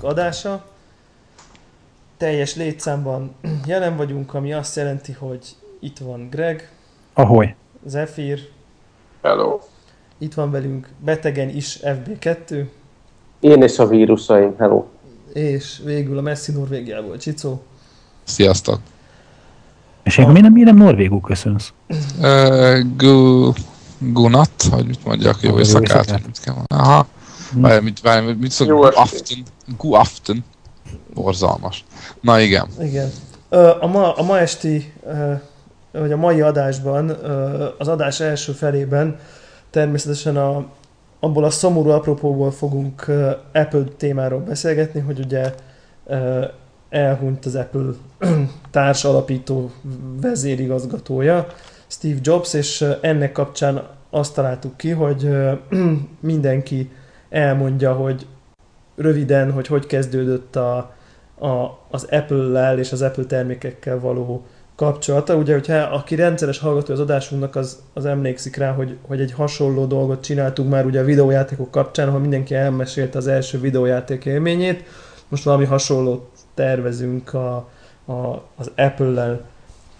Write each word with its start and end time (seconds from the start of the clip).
63. 0.00 0.10
adása. 0.10 0.64
Teljes 2.16 2.54
létszámban 2.56 3.34
jelen 3.66 3.96
vagyunk, 3.96 4.34
ami 4.34 4.52
azt 4.52 4.76
jelenti, 4.76 5.12
hogy 5.12 5.46
itt 5.80 5.98
van 5.98 6.28
Greg, 6.30 6.70
Ahoy. 7.12 7.54
Zephyr, 7.86 8.38
Hello. 9.22 9.58
itt 10.18 10.34
van 10.34 10.50
velünk 10.50 10.88
betegen 10.98 11.48
is 11.48 11.78
FB2, 11.82 12.64
Én 13.40 13.62
és 13.62 13.78
a 13.78 13.86
vírusaim, 13.86 14.54
hello. 14.58 14.84
és 15.32 15.80
végül 15.84 16.18
a 16.18 16.20
messzi 16.20 16.52
Norvégiából 16.52 17.16
Csicó. 17.18 17.62
Sziasztok! 18.24 18.80
És 20.02 20.18
én 20.18 20.26
miért 20.26 20.42
nem, 20.42 20.52
miért 20.52 20.68
nem 20.68 20.76
norvégul 20.76 21.20
köszönsz? 21.20 21.72
Uh, 22.20 22.78
gu, 22.96 23.52
gunat, 23.98 24.62
vagy 24.70 24.86
mit 24.86 25.04
mondjak, 25.04 25.40
jó 25.40 25.58
éjszakát. 25.58 26.20
Aha. 26.66 27.06
Várj, 27.60 27.84
mit, 27.84 28.00
várj, 28.00 28.32
mit 28.32 28.50
szok, 28.50 28.66
Jó 28.66 28.78
gu 28.78 28.86
estét. 28.86 29.02
afton, 29.02 29.44
gu 29.78 29.94
afton. 29.94 30.44
Borzalmas. 31.14 31.84
Na 32.20 32.40
igen. 32.40 32.68
Igen. 32.80 33.10
A 33.80 33.86
ma, 33.86 34.12
a 34.12 34.22
ma 34.22 34.38
esti, 34.38 34.92
vagy 35.92 36.12
a 36.12 36.16
mai 36.16 36.40
adásban, 36.40 37.10
az 37.78 37.88
adás 37.88 38.20
első 38.20 38.52
felében 38.52 39.18
természetesen 39.70 40.36
a, 40.36 40.66
abból 41.20 41.44
a 41.44 41.50
szomorú 41.50 41.88
apropóból 41.88 42.50
fogunk 42.50 43.06
Apple 43.52 43.84
témáról 43.96 44.40
beszélgetni, 44.40 45.00
hogy 45.00 45.18
ugye 45.18 45.54
elhunyt 46.88 47.44
az 47.44 47.54
Apple 47.54 47.90
társ 48.70 49.04
alapító 49.04 49.70
vezérigazgatója, 50.20 51.46
Steve 51.86 52.18
Jobs, 52.22 52.52
és 52.52 52.84
ennek 53.00 53.32
kapcsán 53.32 53.82
azt 54.10 54.34
találtuk 54.34 54.76
ki, 54.76 54.90
hogy 54.90 55.28
mindenki 56.20 56.90
elmondja, 57.36 57.92
hogy 57.92 58.26
röviden, 58.96 59.52
hogy 59.52 59.66
hogy 59.66 59.86
kezdődött 59.86 60.56
a, 60.56 60.76
a, 61.38 61.78
az 61.90 62.06
Apple-lel 62.10 62.78
és 62.78 62.92
az 62.92 63.02
Apple 63.02 63.24
termékekkel 63.24 64.00
való 64.00 64.44
kapcsolata. 64.76 65.34
Ugye, 65.34 65.52
hogyha 65.52 65.74
aki 65.74 66.14
rendszeres 66.14 66.58
hallgató 66.58 66.92
az 66.92 67.00
adásunknak, 67.00 67.56
az, 67.56 67.82
az 67.94 68.04
emlékszik 68.04 68.56
rá, 68.56 68.72
hogy, 68.72 68.96
hogy 69.06 69.20
egy 69.20 69.32
hasonló 69.32 69.84
dolgot 69.84 70.22
csináltunk 70.22 70.70
már 70.70 70.86
ugye 70.86 71.00
a 71.00 71.04
videójátékok 71.04 71.70
kapcsán, 71.70 72.08
ahol 72.08 72.20
mindenki 72.20 72.54
elmesélte 72.54 73.18
az 73.18 73.26
első 73.26 73.60
videójáték 73.60 74.24
élményét. 74.24 74.84
Most 75.28 75.44
valami 75.44 75.64
hasonlót 75.64 76.28
tervezünk 76.54 77.34
a, 77.34 77.56
a, 78.04 78.42
az 78.56 78.70
Apple-lel 78.76 79.40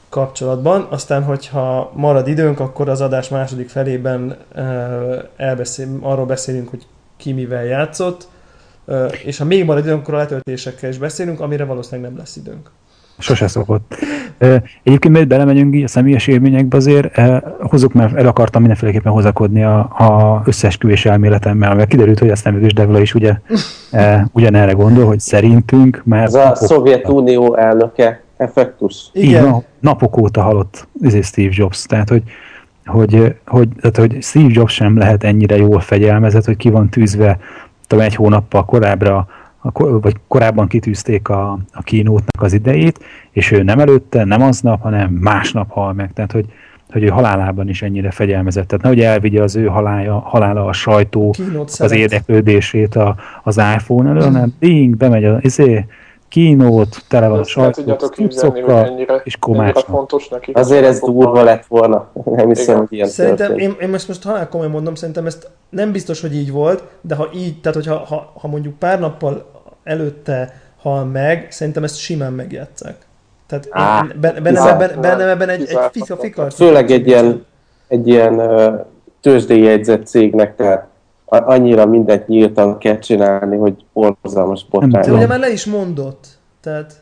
kapcsolatban. 0.08 0.86
Aztán, 0.90 1.22
hogyha 1.22 1.92
marad 1.94 2.28
időnk, 2.28 2.60
akkor 2.60 2.88
az 2.88 3.00
adás 3.00 3.28
második 3.28 3.68
felében 3.68 4.36
elbeszél, 5.36 5.88
arról 6.00 6.26
beszélünk, 6.26 6.68
hogy 6.68 6.86
ki 7.16 7.32
mivel 7.32 7.64
játszott, 7.64 8.28
és 9.24 9.38
ha 9.38 9.44
még 9.44 9.64
marad 9.64 9.84
időnk, 9.84 10.00
akkor 10.00 10.14
a 10.14 10.16
letöltésekkel 10.16 10.90
is 10.90 10.98
beszélünk, 10.98 11.40
amire 11.40 11.64
valószínűleg 11.64 12.10
nem 12.10 12.18
lesz 12.18 12.36
időnk. 12.36 12.70
Sose 13.18 13.48
szokott. 13.48 13.94
Egyébként, 14.82 15.14
mert 15.14 15.28
belemegyünk 15.28 15.74
így 15.74 15.82
a 15.82 15.88
személyes 15.88 16.26
élményekbe 16.26 16.76
azért, 16.76 17.20
hozzuk, 17.60 17.92
mert 17.92 18.16
el 18.16 18.26
akartam 18.26 18.60
mindenféleképpen 18.60 19.12
hozakodni 19.12 19.62
a, 19.64 19.78
a 19.78 20.42
összeesküvés 20.44 21.04
elméletemmel, 21.04 21.74
mert 21.74 21.88
kiderült, 21.88 22.18
hogy 22.18 22.30
a 22.30 22.36
szemüvés 22.36 22.72
Devla 22.72 23.00
is 23.00 23.14
ugye 23.14 23.34
ugyanerre 24.32 24.72
gondol, 24.72 25.06
hogy 25.06 25.20
szerintünk 25.20 26.02
már 26.04 26.24
Ez 26.24 26.34
a 26.34 26.54
Szovjetunió 26.54 27.56
elnöke 27.56 28.22
effektus. 28.36 29.10
így 29.12 29.22
Igen, 29.22 29.50
van, 29.50 29.64
napok 29.80 30.16
óta 30.16 30.42
halott 30.42 30.88
izé 31.02 31.20
Steve 31.20 31.52
Jobs, 31.52 31.82
tehát 31.82 32.08
hogy 32.08 32.22
hogy, 32.86 33.34
hogy, 33.46 33.68
tehát, 33.80 33.96
hogy 33.96 34.22
Steve 34.22 34.48
Jobs 34.48 34.72
sem 34.72 34.98
lehet 34.98 35.24
ennyire 35.24 35.56
jól 35.56 35.80
fegyelmezett, 35.80 36.44
hogy 36.44 36.56
ki 36.56 36.70
van 36.70 36.88
tűzve 36.88 37.38
tudom, 37.86 38.04
egy 38.04 38.14
hónappal 38.14 38.64
korábbra, 38.64 39.28
a 39.72 39.98
vagy 39.98 40.16
korábban 40.28 40.68
kitűzték 40.68 41.28
a, 41.28 41.58
a 41.72 41.82
kínótnak 41.82 42.42
az 42.42 42.52
idejét, 42.52 43.04
és 43.30 43.50
ő 43.50 43.62
nem 43.62 43.78
előtte, 43.78 44.24
nem 44.24 44.42
aznap, 44.42 44.82
hanem 44.82 45.10
másnap 45.10 45.70
hal 45.70 45.92
meg. 45.92 46.12
Tehát, 46.12 46.32
hogy, 46.32 46.46
hogy 46.90 47.02
ő 47.02 47.08
halálában 47.08 47.68
is 47.68 47.82
ennyire 47.82 48.10
fegyelmezett. 48.10 48.66
Tehát 48.66 48.84
nehogy 48.84 49.00
elvigye 49.00 49.42
az 49.42 49.56
ő 49.56 49.66
halála, 49.66 50.18
halála 50.18 50.64
a 50.64 50.72
sajtó, 50.72 51.30
kínót 51.30 51.68
az 51.68 51.74
szeret. 51.74 51.96
érdeklődését 51.96 52.94
a, 52.94 53.16
az 53.42 53.56
iPhone 53.56 54.10
elől, 54.10 54.22
hanem 54.22 54.54
ding, 54.58 54.96
bemegy 54.96 55.24
az 55.24 55.38
izé, 55.40 55.86
kínót, 56.36 56.96
tele 57.08 57.28
van 57.28 57.38
a 57.38 57.40
Ezt 57.40 57.48
el 57.56 57.62
sajtó, 57.62 57.80
tudjátok 57.80 58.10
képzelni, 58.10 58.50
hogy 58.50 58.70
cuccokkal, 58.70 58.86
ennyire, 58.86 59.14
és 59.24 59.34
ennyire 59.34 59.38
komácsnak. 59.40 59.84
fontos 59.84 60.28
neki. 60.28 60.52
Azért 60.52 60.84
ez 60.84 61.00
durva 61.00 61.42
lett 61.42 61.66
volna. 61.66 62.08
Nem 62.24 62.48
hiszem, 62.48 62.74
Igen. 62.74 62.78
hogy 62.78 62.92
ilyen 62.92 63.08
Szerintem, 63.08 63.46
történt. 63.48 63.72
én, 63.72 63.76
én 63.80 63.88
most, 63.88 64.08
most 64.08 64.22
halál 64.22 64.48
komolyan 64.48 64.72
mondom, 64.72 64.94
szerintem 64.94 65.26
ezt 65.26 65.50
nem 65.68 65.92
biztos, 65.92 66.20
hogy 66.20 66.34
így 66.34 66.52
volt, 66.52 66.82
de 67.00 67.14
ha 67.14 67.28
így, 67.34 67.60
tehát 67.60 67.76
hogyha 67.76 67.96
ha, 67.96 68.32
ha 68.40 68.48
mondjuk 68.48 68.78
pár 68.78 69.00
nappal 69.00 69.50
előtte 69.84 70.60
hal 70.76 71.04
meg, 71.04 71.46
szerintem 71.50 71.84
ezt 71.84 71.98
simán 71.98 72.32
megjátszák. 72.32 72.96
Tehát 73.46 73.66
Á, 73.70 74.06
bennem, 74.20 74.56
ebben, 74.56 75.00
bennem 75.00 75.28
ebben 75.28 75.48
egy, 75.48 75.60
egy 75.60 75.78
fika 75.90 76.16
fikar. 76.16 76.52
Főleg 76.52 76.90
egy 76.90 77.06
ilyen, 77.06 77.44
egy 77.88 78.08
ilyen 78.08 78.34
uh, 78.34 78.80
tőzsdei 79.20 79.62
jegyzett 79.62 80.06
cégnek, 80.06 80.56
tehát 80.56 80.86
annyira 81.26 81.86
mindent 81.86 82.28
nyíltan 82.28 82.78
kell 82.78 82.98
csinálni, 82.98 83.56
hogy 83.56 83.84
borzalmas 83.92 84.66
botrány. 84.70 85.10
ugye 85.14 85.26
már 85.26 85.38
le 85.38 85.50
is 85.50 85.64
mondott. 85.64 86.26
Tehát 86.60 86.92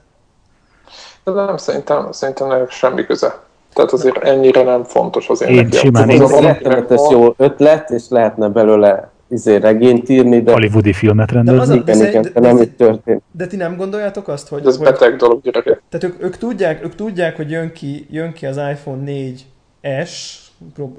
De 1.25 1.33
nem, 1.33 1.57
szerintem, 1.57 2.13
szerintem 2.13 2.51
ennek 2.51 2.71
semmi 2.71 3.05
köze. 3.07 3.43
Tehát 3.75 3.93
azért 3.93 4.17
ennyire 4.19 4.63
nem 4.63 4.85
fontos 4.85 5.29
az 5.29 5.43
én 5.43 5.49
Én 5.49 5.55
neki. 5.63 5.77
simán 5.77 6.09
Az 6.09 6.21
Ez 6.21 6.31
egy 6.31 6.43
rettenetes 6.45 7.01
jó 7.11 7.35
ötlet, 7.37 7.91
és 7.91 8.03
lehetne 8.09 8.49
belőle 8.49 9.11
izé 9.29 9.57
regényt 9.57 10.09
írni, 10.09 10.43
de 10.43 10.53
hollywoodi 10.53 10.93
filmet 10.93 11.33
De 11.33 11.39
az 11.39 11.47
rendezni. 11.47 11.75
a- 11.79 11.81
igen, 11.83 11.99
de- 11.99 12.09
igen, 12.09 12.23
de- 12.23 12.31
de 12.31 12.41
nem 12.41 12.57
de- 12.57 12.63
így 12.63 12.77
történt. 12.77 13.23
De 13.31 13.47
ti 13.47 13.57
nem 13.57 13.77
gondoljátok 13.77 14.29
azt, 14.29 14.49
hogy, 14.49 14.63
de 14.63 14.69
ez 14.69 14.77
hogy 14.77 14.87
beteg 14.87 15.17
dolog, 15.17 15.43
gyerekek. 15.43 15.83
tehát 15.89 16.15
ők, 16.15 16.23
ők, 16.23 16.37
tudják, 16.37 16.85
ők 16.85 16.95
tudják, 16.95 17.37
hogy 17.37 17.51
jön 17.51 17.73
ki, 17.73 18.07
jön 18.11 18.33
ki 18.33 18.47
az 18.47 18.57
iPhone 18.57 19.03
4S, 19.05 19.33
prób- 19.81 20.44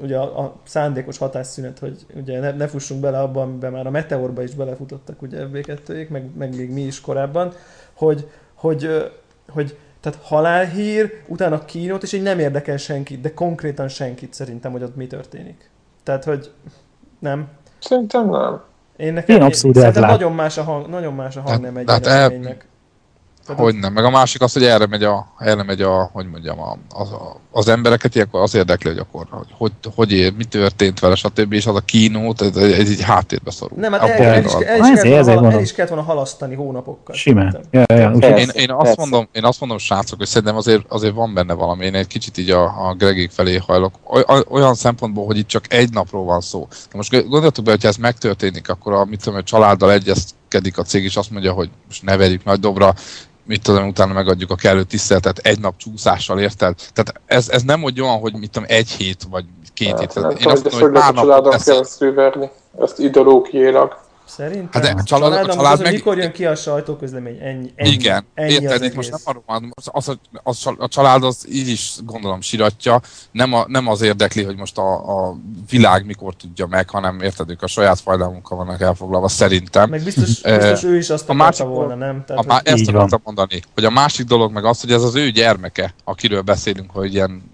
ugye 0.02 0.18
a, 0.18 0.40
a 0.40 0.56
szándékos 0.64 1.18
hatásszünet, 1.18 1.80
hogy 1.80 2.06
ugye 2.16 2.40
ne, 2.40 2.52
ne 2.52 2.68
fussunk 2.68 3.02
bele 3.02 3.20
abba, 3.20 3.42
amiben 3.42 3.72
már 3.72 3.88
a 3.88 3.90
Meteorba 3.90 4.44
is 4.44 4.53
belefutottak 4.53 5.22
ugye 5.22 5.48
FB2-ék, 5.53 6.08
meg, 6.09 6.30
meg 6.38 6.56
még 6.56 6.72
mi 6.72 6.81
is 6.81 7.02
korábban, 7.02 7.53
hogy, 7.94 8.30
hogy, 8.53 9.12
hogy 9.50 9.78
tehát 10.00 10.20
halálhír, 10.24 11.22
utána 11.28 11.66
kínót, 11.66 12.03
és 12.03 12.14
így 12.14 12.22
nem 12.22 12.40
érdekel 12.40 12.78
senkit, 12.78 13.22
de 13.22 13.34
konkrétan 13.34 13.88
senkit 13.88 14.34
szerintem, 14.34 14.72
hogy 14.72 14.84
ott 14.84 14.96
mi 14.96 15.08
történik. 15.08 15.70
Tehát, 16.03 16.24
hogy 16.24 16.52
nem. 17.20 17.47
Szerintem 17.80 18.30
nem. 18.30 18.62
Én 18.97 19.14
nekem 19.14 19.36
Én 19.36 19.42
abszolút 19.42 19.76
szerintem 19.76 20.03
eltlát- 20.03 20.20
nagyon 20.20 20.36
más 20.36 20.58
a 20.58 20.64
hang, 20.64 20.88
nagyon 20.90 21.14
más 21.14 21.36
a 21.36 21.40
hang 21.42 21.52
Hát- 21.52 21.62
nem 21.62 21.78
egy 21.78 21.90
hát 21.90 22.06
el- 22.06 22.30
Hogy 23.47 23.75
nem. 23.75 23.94
Meg 23.94 24.03
a 24.03 24.09
másik 24.09 24.41
az, 24.41 24.53
hogy 24.53 24.63
erre 24.63 24.88
megy 24.88 25.03
a, 25.03 25.28
erre 25.39 25.63
megy 25.63 25.81
a 25.81 26.09
hogy 26.13 26.29
mondjam, 26.29 26.59
a, 26.59 26.78
az, 26.89 27.11
a, 27.11 27.39
az 27.51 27.67
embereket 27.67 28.16
ilyenkor 28.16 28.41
az 28.41 28.56
érdekli, 28.56 28.90
hogy 28.90 28.97
akkor 28.99 29.25
hogy, 29.29 29.47
hogy, 29.58 29.72
hogy 29.96 30.11
ér, 30.11 30.34
mi 30.37 30.43
történt 30.43 30.99
vele, 30.99 31.16
stb. 31.16 31.53
És 31.53 31.66
az 31.66 31.75
a 31.75 31.79
kínót, 31.79 32.41
ez, 32.41 32.55
ez 32.55 32.90
így 32.91 33.02
háttérbe 33.02 33.52
szorul. 33.52 33.78
Nem, 33.79 33.91
hát 33.91 34.02
el, 34.09 34.09
el, 34.34 34.43
is, 34.43 34.52
el, 34.53 34.59
is 34.61 34.67
Ezért- 34.67 34.81
kellett 34.81 35.02
volna, 35.03 35.20
ezért 35.20 35.37
hala- 35.37 35.53
el 35.53 35.61
is 35.61 35.73
kellett 35.73 35.91
volna 35.91 36.05
halasztani 36.05 36.55
hónapokkal. 36.55 37.16
Simán. 37.16 37.59
Ja, 37.72 37.84
ja, 37.87 38.11
Persze. 38.20 38.37
Én, 38.40 38.49
én, 38.53 38.72
azt 38.72 38.81
persze. 38.84 38.96
mondom, 39.02 39.28
én 39.31 39.43
azt 39.43 39.59
mondom, 39.59 39.78
srácok, 39.78 40.17
hogy 40.17 40.28
szerintem 40.28 40.55
azért, 40.55 40.85
azért 40.87 41.14
van 41.14 41.34
benne 41.34 41.53
valami. 41.53 41.85
Én 41.85 41.96
egy 41.96 42.08
kicsit 42.08 42.37
így 42.37 42.49
a, 42.49 42.87
a 42.87 42.93
Gregék 42.93 43.31
felé 43.31 43.55
hajlok. 43.67 43.93
Oly- 44.03 44.46
Olyan 44.49 44.75
szempontból, 44.75 45.25
hogy 45.25 45.37
itt 45.37 45.47
csak 45.47 45.73
egy 45.73 45.93
napról 45.93 46.23
van 46.23 46.41
szó. 46.41 46.67
Na 46.91 46.97
most 46.97 47.28
gondoltuk 47.29 47.64
be, 47.66 47.72
hogyha 47.72 47.87
ez 47.87 47.96
megtörténik, 47.97 48.70
akkor 48.70 48.93
a, 48.93 49.05
mit 49.05 49.23
tudom, 49.23 49.40
a 49.40 49.43
családdal 49.43 49.91
egyezkedik 49.91 50.78
a 50.78 50.84
cég, 50.84 51.03
és 51.03 51.16
azt 51.17 51.31
mondja, 51.31 51.52
hogy 51.52 51.70
most 51.87 52.03
ne 52.03 52.17
verjük 52.17 52.43
nagy 52.43 52.59
dobra, 52.59 52.93
mit 53.46 53.62
tudom, 53.62 53.88
utána 53.88 54.14
megadjuk 54.14 54.52
a 54.52 54.56
kellő 54.56 54.84
tiszteletet 54.84 55.38
egy 55.38 55.59
nap 55.59 55.78
csúszással, 55.78 56.40
érted? 56.40 56.76
Tehát 56.94 57.22
ez, 57.26 57.50
ez 57.50 57.64
nem 57.64 57.84
olyan, 57.84 58.20
hogy 58.20 58.34
mit 58.34 58.52
tudom, 58.52 58.68
egy 58.72 58.90
hét 58.90 59.24
vagy 59.30 59.46
két 59.74 60.00
hét. 60.00 60.14
Hát, 60.14 60.24
nem 60.24 60.32
Én 60.32 60.47
azt 60.47 60.66
ezt 60.66 60.80
mondom, 60.80 61.02
hogy 61.03 61.14
pár 61.14 61.26
napot 61.26 61.64
keresztül 61.64 62.14
verni. 62.14 62.50
Ezt 62.80 63.00
ideológiailag. 63.00 64.03
Szerintem. 64.27 64.69
Hát 64.72 64.81
de 64.83 64.89
a 64.89 64.95
a 64.99 65.03
család- 65.03 65.31
a 65.33 65.35
család, 65.35 65.55
család 65.55 65.72
az, 65.72 65.75
hogy 65.77 65.85
meg- 65.85 65.93
mikor 65.93 66.17
jön 66.17 66.31
ki 66.31 66.45
a 66.45 66.55
sajtóközlemény, 66.55 67.37
ennyi, 67.41 67.72
ennyi, 67.75 67.89
Igen, 67.89 68.25
ennyi 68.33 68.51
érted, 68.51 68.81
az 68.83 68.93
most 68.93 69.09
nem 69.09 69.19
arról 69.23 69.43
van, 69.45 69.72
az, 69.91 70.07
a- 70.07 70.17
az, 70.43 70.66
a 70.77 70.87
család 70.87 71.23
az 71.23 71.45
így 71.51 71.67
is 71.67 71.93
gondolom 72.05 72.41
siratja, 72.41 73.01
nem, 73.31 73.53
a, 73.53 73.66
nem 73.67 73.87
az 73.87 74.01
érdekli, 74.01 74.43
hogy 74.43 74.55
most 74.55 74.77
a, 74.77 74.93
a 75.27 75.35
világ 75.69 76.05
mikor 76.05 76.35
tudja 76.35 76.66
meg, 76.67 76.89
hanem 76.89 77.22
érted, 77.22 77.49
ők 77.49 77.61
a 77.61 77.67
saját 77.67 77.99
fajlamunkkal 77.99 78.57
vannak 78.57 78.81
elfoglalva, 78.81 79.27
szerintem. 79.27 79.89
Meg 79.89 80.03
biztos, 80.03 80.41
biztos 80.41 80.83
ő 80.83 80.97
is 80.97 81.09
azt 81.09 81.29
a 81.29 81.33
akarta 81.33 81.43
másik- 81.43 81.66
volna, 81.77 81.95
nem? 81.95 82.19
A, 82.22 82.23
Tehát, 82.25 82.45
má, 82.45 82.53
hogy, 82.53 82.67
ezt 82.67 82.87
akartam 82.87 83.22
mondani, 83.23 83.61
hogy 83.73 83.85
a 83.85 83.89
másik 83.89 84.25
dolog 84.25 84.51
meg 84.51 84.66
az, 84.66 84.81
hogy 84.81 84.91
ez 84.91 85.03
az 85.03 85.16
ő 85.16 85.29
gyermeke, 85.29 85.93
akiről 86.03 86.41
beszélünk, 86.41 86.91
hogy 86.91 87.13
ilyen 87.13 87.53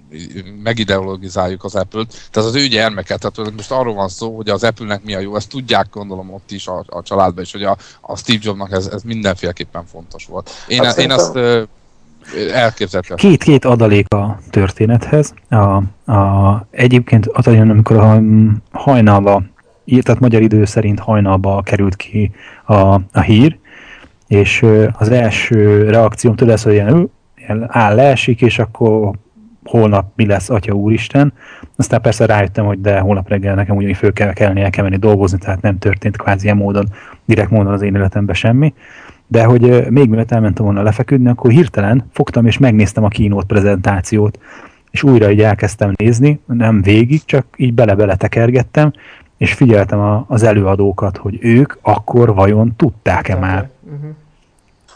megideologizáljuk 0.64 1.64
az 1.64 1.76
Apple-t, 1.76 2.30
tehát 2.32 2.50
az 2.50 2.56
ő 2.56 2.68
gyermeke, 2.68 3.18
tehát 3.18 3.52
most 3.56 3.72
arról 3.72 3.94
van 3.94 4.10
szó, 4.10 4.36
hogy 4.36 4.50
az 4.50 4.64
Apple-nek 4.64 5.04
mi 5.04 5.16
a 5.16 5.20
jó, 5.20 5.36
ezt 5.36 5.50
tudják 5.50 5.88
gondolom 5.92 6.34
ott 6.34 6.52
is 6.52 6.68
a, 6.68 6.84
a 6.88 7.02
családban 7.02 7.44
is, 7.44 7.52
hogy 7.52 7.64
a, 7.64 7.78
a 8.02 8.18
Steve 8.18 8.40
Jobsnak 8.42 8.72
ez, 8.72 8.86
ez 8.86 9.04
mindenféleképpen 9.04 9.86
fontos 9.86 10.26
volt. 10.26 10.50
Én, 10.68 10.78
Hát 10.78 10.86
én 10.86 10.92
szerintem- 10.92 11.20
ezt 11.20 11.36
ö, 11.36 11.64
elképzelhető. 12.54 13.16
Két-két 13.16 13.66
adalék 13.66 14.14
a 14.14 14.40
történethez. 14.50 15.34
A, 15.50 16.12
a, 16.12 16.68
egyébként 16.72 17.28
az 17.28 17.48
olyan, 17.48 17.70
amikor 17.70 17.98
a 17.98 18.22
hajnalba 18.72 19.44
tehát 20.02 20.22
magyar 20.22 20.42
idő 20.42 20.66
szerint 20.66 21.00
hajnalba 21.00 21.62
került 21.62 21.96
ki 21.96 22.32
a, 22.66 22.74
a 23.12 23.22
hír, 23.26 23.58
és 24.28 24.66
az 24.98 25.10
első 25.10 25.90
reakcióm 25.90 26.36
tőle 26.36 26.54
az, 26.54 26.64
hogy 26.64 26.74
ilyen, 26.74 27.12
ilyen 27.36 27.66
áll 27.68 27.96
leesik, 27.96 28.42
és 28.42 28.60
akkor 28.60 29.12
holnap 29.72 30.12
mi 30.16 30.26
lesz, 30.26 30.50
Atya 30.50 30.74
Úristen. 30.74 31.34
Aztán 31.76 32.02
persze 32.02 32.26
rájöttem, 32.26 32.66
hogy 32.66 32.82
de 32.82 33.00
holnap 33.00 33.30
reggel 33.30 33.56
nekem 33.56 33.76
ugyanígy 33.76 33.98
föl 33.98 34.14
kell 34.14 34.34
kelni, 34.34 34.62
el 34.62 34.70
kell 34.70 34.84
menni 34.84 34.98
dolgozni, 34.98 35.38
tehát 35.38 35.62
nem 35.62 35.78
történt 35.78 36.18
kvázi 36.18 36.44
ilyen 36.44 36.58
módon, 36.58 36.86
direkt 37.26 37.50
módon 37.50 37.74
az 37.74 37.82
én 37.82 37.96
életemben 37.96 38.36
semmi. 38.36 38.74
De 39.28 39.44
hogy 39.44 39.90
még 39.90 40.10
mielőtt 40.10 40.32
elmentem 40.32 40.66
volna 40.66 40.82
lefeküdni, 40.82 41.30
akkor 41.30 41.52
hirtelen 41.52 42.06
fogtam 42.12 42.46
és 42.46 42.58
megnéztem 42.58 43.04
a 43.04 43.08
kínót 43.08 43.46
prezentációt, 43.46 44.40
és 44.92 45.04
újra 45.04 45.32
így 45.32 45.42
elkezdtem 45.42 45.92
nézni, 45.96 46.40
nem 46.46 46.82
végig, 46.82 47.26
csak 47.26 47.46
így 47.56 47.74
bele-bele 47.74 48.16
tekergettem, 48.16 48.94
és 49.38 49.54
figyeltem 49.54 50.00
a, 50.00 50.26
az 50.28 50.44
előadókat, 50.44 51.18
hogy 51.18 51.38
ők 51.42 51.78
akkor 51.82 52.34
vajon 52.34 52.74
tudták-e 52.76 53.36
már. 53.36 53.70
Uh-huh. 53.84 54.16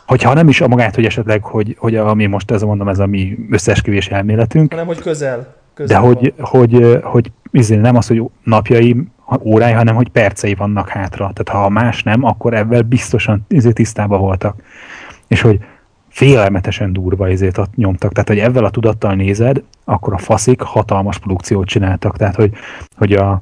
Hogyha 0.05 0.33
nem 0.33 0.47
is 0.47 0.61
a 0.61 0.67
magát, 0.67 0.95
hogy 0.95 1.05
esetleg, 1.05 1.43
hogy, 1.43 1.75
hogy 1.79 1.95
ami 1.95 2.25
most 2.25 2.51
ez 2.51 2.61
mondom, 2.61 2.87
ez 2.87 2.99
a 2.99 3.05
mi 3.05 3.37
összeesküvés 3.49 4.07
elméletünk. 4.07 4.71
Hanem, 4.71 4.85
hogy 4.85 4.99
közel. 4.99 5.55
közel 5.73 6.01
de 6.01 6.07
hogy, 6.07 6.33
hogy, 6.39 6.73
hogy, 6.73 7.01
hogy 7.01 7.31
izé, 7.51 7.75
nem 7.75 7.95
az, 7.95 8.07
hogy 8.07 8.23
napjai, 8.43 9.07
órái, 9.41 9.71
hanem 9.71 9.95
hogy 9.95 10.09
percei 10.09 10.53
vannak 10.53 10.89
hátra. 10.89 11.31
Tehát 11.33 11.63
ha 11.63 11.69
más 11.69 12.03
nem, 12.03 12.23
akkor 12.23 12.53
ebben 12.53 12.87
biztosan 12.87 13.45
izé, 13.47 13.71
tisztában 13.71 14.19
voltak. 14.19 14.55
És 15.27 15.41
hogy 15.41 15.59
félelmetesen 16.09 16.93
durva 16.93 17.29
izét 17.29 17.57
ott 17.57 17.75
nyomtak. 17.75 18.11
Tehát, 18.11 18.27
hogy 18.27 18.39
ezzel 18.39 18.65
a 18.65 18.69
tudattal 18.69 19.13
nézed, 19.13 19.63
akkor 19.85 20.13
a 20.13 20.17
faszik 20.17 20.61
hatalmas 20.61 21.19
produkciót 21.19 21.67
csináltak. 21.67 22.17
Tehát, 22.17 22.35
hogy, 22.35 22.53
hogy 22.97 23.13
a, 23.13 23.41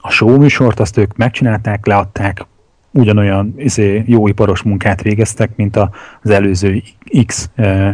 a 0.00 0.10
show 0.10 0.38
műsort 0.38 0.80
azt 0.80 0.96
ők 0.96 1.16
megcsinálták, 1.16 1.86
leadták, 1.86 2.46
ugyanolyan 2.92 3.54
izé, 3.56 4.02
jó 4.06 4.28
iparos 4.28 4.62
munkát 4.62 5.02
végeztek, 5.02 5.50
mint 5.56 5.76
az 6.22 6.30
előző 6.30 6.82
X 7.26 7.50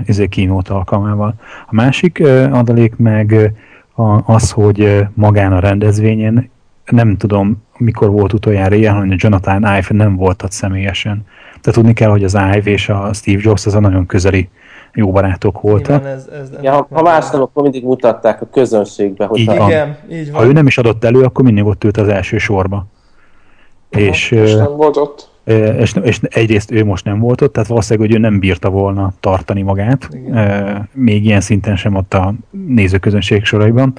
izé, 0.07 0.27
kínót 0.27 0.69
alkalmával. 0.69 1.35
A 1.67 1.75
másik 1.75 2.23
adalék 2.51 2.97
meg 2.97 3.53
az, 4.25 4.51
hogy 4.51 5.07
magán 5.15 5.53
a 5.53 5.59
rendezvényen 5.59 6.51
nem 6.85 7.17
tudom, 7.17 7.65
mikor 7.79 8.11
volt 8.11 8.33
utoljára 8.33 8.75
ilyen, 8.75 8.95
hogy 8.95 9.13
a 9.13 9.17
Jonathan 9.19 9.63
Ive 9.63 9.87
nem 9.89 10.17
volt 10.17 10.43
ott 10.43 10.53
személyesen. 10.53 11.27
Tehát 11.61 11.79
tudni 11.79 11.93
kell, 11.93 12.11
hogy 12.11 12.25
az 12.25 12.35
Ive 12.35 12.71
és 12.71 12.89
a 12.89 13.13
Steve 13.13 13.41
Jobs 13.43 13.67
az 13.67 13.75
a 13.75 13.81
nagyon 13.81 14.07
közeli 14.07 14.49
jó 14.95 15.13
barátok 15.13 15.61
voltak. 15.61 16.05
ez, 16.05 16.29
ez 16.41 16.51
ja, 16.63 16.73
ha, 16.73 16.87
ha 16.91 17.03
más 17.03 17.31
nem, 17.31 17.43
akkor 17.43 17.63
mindig 17.63 17.85
mutatták 17.85 18.43
a 18.43 18.49
közönségbe. 18.53 19.25
Hogy 19.25 19.39
így, 19.39 19.47
ha, 19.47 19.67
igen, 19.67 19.97
így 20.11 20.31
van. 20.31 20.41
Ha 20.41 20.47
ő 20.47 20.53
nem 20.53 20.67
is 20.67 20.79
adott 20.79 21.05
elő, 21.05 21.23
akkor 21.23 21.45
mindig 21.45 21.65
ott 21.65 21.85
ült 21.85 21.97
az 21.97 22.09
első 22.09 22.39
sorba. 22.39 22.87
És, 23.99 24.31
és 24.31 24.55
nem 24.55 24.77
volt 24.77 24.97
ott. 24.97 25.29
És, 25.79 25.95
és 26.03 26.21
egyrészt 26.23 26.71
ő 26.71 26.85
most 26.85 27.05
nem 27.05 27.19
volt 27.19 27.41
ott, 27.41 27.53
tehát 27.53 27.69
valószínűleg, 27.69 28.09
hogy 28.09 28.17
ő 28.17 28.21
nem 28.21 28.39
bírta 28.39 28.71
volna 28.71 29.13
tartani 29.21 29.63
magát, 29.63 30.09
Igen. 30.13 30.89
még 30.93 31.25
ilyen 31.25 31.41
szinten 31.41 31.77
sem 31.77 31.95
ott 31.95 32.15
a 32.15 32.35
nézőközönség 32.51 33.45
soraiban. 33.45 33.93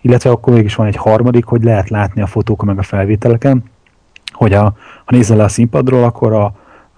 Illetve 0.00 0.30
akkor 0.30 0.52
mégis 0.54 0.74
van 0.74 0.86
egy 0.86 0.96
harmadik, 0.96 1.44
hogy 1.44 1.62
lehet 1.62 1.88
látni 1.88 2.22
a 2.22 2.26
fotókon 2.26 2.68
meg 2.68 2.78
a 2.78 2.82
felvételeken, 2.82 3.64
hogy 4.32 4.52
a, 4.52 4.62
ha 5.04 5.16
nézel 5.16 5.36
le 5.36 5.44
a 5.44 5.48
színpadról, 5.48 6.04
akkor 6.04 6.32
a, 6.32 6.54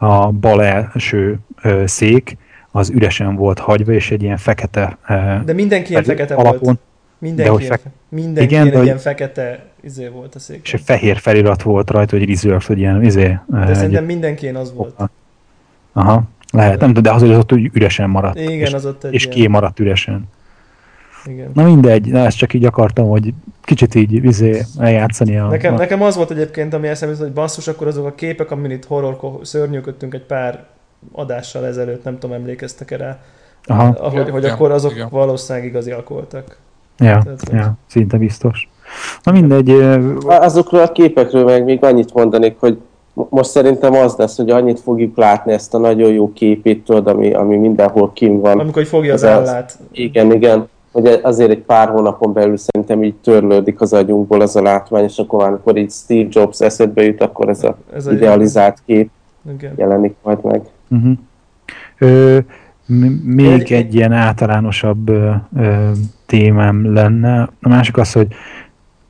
a 0.06 0.30
bal 0.30 0.62
első 0.62 1.38
szék 1.84 2.36
az 2.70 2.90
üresen 2.90 3.36
volt 3.36 3.58
hagyva, 3.58 3.92
és 3.92 4.10
egy 4.10 4.22
ilyen 4.22 4.36
fekete... 4.36 4.98
De 5.44 5.52
mindenki 5.52 5.90
ilyen 5.90 6.04
fekete 6.04 6.34
alapon, 6.34 6.58
volt. 6.60 6.78
Mindenki, 7.22 7.42
de 7.42 7.56
hogy 7.56 7.64
fe... 7.64 7.90
mindenki 8.08 8.54
igen, 8.54 8.66
ilyen, 8.66 8.82
ilyen 8.82 8.98
fekete 8.98 9.64
izé 9.80 10.08
volt 10.08 10.34
a 10.34 10.38
szék. 10.38 10.60
És 10.62 10.74
egy 10.74 10.80
fehér 10.80 11.16
felirat 11.16 11.62
volt 11.62 11.90
rajta, 11.90 12.16
hogy 12.16 12.28
reserve, 12.28 12.64
hogy 12.66 12.78
ilyen 12.78 13.04
izé... 13.04 13.38
De 13.46 13.66
egy... 13.66 13.74
szerintem 13.74 14.04
mindenki 14.04 14.48
az 14.48 14.72
volt. 14.74 14.94
Aha, 15.92 16.22
lehet, 16.52 16.80
nem 16.80 16.88
tudom, 16.88 17.02
de 17.02 17.12
az, 17.12 17.20
hogy 17.20 17.30
az 17.30 17.38
ott 17.38 17.52
úgy 17.52 17.70
üresen 17.72 18.10
maradt. 18.10 18.38
Igen, 18.38 18.50
és, 18.52 18.72
az 18.72 18.86
ott 18.86 19.04
egy 19.04 19.14
És 19.14 19.28
ilyen... 19.32 19.50
maradt 19.50 19.78
üresen. 19.78 20.28
Igen. 21.24 21.50
Na 21.54 21.62
mindegy, 21.62 22.06
na 22.06 22.18
ezt 22.18 22.36
csak 22.36 22.54
így 22.54 22.64
akartam, 22.64 23.08
hogy 23.08 23.34
kicsit 23.62 23.94
így 23.94 24.24
izé, 24.24 24.62
eljátszani 24.78 25.38
a... 25.38 25.46
Nekem, 25.46 25.74
a... 25.74 25.78
nekem 25.78 26.02
az 26.02 26.16
volt 26.16 26.30
egyébként, 26.30 26.74
ami 26.74 26.88
eszembe 26.88 27.16
hogy 27.16 27.32
basszus, 27.32 27.68
akkor 27.68 27.86
azok 27.86 28.06
a 28.06 28.14
képek, 28.14 28.50
amin 28.50 28.70
itt 28.70 28.84
horror 28.84 29.38
szörnyűködtünk 29.42 30.14
egy 30.14 30.24
pár 30.24 30.64
adással 31.12 31.66
ezelőtt, 31.66 32.04
nem 32.04 32.18
tudom, 32.18 32.36
emlékeztek 32.36 32.90
-e 32.90 32.96
rá, 32.96 33.18
Aha. 33.64 33.86
Ahogy, 33.98 34.30
hogy 34.30 34.42
ja, 34.42 34.52
akkor 34.52 34.70
azok 34.70 34.92
igen. 34.92 35.08
valószínűleg 35.10 35.68
igaziak 35.68 36.08
voltak. 36.08 36.56
Ja, 37.02 37.20
Tehát, 37.22 37.50
ja, 37.52 37.72
szinte 37.86 38.16
biztos. 38.16 38.68
Na 39.22 39.32
mindegy. 39.32 39.70
Azokról 40.26 40.80
a 40.80 40.92
képekről 40.92 41.44
meg 41.44 41.64
még 41.64 41.84
annyit 41.84 42.14
mondanék, 42.14 42.56
hogy 42.58 42.78
most 43.14 43.50
szerintem 43.50 43.94
az 43.94 44.14
lesz, 44.16 44.36
hogy 44.36 44.50
annyit 44.50 44.80
fogjuk 44.80 45.16
látni 45.16 45.52
ezt 45.52 45.74
a 45.74 45.78
nagyon 45.78 46.12
jó 46.12 46.32
képét, 46.32 46.84
tudod, 46.84 47.06
ami, 47.06 47.34
ami 47.34 47.56
mindenhol 47.56 48.12
kim 48.12 48.40
van. 48.40 48.58
Amikor 48.58 48.86
fogja 48.86 49.12
az 49.12 49.24
állát. 49.24 49.78
Igen, 49.92 50.32
igen. 50.32 50.68
Hogy 50.92 51.20
azért 51.22 51.50
egy 51.50 51.62
pár 51.62 51.88
hónapon 51.88 52.32
belül 52.32 52.56
szerintem 52.56 53.02
így 53.02 53.14
törlődik 53.14 53.80
az 53.80 53.92
agyunkból 53.92 54.40
az 54.40 54.56
a 54.56 54.62
látvány, 54.62 55.04
és 55.04 55.18
akkor 55.18 55.44
amikor 55.44 55.76
így 55.76 55.90
Steve 55.90 56.28
Jobs 56.30 56.60
eszedbe 56.60 57.02
jut, 57.02 57.20
akkor 57.20 57.48
ez 57.48 57.64
a 57.64 57.76
ez 57.94 58.06
idealizált 58.06 58.82
kép 58.86 59.10
igen. 59.54 59.72
jelenik 59.76 60.14
majd 60.22 60.44
meg. 60.44 60.62
Uh-huh. 60.90 61.12
Ö, 61.98 62.38
még 63.24 63.72
egy 63.72 63.94
ilyen 63.94 64.12
általánosabb 64.12 65.08
ö, 65.08 65.30
ö, 65.56 65.90
témám 66.26 66.92
lenne. 66.92 67.48
A 67.60 67.68
másik 67.68 67.96
az, 67.96 68.12
hogy 68.12 68.26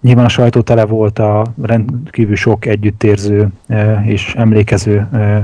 nyilván 0.01 0.25
a 0.25 0.29
sajtó 0.29 0.61
tele 0.61 0.85
volt 0.85 1.19
a 1.19 1.47
rendkívül 1.63 2.37
sok 2.37 2.67
együttérző 2.67 3.49
ö, 3.69 3.93
és 4.05 4.35
emlékező 4.35 5.09
ö, 5.13 5.39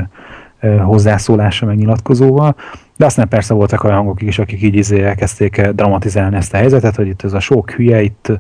ö, 0.61 0.77
hozzászólása, 0.77 1.67
meg 1.67 1.77
nyilatkozóval, 1.77 2.57
de 2.97 3.05
aztán 3.05 3.29
persze 3.29 3.55
voltak 3.55 3.85
olyan 3.85 3.97
hangok 3.97 4.23
is, 4.23 4.39
akik 4.39 4.63
így 4.63 4.75
izé 4.75 5.03
elkezdték 5.03 5.61
dramatizálni 5.61 6.37
ezt 6.37 6.55
a 6.55 6.57
helyzetet, 6.57 6.97
hogy 6.97 7.07
itt 7.07 7.23
ez 7.23 7.33
a 7.33 7.41
sok 7.41 7.71
hülye, 7.71 8.03
itt 8.03 8.33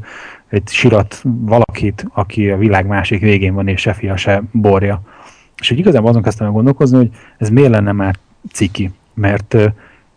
egy 0.48 0.68
sirat 0.68 1.22
valakit, 1.24 2.06
aki 2.12 2.50
a 2.50 2.56
világ 2.56 2.86
másik 2.86 3.20
végén 3.20 3.54
van, 3.54 3.68
és 3.68 3.80
se 3.80 3.92
fia, 3.92 4.16
se 4.16 4.42
borja. 4.52 5.00
És 5.60 5.68
hogy 5.68 5.78
igazából 5.78 6.08
azon 6.08 6.22
kezdtem 6.22 6.46
el 6.46 6.52
gondolkozni, 6.52 6.96
hogy 6.96 7.10
ez 7.38 7.50
miért 7.50 7.70
lenne 7.70 7.92
már 7.92 8.16
ciki, 8.52 8.90
mert 9.18 9.56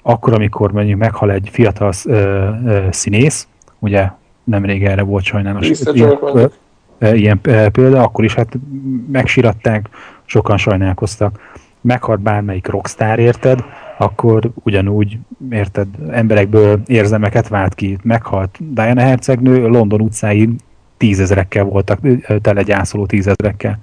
akkor, 0.02 0.34
amikor 0.34 0.72
mondjuk 0.72 1.00
meghal 1.00 1.32
egy 1.32 1.50
fiatal 1.52 1.92
színész, 2.90 3.48
ugye 3.80 4.10
nemrég 4.44 4.86
erre 4.86 5.02
volt 5.02 5.24
sajnálatos 5.24 5.80
ilyen, 5.94 6.20
uh, 6.22 7.20
ilyen 7.20 7.42
példa, 7.72 8.04
akkor 8.04 8.24
is 8.24 8.34
hát 8.34 8.58
megsiratták, 9.12 9.90
sokan 10.26 10.58
sajnálkoztak. 10.58 11.40
Meghalt 11.82 12.20
bármelyik 12.20 12.68
rockstar, 12.68 13.20
érted, 13.20 13.64
akkor 13.98 14.52
ugyanúgy, 14.64 15.18
érted, 15.52 15.88
emberekből 16.12 16.82
érzemeket 16.86 17.48
vált 17.48 17.76
ki. 17.76 17.98
Meghalt 18.04 18.58
Diana 18.74 19.02
hercegnő, 19.02 19.68
London 19.68 20.02
utcái 20.02 20.50
tízezerekkel 20.98 21.64
voltak, 21.64 22.00
tele 22.42 22.62
gyászoló 22.62 23.06
tízezerekkel. 23.06 23.80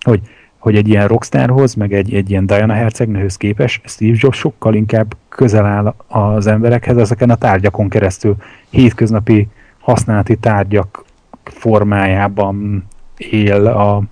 Hogy 0.00 0.20
hogy 0.60 0.76
egy 0.76 0.88
ilyen 0.88 1.08
rockstarhoz, 1.08 1.74
meg 1.74 1.92
egy, 1.92 2.14
egy 2.14 2.30
ilyen 2.30 2.46
Diana 2.46 2.72
hercegnőhöz 2.72 3.36
képes 3.36 3.80
Steve 3.84 4.16
Jobs 4.20 4.36
sokkal 4.36 4.74
inkább 4.74 5.14
közel 5.28 5.64
áll 5.64 5.94
az 6.06 6.46
emberekhez 6.46 6.96
ezeken 6.96 7.30
a 7.30 7.34
tárgyakon 7.34 7.88
keresztül. 7.88 8.36
Hétköznapi 8.70 9.48
használati 9.78 10.36
tárgyak 10.36 11.04
formájában 11.44 12.86
él 13.16 13.66
a, 13.66 14.02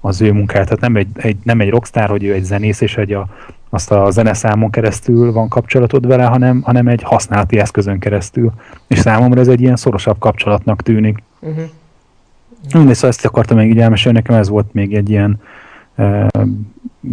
az 0.00 0.20
ő 0.20 0.32
munkáját. 0.32 0.64
Tehát 0.64 0.80
nem 0.80 0.96
egy, 0.96 1.08
egy, 1.14 1.36
nem 1.42 1.60
egy 1.60 1.70
rockstar, 1.70 2.08
hogy 2.08 2.24
ő 2.24 2.32
egy 2.32 2.44
zenész, 2.44 2.80
és 2.80 2.96
egy 2.96 3.12
a, 3.12 3.26
azt 3.70 3.90
a 3.90 4.10
zeneszámon 4.10 4.70
keresztül 4.70 5.32
van 5.32 5.48
kapcsolatod 5.48 6.06
vele, 6.06 6.24
hanem, 6.24 6.62
hanem 6.62 6.88
egy 6.88 7.02
használati 7.02 7.58
eszközön 7.58 7.98
keresztül. 7.98 8.52
És 8.86 8.98
számomra 8.98 9.40
ez 9.40 9.48
egy 9.48 9.60
ilyen 9.60 9.76
szorosabb 9.76 10.18
kapcsolatnak 10.18 10.82
tűnik. 10.82 11.22
Uh-huh. 11.40 11.64
Mindegy, 12.72 12.94
szóval 12.94 13.10
ezt 13.10 13.24
akartam 13.24 13.56
még 13.56 13.70
így 13.70 13.80
elmesélni, 13.80 14.18
nekem 14.18 14.36
ez 14.36 14.48
volt 14.48 14.72
még 14.72 14.94
egy 14.94 15.10
ilyen 15.10 15.40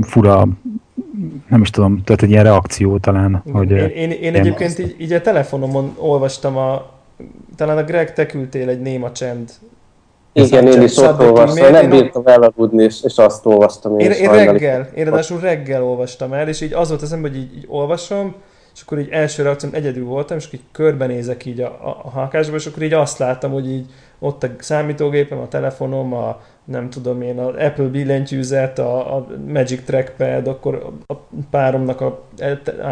fura, 0.02 0.48
nem 1.50 1.62
is 1.62 1.70
tudom, 1.70 2.04
tehát 2.04 2.22
egy 2.22 2.30
ilyen 2.30 2.44
reakció 2.44 2.98
talán. 2.98 3.44
Hogy 3.52 3.72
én, 3.72 3.90
én, 3.90 4.12
én 4.12 4.36
egyébként 4.36 4.80
így, 4.80 4.96
így 4.98 5.14
a 5.14 5.22
telefonomon 5.22 5.94
olvastam 5.98 6.58
a, 6.58 6.86
talán 7.56 7.78
a 7.78 7.84
Greg, 7.84 8.14
te 8.14 8.26
küldtél 8.26 8.70
egy 8.70 8.82
néma 8.82 9.12
csend 9.12 9.52
igen, 10.38 10.68
én 10.68 10.82
is 10.82 10.98
ott 10.98 11.20
olvastam, 11.20 11.72
nem 11.72 11.90
bírtam 11.90 12.22
elaludni, 12.26 12.84
és, 12.84 13.04
és 13.04 13.18
azt 13.18 13.46
olvastam. 13.46 14.00
Én, 14.00 14.12
én, 14.12 14.30
én 14.30 14.46
reggel, 14.46 14.90
én 14.96 15.04
ráadásul 15.04 15.40
reggel 15.40 15.84
olvastam 15.84 16.34
el, 16.34 16.48
és 16.48 16.62
így 16.62 16.74
az 16.74 16.90
volt 16.90 17.02
az 17.02 17.14
ember, 17.14 17.32
hogy 17.32 17.40
így, 17.40 17.58
így 17.58 17.66
olvasom, 17.68 18.36
és 18.74 18.82
akkor 18.82 19.00
így 19.00 19.10
első 19.12 19.44
reakcióm 19.44 19.74
egyedül 19.74 20.06
voltam, 20.06 20.38
és 20.38 20.46
akkor 20.46 20.60
így 20.60 20.66
körbenézek 20.72 21.46
így 21.46 21.60
a, 21.60 21.66
a, 21.66 22.02
a 22.04 22.10
halkásba, 22.10 22.56
és 22.56 22.66
akkor 22.66 22.84
így 22.84 22.94
azt 22.94 23.18
láttam, 23.18 23.52
hogy 23.52 23.70
így 23.70 23.86
ott 24.20 24.44
a 24.44 24.50
számítógépem, 24.60 25.40
a 25.40 25.48
telefonom, 25.48 26.14
a, 26.14 26.42
nem 26.66 26.90
tudom 26.90 27.22
én, 27.22 27.40
az 27.40 27.54
Apple 27.58 27.86
billentyűzet, 27.86 28.80
a, 28.80 29.16
a 29.16 29.28
Magic 29.48 29.84
Trackpad, 29.86 30.48
akkor 30.48 30.94
a 31.08 31.14
páromnak 31.50 32.02
a 32.02 32.24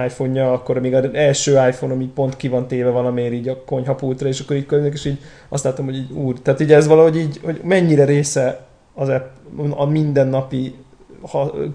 iPhone-ja, 0.05 0.53
akkor 0.53 0.79
még 0.79 0.95
az 0.95 1.13
első 1.13 1.51
iPhone, 1.51 1.93
ami 1.93 2.05
pont 2.05 2.37
ki 2.37 2.47
van 2.47 2.67
téve 2.67 2.89
valamiért 2.89 3.33
így 3.33 3.47
a 3.47 3.63
konyhapultra, 3.63 4.27
és 4.27 4.39
akkor 4.39 4.55
így 4.55 4.65
körülök, 4.65 4.93
és 4.93 5.05
így 5.05 5.19
azt 5.49 5.63
látom, 5.63 5.85
hogy 5.85 5.95
így 5.95 6.11
úr, 6.11 6.39
tehát 6.39 6.59
így 6.59 6.71
ez 6.71 6.87
valahogy 6.87 7.17
így, 7.17 7.39
hogy 7.43 7.59
mennyire 7.63 8.05
része 8.05 8.65
az 8.93 9.09
a 9.75 9.85
mindennapi 9.85 10.75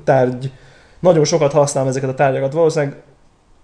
tárgy, 0.05 0.51
nagyon 1.01 1.25
sokat 1.25 1.53
használom 1.53 1.89
ezeket 1.89 2.11
a 2.11 2.15
tárgyakat. 2.15 2.53
Valószínűleg, 2.53 2.97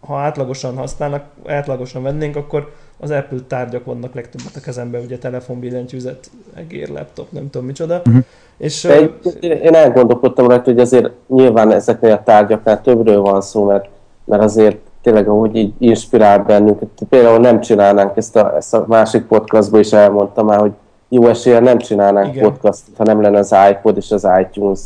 ha 0.00 0.16
átlagosan 0.16 0.76
használnak, 0.76 1.24
átlagosan 1.46 2.02
vennénk, 2.02 2.36
akkor 2.36 2.72
az 3.00 3.10
Apple 3.10 3.38
tárgyak 3.48 3.84
vannak 3.84 4.14
legtöbbet 4.14 4.56
a 4.56 4.60
kezemben, 4.60 5.02
ugye 5.04 5.18
telefon, 5.18 5.60
billentyűzet, 5.60 6.30
egér, 6.54 6.88
laptop, 6.88 7.32
nem 7.32 7.50
tudom 7.50 7.66
micsoda. 7.66 8.02
Uh-huh. 8.06 8.24
És, 8.56 8.82
De 8.82 9.48
én 9.48 9.74
elgondolkodtam 9.74 10.48
rajta, 10.48 10.70
hogy 10.70 10.80
azért 10.80 11.10
nyilván 11.28 11.72
ezeknél 11.72 12.12
a 12.12 12.22
tárgyaknál 12.22 12.80
többről 12.80 13.20
van 13.20 13.40
szó, 13.40 13.64
mert, 13.64 13.88
mert 14.24 14.42
azért 14.42 14.76
tényleg 15.02 15.28
ahogy 15.28 15.56
így 15.56 15.72
inspirál 15.78 16.38
bennünket. 16.38 16.88
Például 17.08 17.38
nem 17.38 17.60
csinálnánk 17.60 18.16
ezt 18.16 18.36
a, 18.36 18.56
ezt 18.56 18.74
a 18.74 18.84
másik 18.88 19.22
podcastból 19.22 19.80
is 19.80 19.92
elmondtam 19.92 20.46
már, 20.46 20.58
hogy 20.58 20.72
jó 21.08 21.26
esélye 21.28 21.60
nem 21.60 21.78
csinálnánk 21.78 22.34
Igen. 22.34 22.44
podcastot, 22.44 22.96
ha 22.96 23.04
nem 23.04 23.20
lenne 23.20 23.38
az 23.38 23.54
iPod 23.70 23.96
és 23.96 24.10
az 24.10 24.28
iTunes. 24.40 24.80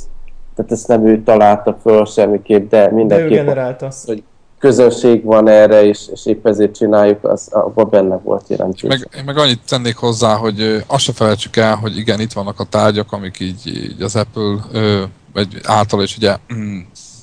Tehát 0.55 0.73
ezt 0.73 0.89
nem 0.89 1.07
ő 1.07 1.23
találta 1.23 1.77
föl 1.83 2.05
semmiképp, 2.05 2.71
de 2.71 2.91
mindenképp. 2.91 3.29
De 3.29 3.35
ő 3.35 3.39
generálta. 3.39 3.87
Az, 3.87 4.05
hogy 4.05 4.23
közönség 4.59 5.25
van 5.25 5.49
erre, 5.49 5.85
és, 5.85 6.09
és 6.13 6.27
épp 6.27 6.47
ezért 6.47 6.75
csináljuk, 6.75 7.25
az 7.25 7.49
abban 7.51 7.89
benne 7.91 8.17
volt 8.17 8.49
jelentős. 8.49 8.89
Meg, 8.89 9.09
én 9.17 9.25
meg 9.25 9.39
annyit 9.39 9.61
tennék 9.69 9.97
hozzá, 9.97 10.35
hogy 10.35 10.85
azt 10.87 11.05
se 11.05 11.13
felejtsük 11.13 11.57
el, 11.57 11.77
hogy 11.77 11.97
igen, 11.97 12.21
itt 12.21 12.33
vannak 12.33 12.61
a 12.61 12.65
tárgyak, 12.65 13.13
amik 13.13 13.41
így, 13.41 13.67
így 13.67 14.03
az 14.03 14.17
Apple 14.17 14.57
vagy 15.33 15.61
által 15.63 16.03
is 16.03 16.17
ugye 16.17 16.37
mm, 16.55 16.79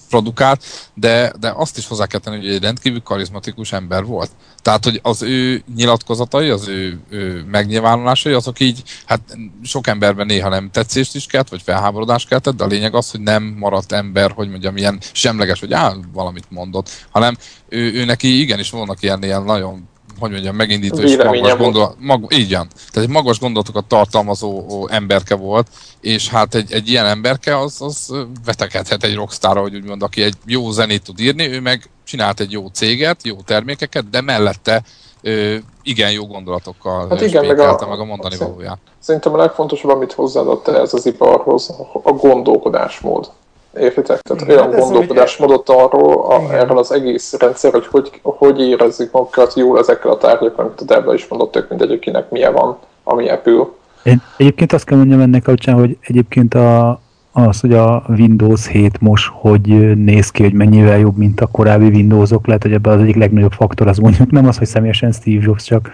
produkált, 0.10 0.64
de, 0.94 1.34
de 1.40 1.54
azt 1.56 1.78
is 1.78 1.88
hozzá 1.88 2.06
kell 2.06 2.20
tenni, 2.20 2.38
hogy 2.38 2.50
egy 2.50 2.62
rendkívül 2.62 3.02
karizmatikus 3.02 3.72
ember 3.72 4.06
volt. 4.06 4.32
Tehát, 4.62 4.84
hogy 4.84 5.00
az 5.04 5.22
ő 5.22 5.64
nyilatkozatai, 5.76 6.50
az 6.50 6.68
ő, 6.68 7.00
ő 7.10 7.46
megnyilvánulásai, 7.52 8.34
azok 8.34 8.60
így, 8.60 8.84
hát 9.06 9.38
sok 9.64 9.88
emberben 9.88 10.26
néha 10.26 10.50
nem 10.50 10.70
tetszést 10.72 11.16
is 11.16 11.26
kelt, 11.26 11.50
vagy 11.50 11.62
felháborodást 11.62 12.28
keltett, 12.28 12.56
de 12.56 12.64
a 12.64 12.68
lényeg 12.68 12.96
az, 12.96 13.12
hogy 13.12 13.22
nem 13.22 13.44
maradt 13.44 13.92
ember, 13.92 14.32
hogy 14.32 14.50
mondjam, 14.50 14.78
ilyen 14.78 15.00
semleges, 15.12 15.60
hogy 15.60 15.74
áll 15.74 16.00
valamit 16.14 16.46
mondott, 16.50 16.90
hanem 17.10 17.38
ő, 17.70 17.94
ő 17.94 18.06
neki 18.06 18.40
igenis 18.40 18.70
vannak 18.70 19.02
ilyen, 19.02 19.24
ilyen 19.24 19.44
nagyon 19.44 19.88
hogy 20.20 20.32
mondjam, 20.32 20.56
megindító 20.56 20.98
és 20.98 21.16
magas 21.18 21.56
gondolat, 21.56 21.96
mag, 22.00 22.34
így 22.34 22.54
van. 22.54 22.68
Tehát 22.92 23.10
egy 23.10 23.14
magas 23.14 23.40
gondolatokat 23.40 23.86
tartalmazó 23.86 24.88
emberke 24.88 25.36
volt, 25.36 25.68
és 26.02 26.30
hát 26.30 26.56
egy, 26.56 26.72
egy 26.72 26.90
ilyen 26.90 27.06
emberke 27.06 27.60
az, 27.60 27.82
az 27.82 28.14
vetekedhet 28.46 29.04
egy 29.04 29.16
rockstar, 29.16 29.58
hogy 29.58 29.76
úgy 29.76 29.86
mond, 29.86 30.04
aki 30.04 30.22
egy 30.22 30.36
jó 30.46 30.72
zenét 30.72 31.04
tud 31.04 31.20
írni, 31.20 31.48
ő 31.48 31.62
meg 31.62 31.90
csinált 32.04 32.40
egy 32.40 32.52
jó 32.52 32.68
céget, 32.68 33.24
jó 33.24 33.36
termékeket, 33.46 34.10
de 34.10 34.22
mellette 34.22 34.84
ö, 35.22 35.56
igen 35.84 36.12
jó 36.12 36.26
gondolatokkal 36.26 37.08
hát 37.10 37.22
igen, 37.22 37.46
meg 37.46 37.60
a, 37.60 37.88
meg 37.90 38.00
a 38.00 38.06
mondani 38.06 38.38
valóját. 38.38 38.78
Szerintem 39.00 39.34
a 39.34 39.38
legfontosabb, 39.38 39.92
amit 39.92 40.14
hozzáadott 40.14 40.68
ez 40.68 40.94
az 40.94 41.06
iparhoz, 41.06 41.74
a 42.04 42.12
gondolkodásmód. 42.12 43.32
Értitek? 43.80 44.22
Tehát 44.22 44.42
Igen, 44.42 44.58
olyan 44.58 44.80
gondolkodásmódot 44.80 45.70
arról, 45.70 46.26
a, 46.32 46.54
erről 46.54 46.78
az 46.78 46.92
egész 46.92 47.34
rendszer, 47.40 47.72
hogy, 47.72 47.88
hogy 47.88 48.20
hogy 48.22 48.62
érezzük 48.62 49.12
magukat 49.12 49.54
jól 49.54 49.80
ezekkel 49.80 50.12
a 50.12 50.18
tárgyakkal, 50.18 50.66
amit 50.66 50.82
a 50.82 50.84
Debla 50.84 51.14
is 51.14 51.28
mondott, 51.28 51.52
tök 51.52 51.70
mindegy, 51.70 51.92
akinek 51.92 52.30
milyen 52.30 52.54
van, 52.54 52.78
ami 53.04 53.30
epül. 53.30 53.76
Én 54.04 54.22
egyébként 54.38 54.74
azt 54.74 54.86
kell 54.86 54.98
mondjam 54.98 55.20
ennek 55.20 55.42
kapcsán, 55.42 55.76
hogy 55.76 55.98
egyébként 56.02 56.54
a, 56.54 57.00
az, 57.32 57.60
hogy 57.60 57.74
a 57.74 58.04
Windows 58.10 58.68
7 58.68 59.02
most 59.02 59.30
hogy 59.34 59.96
néz 59.98 60.30
ki, 60.30 60.44
hogy 60.44 60.54
mennyivel 60.54 60.98
jobb, 60.98 61.18
mint 61.18 61.42
a 61.42 61.48
korábbi 61.48 61.86
Windowsok, 61.86 62.48
lehet, 62.48 62.62
hogy 62.62 62.74
ebben 62.74 62.94
az 62.94 63.02
egyik 63.02 63.16
legnagyobb 63.16 63.52
faktor 63.52 63.88
az 63.88 63.98
mondjuk 63.98 64.32
nem 64.32 64.48
az, 64.48 64.58
hogy 64.58 64.68
személyesen 64.68 65.12
Steve 65.12 65.42
Jobs, 65.44 65.64
csak 65.64 65.90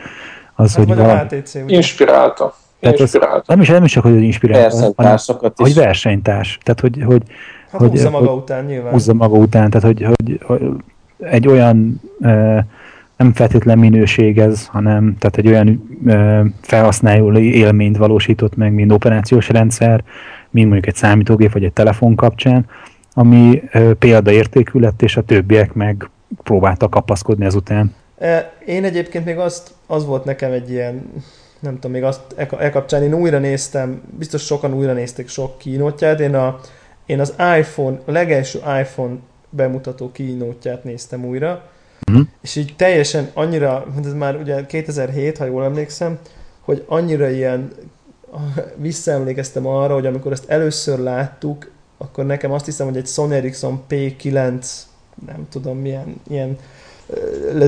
az, 0.55 0.75
hát 0.75 0.85
hogy 0.85 0.95
valami... 0.95 1.43
Inspirálta. 1.67 2.55
Tehát 2.79 2.99
az, 2.99 3.19
nem, 3.45 3.61
is, 3.61 3.67
nem 3.67 3.83
is 3.83 3.91
csak, 3.91 4.03
hogy 4.03 4.21
inspirálta, 4.21 4.93
hanem 4.95 5.17
hogy 5.55 5.73
versenytárs. 5.73 6.57
Tehát, 6.63 6.79
hogy, 6.79 7.03
hogy 7.05 7.21
Hát 7.71 7.81
hogy, 7.81 7.89
húzza 7.89 8.09
maga 8.09 8.29
hogy, 8.29 8.37
után 8.37 8.65
nyilván. 8.65 8.91
Húzza 8.91 9.13
maga 9.13 9.37
után, 9.37 9.69
tehát 9.69 9.87
hogy, 9.87 10.03
hogy, 10.03 10.39
hogy 10.43 10.61
egy 11.19 11.47
olyan 11.47 12.01
e, 12.21 12.65
nem 13.17 13.33
feltétlen 13.33 13.79
minőség 13.79 14.39
ez, 14.39 14.67
hanem 14.67 15.15
tehát 15.19 15.37
egy 15.37 15.47
olyan 15.47 15.89
e, 16.05 16.43
felhasználó 16.61 17.37
élményt 17.37 17.97
valósított 17.97 18.55
meg, 18.55 18.73
mint 18.73 18.91
operációs 18.91 19.49
rendszer, 19.49 20.03
mint 20.49 20.65
mondjuk 20.65 20.87
egy 20.87 20.95
számítógép 20.95 21.51
vagy 21.51 21.63
egy 21.63 21.73
telefon 21.73 22.15
kapcsán, 22.15 22.65
ami 23.13 23.63
példaértékű 23.99 24.79
lett, 24.79 25.01
és 25.01 25.17
a 25.17 25.21
többiek 25.21 25.73
meg 25.73 26.09
próbáltak 26.43 26.89
kapaszkodni 26.89 27.45
ezután. 27.45 27.95
Én 28.65 28.83
egyébként 28.83 29.25
még 29.25 29.37
azt, 29.37 29.71
az 29.87 30.05
volt 30.05 30.25
nekem 30.25 30.51
egy 30.51 30.71
ilyen, 30.71 31.11
nem 31.59 31.73
tudom, 31.73 31.91
még 31.91 32.03
azt 32.03 32.21
e, 32.35 32.47
e 32.59 32.69
kapcsán 32.69 33.03
én 33.03 33.13
újra 33.13 33.39
néztem, 33.39 34.01
biztos 34.17 34.41
sokan 34.41 34.73
újra 34.73 34.93
nézték 34.93 35.27
sok 35.27 35.57
kínótját, 35.57 36.19
én 36.19 36.35
a 36.35 36.59
én 37.11 37.19
az 37.19 37.33
iPhone, 37.57 37.99
a 38.05 38.11
legelső 38.11 38.59
iPhone 38.81 39.15
bemutató 39.49 40.11
kínótját 40.11 40.83
néztem 40.83 41.25
újra, 41.25 41.69
uh-huh. 42.07 42.27
és 42.41 42.55
így 42.55 42.73
teljesen 42.77 43.29
annyira, 43.33 43.85
ez 44.05 44.13
már 44.13 44.35
ugye 44.35 44.65
2007, 44.65 45.37
ha 45.37 45.45
jól 45.45 45.63
emlékszem, 45.63 46.19
hogy 46.61 46.83
annyira 46.87 47.29
ilyen 47.29 47.71
visszaemlékeztem 48.87 49.65
arra, 49.65 49.93
hogy 49.93 50.05
amikor 50.05 50.31
ezt 50.31 50.49
először 50.49 50.99
láttuk, 50.99 51.71
akkor 51.97 52.25
nekem 52.25 52.51
azt 52.51 52.65
hiszem, 52.65 52.87
hogy 52.87 52.97
egy 52.97 53.07
Sony 53.07 53.33
Ericsson 53.33 53.83
P9, 53.89 54.65
nem 55.25 55.47
tudom 55.49 55.77
milyen, 55.77 56.21
ilyen 56.27 56.57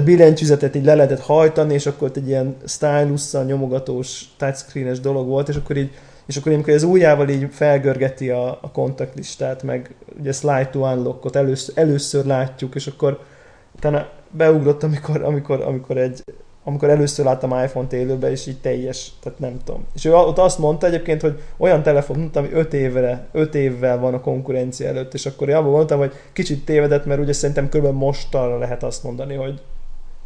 billentyűzetet 0.04 0.76
így 0.76 0.86
le 0.86 0.96
lehetett 0.96 1.20
hajtani, 1.20 1.74
és 1.74 1.86
akkor 1.86 2.12
egy 2.16 2.28
ilyen 2.28 2.56
stylusszal 2.66 3.44
nyomogatós 3.44 4.26
touchscreenes 4.38 5.00
dolog 5.00 5.28
volt, 5.28 5.50
és 5.50 5.56
akkor 5.56 5.78
így 5.78 5.92
és 6.26 6.38
akkor 6.38 6.52
amikor 6.52 6.74
az 6.74 6.84
ujjával 6.84 7.30
így 7.30 7.48
felgörgeti 7.52 8.30
a, 8.30 8.48
a 8.62 8.72
kontaktlistát, 8.72 9.64
meg 9.64 9.96
ugye 10.20 10.32
slide 10.32 10.70
to 10.72 10.80
unlockot 10.80 11.36
először, 11.36 11.78
először 11.78 12.26
látjuk, 12.26 12.76
és 12.76 12.88
akkor 12.88 13.20
utána 13.76 14.10
beugrott, 14.32 14.84
amikor, 14.84 15.24
amikor, 15.24 15.62
amikor 15.62 15.98
egy, 15.98 16.24
amikor 16.64 16.90
először 16.90 17.26
láttam 17.26 17.64
iPhone-t 17.64 17.94
élőben, 17.94 18.32
és 18.32 18.48
így 18.48 18.60
teljes, 18.60 19.12
tehát 19.22 19.40
nem 19.40 19.58
tudom. 19.64 19.86
És 19.96 20.06
ő 20.06 20.16
ott 20.16 20.38
azt 20.38 20.60
mondta 20.60 20.88
egyébként, 20.88 21.22
hogy 21.22 21.42
olyan 21.58 21.84
telefon 21.84 22.18
mondta, 22.18 22.40
ami 22.40 22.52
5 22.52 22.74
évre, 22.74 23.28
5 23.32 23.56
évvel 23.56 24.00
van 24.00 24.14
a 24.14 24.22
konkurencia 24.22 24.88
előtt, 24.88 25.14
és 25.14 25.26
akkor 25.26 25.50
abban 25.50 25.72
mondtam, 25.72 26.00
hogy 26.00 26.14
kicsit 26.34 26.66
tévedett, 26.66 27.06
mert 27.06 27.20
ugye 27.20 27.34
szerintem 27.34 27.70
kb. 27.70 27.86
most 27.86 28.36
arra 28.36 28.58
lehet 28.58 28.84
azt 28.84 29.04
mondani, 29.04 29.36
hogy 29.36 29.62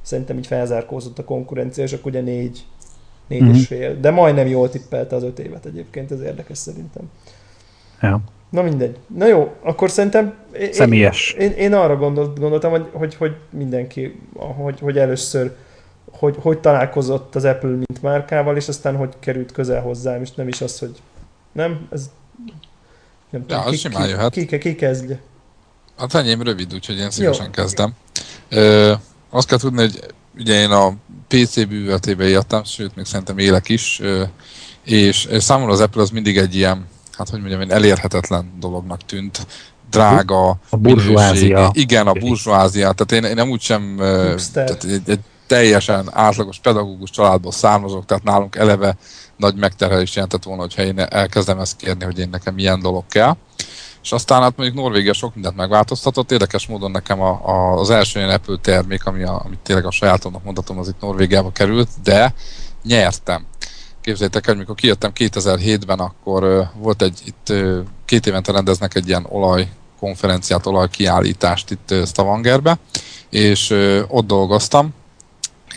szerintem 0.01 0.37
így 0.37 0.47
felzárkózott 0.47 1.19
a 1.19 1.23
konkurencia, 1.23 1.83
és 1.83 1.93
akkor 1.93 2.11
ugye 2.11 2.21
négy, 2.21 2.65
négy 3.27 3.41
mm-hmm. 3.41 3.53
és 3.53 3.67
fél. 3.67 3.99
De 3.99 4.11
majdnem 4.11 4.47
jól 4.47 4.69
tippelte 4.69 5.15
az 5.15 5.23
öt 5.23 5.39
évet 5.39 5.65
egyébként, 5.65 6.11
ez 6.11 6.21
érdekes 6.21 6.57
szerintem. 6.57 7.03
Ja. 8.01 8.21
Na 8.49 8.61
mindegy. 8.61 8.97
Na 9.15 9.27
jó, 9.27 9.53
akkor 9.61 9.89
szerintem... 9.89 10.33
Személyes. 10.71 11.31
Én, 11.31 11.51
én, 11.51 11.57
én 11.57 11.73
arra 11.73 11.95
gondolt, 11.95 12.39
gondoltam, 12.39 12.71
hogy, 12.71 12.85
hogy, 12.91 13.15
hogy 13.15 13.35
mindenki, 13.49 14.19
hogy, 14.35 14.79
hogy 14.79 14.97
először 14.97 15.55
hogy, 16.11 16.35
hogy 16.39 16.59
találkozott 16.59 17.35
az 17.35 17.43
Apple 17.43 17.69
mint 17.69 18.01
márkával, 18.01 18.55
és 18.55 18.67
aztán 18.67 18.95
hogy 18.95 19.13
került 19.19 19.51
közel 19.51 19.81
hozzám, 19.81 20.21
és 20.21 20.31
nem 20.31 20.47
is 20.47 20.61
az, 20.61 20.79
hogy 20.79 21.01
nem, 21.51 21.87
ez 21.91 22.09
nem 23.29 23.41
tudom, 23.41 23.63
ja, 23.63 23.69
ki, 23.69 23.75
simán 23.75 24.03
ki, 24.03 24.09
jöhet. 24.09 24.31
Ki, 24.31 24.45
ki, 24.45 24.57
ki 24.57 24.75
kezdje? 24.75 25.21
Hát 25.97 26.13
enyém 26.13 26.41
rövid, 26.41 26.73
úgyhogy 26.73 26.97
én 26.97 27.09
szívesen 27.09 27.45
Jó. 27.45 27.51
kezdem. 27.51 27.95
Ö, 28.49 28.93
azt 29.29 29.47
kell 29.47 29.57
tudni, 29.57 29.79
hogy 29.79 29.99
ugye 30.39 30.61
én 30.61 30.69
a 30.69 30.93
PC 31.27 31.67
bűvöltébe 31.67 32.27
éltem, 32.27 32.63
sőt, 32.63 32.95
még 32.95 33.05
szerintem 33.05 33.37
élek 33.37 33.69
is, 33.69 34.01
és 34.83 35.27
számomra 35.37 35.73
az 35.73 35.79
Apple 35.79 36.01
az 36.01 36.09
mindig 36.09 36.37
egy 36.37 36.55
ilyen, 36.55 36.85
hát 37.17 37.29
hogy 37.29 37.39
mondjam, 37.39 37.69
elérhetetlen 37.69 38.53
dolognak 38.59 39.05
tűnt, 39.05 39.47
drága, 39.89 40.49
a 40.69 40.77
burzsóázia. 40.77 41.69
Igen, 41.73 42.07
a 42.07 42.13
burzsóázia. 42.13 42.91
Tehát 42.91 43.11
én, 43.11 43.29
én 43.29 43.35
nem 43.35 43.49
úgy 43.49 43.61
sem, 43.61 43.95
tehát 44.53 44.83
egy, 44.83 45.01
egy 45.05 45.19
teljesen 45.47 46.09
átlagos 46.11 46.59
pedagógus 46.59 47.09
családból 47.09 47.51
származok, 47.51 48.05
tehát 48.05 48.23
nálunk 48.23 48.55
eleve 48.55 48.97
nagy 49.37 49.55
megterhelés 49.55 50.15
jelentett 50.15 50.43
volna, 50.43 50.61
hogyha 50.61 50.83
én 50.83 50.99
elkezdem 50.99 51.59
ezt 51.59 51.77
kérni, 51.77 52.03
hogy 52.03 52.19
én 52.19 52.29
nekem 52.29 52.53
milyen 52.53 52.79
dolog 52.79 53.03
kell 53.09 53.35
és 54.07 54.13
aztán 54.13 54.41
hát 54.41 54.57
mondjuk 54.57 54.77
Norvégia 54.77 55.13
sok 55.13 55.33
mindent 55.33 55.55
megváltoztatott. 55.55 56.31
Érdekes 56.31 56.67
módon 56.67 56.91
nekem 56.91 57.21
a, 57.21 57.41
a, 57.43 57.79
az 57.79 57.89
első 57.89 58.19
ilyen 58.19 58.31
Apple 58.31 58.57
termék, 58.61 59.05
ami 59.05 59.23
a, 59.23 59.41
amit 59.45 59.59
tényleg 59.59 59.85
a 59.85 59.91
sajátomnak 59.91 60.43
mondhatom, 60.43 60.77
az 60.77 60.87
itt 60.87 61.01
Norvégiába 61.01 61.51
került, 61.51 61.89
de 62.03 62.33
nyertem. 62.83 63.45
Képzeljétek 64.01 64.47
el, 64.47 64.53
amikor 64.53 64.75
kijöttem 64.75 65.11
2007-ben, 65.15 65.99
akkor 65.99 66.43
uh, 66.43 66.65
volt 66.81 67.01
egy, 67.01 67.21
itt 67.25 67.47
uh, 67.49 67.79
két 68.05 68.27
évente 68.27 68.51
rendeznek 68.51 68.95
egy 68.95 69.07
ilyen 69.07 69.25
olajkonferenciát, 69.29 70.65
olajkiállítást 70.65 71.71
itt 71.71 71.91
uh, 71.91 72.05
Stavangerbe, 72.05 72.79
és 73.29 73.69
uh, 73.69 74.01
ott 74.07 74.27
dolgoztam, 74.27 74.93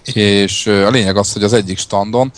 és 0.05 0.67
uh, 0.67 0.87
a 0.87 0.91
lényeg 0.91 1.17
az, 1.17 1.33
hogy 1.33 1.43
az 1.43 1.53
egyik 1.53 1.79
standon 1.79 2.33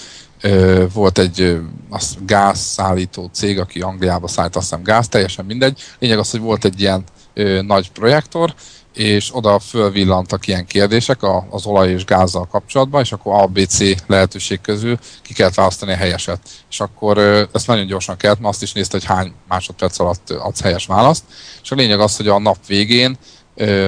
volt 0.93 1.19
egy 1.19 1.61
az 1.91 2.17
gázszállító 2.27 3.31
cég, 3.33 3.59
aki 3.59 3.81
Angliába 3.81 4.29
szállt 4.29 4.57
azt 4.57 4.69
hiszem 4.69 4.85
gáz, 4.85 5.09
teljesen 5.09 5.45
mindegy. 5.45 5.81
Lényeg 5.99 6.19
az, 6.19 6.31
hogy 6.31 6.41
volt 6.41 6.65
egy 6.65 6.81
ilyen 6.81 7.05
ö, 7.35 7.63
nagy 7.63 7.91
projektor, 7.91 8.55
és 8.95 9.35
oda 9.35 9.59
fölvillantak 9.59 10.47
ilyen 10.47 10.67
kérdések 10.67 11.19
az 11.51 11.67
olaj 11.67 11.91
és 11.91 12.05
gázzal 12.05 12.47
kapcsolatban, 12.47 13.01
és 13.01 13.13
akkor 13.13 13.43
A, 13.43 13.47
B, 13.47 13.59
C 13.67 14.07
lehetőség 14.07 14.61
közül 14.61 14.99
ki 15.23 15.35
kellett 15.35 15.55
választani 15.55 15.93
a 15.93 15.97
helyeset. 15.97 16.41
És 16.71 16.81
akkor 16.81 17.19
ezt 17.53 17.67
nagyon 17.67 17.87
gyorsan 17.87 18.17
kellett, 18.17 18.41
mert 18.41 18.53
azt 18.53 18.63
is 18.63 18.73
nézte, 18.73 18.99
hogy 18.99 19.07
hány 19.07 19.33
másodperc 19.49 19.99
alatt 19.99 20.31
adsz 20.31 20.61
helyes 20.61 20.87
választ. 20.87 21.25
És 21.63 21.71
a 21.71 21.75
lényeg 21.75 22.01
az, 22.01 22.17
hogy 22.17 22.29
a 22.29 22.39
nap 22.39 22.67
végén 22.67 23.17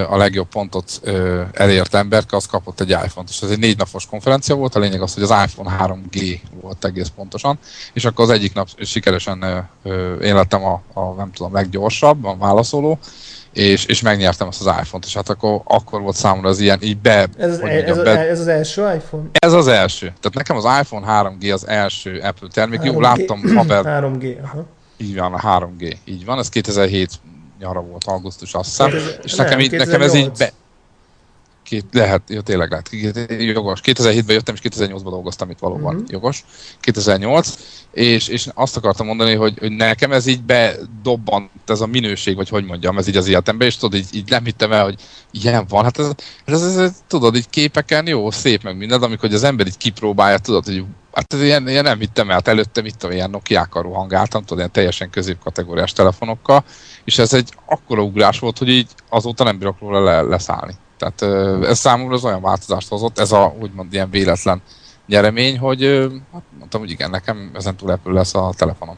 a 0.08 0.16
legjobb 0.16 0.48
pontot 0.48 1.00
elért 1.52 1.94
emberke, 1.94 2.36
az 2.36 2.46
kapott 2.46 2.80
egy 2.80 2.90
iPhone-t. 2.90 3.28
És 3.28 3.40
ez 3.42 3.50
egy 3.50 3.58
négy 3.58 3.78
napos 3.78 4.06
konferencia 4.06 4.54
volt, 4.54 4.74
a 4.74 4.78
lényeg 4.78 5.02
az, 5.02 5.14
hogy 5.14 5.22
az 5.22 5.34
iPhone 5.46 5.76
3G 5.80 6.40
volt 6.60 6.84
egész 6.84 7.08
pontosan, 7.16 7.58
és 7.92 8.04
akkor 8.04 8.24
az 8.24 8.30
egyik 8.30 8.54
nap 8.54 8.68
sikeresen 8.78 9.68
én 10.22 10.34
lettem 10.34 10.64
a, 10.64 10.82
a 10.92 11.12
nem 11.12 11.32
tudom, 11.32 11.52
leggyorsabb, 11.52 12.24
a 12.24 12.36
válaszoló, 12.36 12.98
és, 13.52 13.84
és 13.84 14.02
megnyertem 14.02 14.48
azt 14.48 14.66
az 14.66 14.74
iPhone-t, 14.80 15.04
és 15.04 15.14
hát 15.14 15.28
akkor, 15.28 15.60
akkor 15.64 16.00
volt 16.00 16.16
számomra 16.16 16.48
az 16.48 16.60
ilyen, 16.60 16.78
így 16.82 16.98
be... 16.98 17.26
Ez 17.36 17.50
az, 17.50 17.58
mondjam, 17.60 17.98
ez, 17.98 18.02
be, 18.04 18.18
ez 18.28 18.40
az 18.40 18.46
első 18.46 18.82
iPhone? 18.94 19.24
Ez 19.32 19.52
az 19.52 19.66
első. 19.66 20.06
Tehát 20.06 20.34
nekem 20.34 20.56
az 20.56 20.64
iPhone 20.80 21.06
3G 21.08 21.52
az 21.52 21.66
első 21.68 22.18
Apple 22.18 22.48
termék. 22.52 22.80
3G, 22.80 22.84
Jó, 22.84 23.00
láttam 23.00 23.42
haver... 23.54 23.84
3G, 23.84 24.42
aha. 24.42 24.66
Így 24.96 25.16
van, 25.16 25.32
a 25.32 25.60
3G. 25.60 25.96
Így 26.04 26.24
van, 26.24 26.38
ez 26.38 26.48
2007 26.48 27.10
nyara 27.64 27.80
volt, 27.80 28.04
augusztus 28.04 28.54
azt 28.54 28.68
hiszem. 28.68 28.90
Hát 28.90 29.24
és 29.24 29.34
nekem, 29.34 29.60
így, 29.60 29.70
nekem 29.70 30.02
ez 30.02 30.14
így 30.14 30.30
be, 30.38 30.52
két, 31.64 31.84
lehet, 31.92 32.22
jó, 32.28 32.40
tényleg 32.40 32.70
lehet, 32.70 32.88
jogos. 33.54 33.80
2007-ben 33.84 34.34
jöttem, 34.34 34.54
és 34.54 34.60
2008-ban 34.76 35.10
dolgoztam 35.10 35.50
itt 35.50 35.58
valóban, 35.58 35.94
uh-huh. 35.94 36.10
jogos. 36.10 36.44
2008, 36.80 37.54
és, 37.92 38.28
és 38.28 38.48
azt 38.54 38.76
akartam 38.76 39.06
mondani, 39.06 39.34
hogy, 39.34 39.58
hogy 39.58 39.72
nekem 39.72 40.12
ez 40.12 40.26
így 40.26 40.42
bedobbant, 40.42 41.50
ez 41.66 41.80
a 41.80 41.86
minőség, 41.86 42.36
vagy 42.36 42.48
hogy 42.48 42.64
mondjam, 42.64 42.98
ez 42.98 43.08
így 43.08 43.16
az 43.16 43.28
életemben, 43.28 43.66
és 43.66 43.76
tudod, 43.76 43.98
így, 43.98 44.08
így 44.12 44.30
nem 44.30 44.44
hittem 44.44 44.72
el, 44.72 44.84
hogy 44.84 45.00
ilyen 45.30 45.64
van. 45.68 45.84
Hát 45.84 45.98
ez, 45.98 46.10
ez, 46.44 46.62
ez, 46.62 46.76
ez 46.76 46.92
tudod, 47.06 47.36
így 47.36 47.50
képeken 47.50 48.06
jó, 48.06 48.30
szép 48.30 48.62
meg 48.62 48.76
minden, 48.76 49.02
amikor 49.02 49.32
az 49.32 49.44
ember 49.44 49.66
így 49.66 49.76
kipróbálja, 49.76 50.38
tudod, 50.38 50.64
hogy 50.64 50.84
Hát 51.14 51.32
ilyen, 51.32 51.68
ilyen 51.68 51.84
nem 51.84 51.98
hittem 51.98 52.28
el, 52.28 52.34
hát 52.34 52.48
előtte 52.48 52.80
itt 52.84 53.06
ilyen 53.10 53.30
Nokia-kkal 53.30 53.82
rohangáltam, 53.82 54.40
tudod, 54.40 54.58
ilyen 54.58 54.70
teljesen 54.72 55.10
középkategóriás 55.10 55.92
telefonokkal, 55.92 56.64
és 57.04 57.18
ez 57.18 57.32
egy 57.32 57.48
akkora 57.66 58.02
ugrás 58.02 58.38
volt, 58.38 58.58
hogy 58.58 58.68
így 58.68 58.88
azóta 59.08 59.44
nem 59.44 59.58
bírok 59.58 59.80
róla 59.80 60.02
le, 60.02 60.20
leszállni. 60.20 60.74
Tehát 60.98 61.22
ez 61.64 61.78
számomra 61.78 62.14
az 62.14 62.24
olyan 62.24 62.42
változást 62.42 62.88
hozott, 62.88 63.18
ez 63.18 63.32
a 63.32 63.54
úgymond 63.60 63.92
ilyen 63.92 64.10
véletlen 64.10 64.62
nyeremény, 65.06 65.58
hogy 65.58 66.08
hát 66.32 66.42
mondtam, 66.58 66.80
hogy 66.80 66.90
igen, 66.90 67.10
nekem 67.10 67.50
ezen 67.54 67.76
túl 67.76 67.90
Apple 67.90 68.12
lesz 68.12 68.34
a 68.34 68.52
telefonom. 68.56 68.96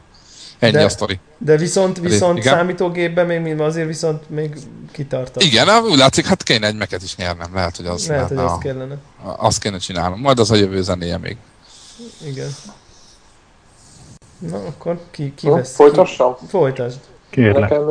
Ennyi 0.59 0.71
de, 0.71 0.83
a 0.83 0.89
sztori. 0.89 1.19
De 1.37 1.57
viszont, 1.57 1.99
viszont 1.99 2.37
igen? 2.37 2.53
számítógépben 2.53 3.25
még 3.25 3.39
mind 3.39 3.59
azért 3.59 3.87
viszont 3.87 4.29
még 4.29 4.57
kitartott. 4.91 5.43
Igen, 5.43 5.67
úgy 5.83 5.97
látszik, 5.97 6.25
hát 6.25 6.43
kéne 6.43 6.67
egy 6.67 6.75
meket 6.75 7.03
is 7.03 7.15
nyernem, 7.15 7.53
lehet, 7.53 7.75
hogy 7.75 7.85
az 7.85 8.07
lehet, 8.07 8.27
hogy 8.27 8.37
azt 8.37 8.59
kellene. 8.61 8.97
Azt 9.21 9.59
kéne 9.59 9.77
csinálnom, 9.77 10.19
majd 10.19 10.39
az 10.39 10.51
a 10.51 10.55
jövő 10.55 10.81
zenéje 10.81 11.17
még. 11.17 11.37
Igen. 12.25 12.49
Na, 14.39 14.57
akkor 14.67 14.97
ki, 15.11 15.33
ki 15.33 15.49
vesz? 15.49 15.75
Folytassam? 15.75 16.35
Ki? 16.35 16.45
Folytasd. 16.45 16.99
Kérlek. 17.29 17.69
Nekem 17.69 17.89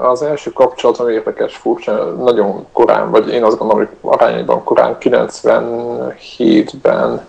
az 0.00 0.22
első 0.22 0.52
kapcsolatom 0.52 1.08
érdekes, 1.08 1.56
furcsa, 1.56 2.10
nagyon 2.10 2.66
korán, 2.72 3.10
vagy 3.10 3.28
én 3.28 3.44
azt 3.44 3.58
gondolom, 3.58 3.86
hogy 3.86 3.96
arányban 4.00 4.64
korán, 4.64 4.96
97-ben, 5.00 7.26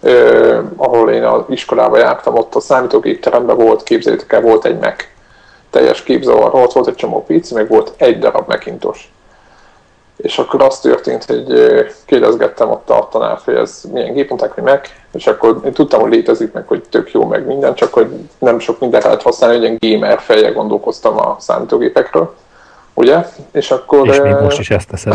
eh, 0.00 0.58
ahol 0.76 1.10
én 1.10 1.24
az 1.24 1.42
iskolába 1.48 1.98
jártam, 1.98 2.36
ott 2.36 2.54
a 2.54 2.60
számítógépteremben 2.60 3.56
volt, 3.56 3.82
képzeljétek 3.82 4.32
el, 4.32 4.40
volt 4.40 4.64
egy 4.64 4.78
Mac. 4.78 5.04
Teljes 5.70 6.02
képzavar, 6.02 6.54
ott 6.54 6.72
volt 6.72 6.86
egy 6.86 6.94
csomó 6.94 7.24
PC, 7.24 7.50
meg 7.50 7.68
volt 7.68 7.92
egy 7.96 8.18
darab 8.18 8.48
Macintosh 8.48 9.04
és 10.22 10.38
akkor 10.38 10.62
az 10.62 10.80
történt, 10.80 11.24
hogy 11.24 11.46
kérdezgettem 12.04 12.70
ott 12.70 12.90
a 12.90 13.08
tanár, 13.10 13.38
hogy 13.44 13.54
ez 13.54 13.82
milyen 13.92 14.12
gép, 14.12 14.28
mondták, 14.28 14.52
hogy 14.52 14.62
meg, 14.62 15.04
és 15.12 15.26
akkor 15.26 15.60
én 15.64 15.72
tudtam, 15.72 16.00
hogy 16.00 16.10
létezik 16.10 16.52
meg, 16.52 16.66
hogy 16.66 16.82
tök 16.90 17.12
jó, 17.12 17.24
meg 17.24 17.46
minden, 17.46 17.74
csak 17.74 17.92
hogy 17.92 18.06
nem 18.38 18.58
sok 18.58 18.80
mindent 18.80 19.04
lehet 19.04 19.22
használni, 19.22 19.58
hogy 19.58 19.76
ilyen 19.80 20.00
gamer 20.00 20.20
fejjel 20.20 20.52
gondolkoztam 20.52 21.18
a 21.18 21.36
számítógépekről, 21.38 22.34
ugye? 22.94 23.26
És 23.52 23.70
akkor... 23.70 24.08
És 24.08 24.20
még 24.20 24.34
most 24.34 24.58
is 24.58 24.70
ezt 24.70 24.88
teszed. 24.88 25.14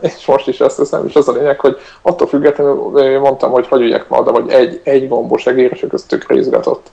és 0.16 0.26
most 0.26 0.48
is 0.48 0.60
ezt 0.60 0.76
teszem, 0.76 1.06
és 1.06 1.14
az 1.14 1.28
a 1.28 1.32
lényeg, 1.32 1.60
hogy 1.60 1.76
attól 2.02 2.26
függetlenül 2.26 3.18
mondtam, 3.20 3.50
hogy 3.50 3.68
hagyjuk 3.68 4.08
ma 4.08 4.18
oda, 4.18 4.32
vagy 4.32 4.50
egy, 4.50 4.80
egy 4.84 5.08
gombos 5.08 5.46
egér, 5.46 5.70
és 5.72 5.86
ez 5.92 6.02
tök 6.02 6.26
izgatott. 6.28 6.86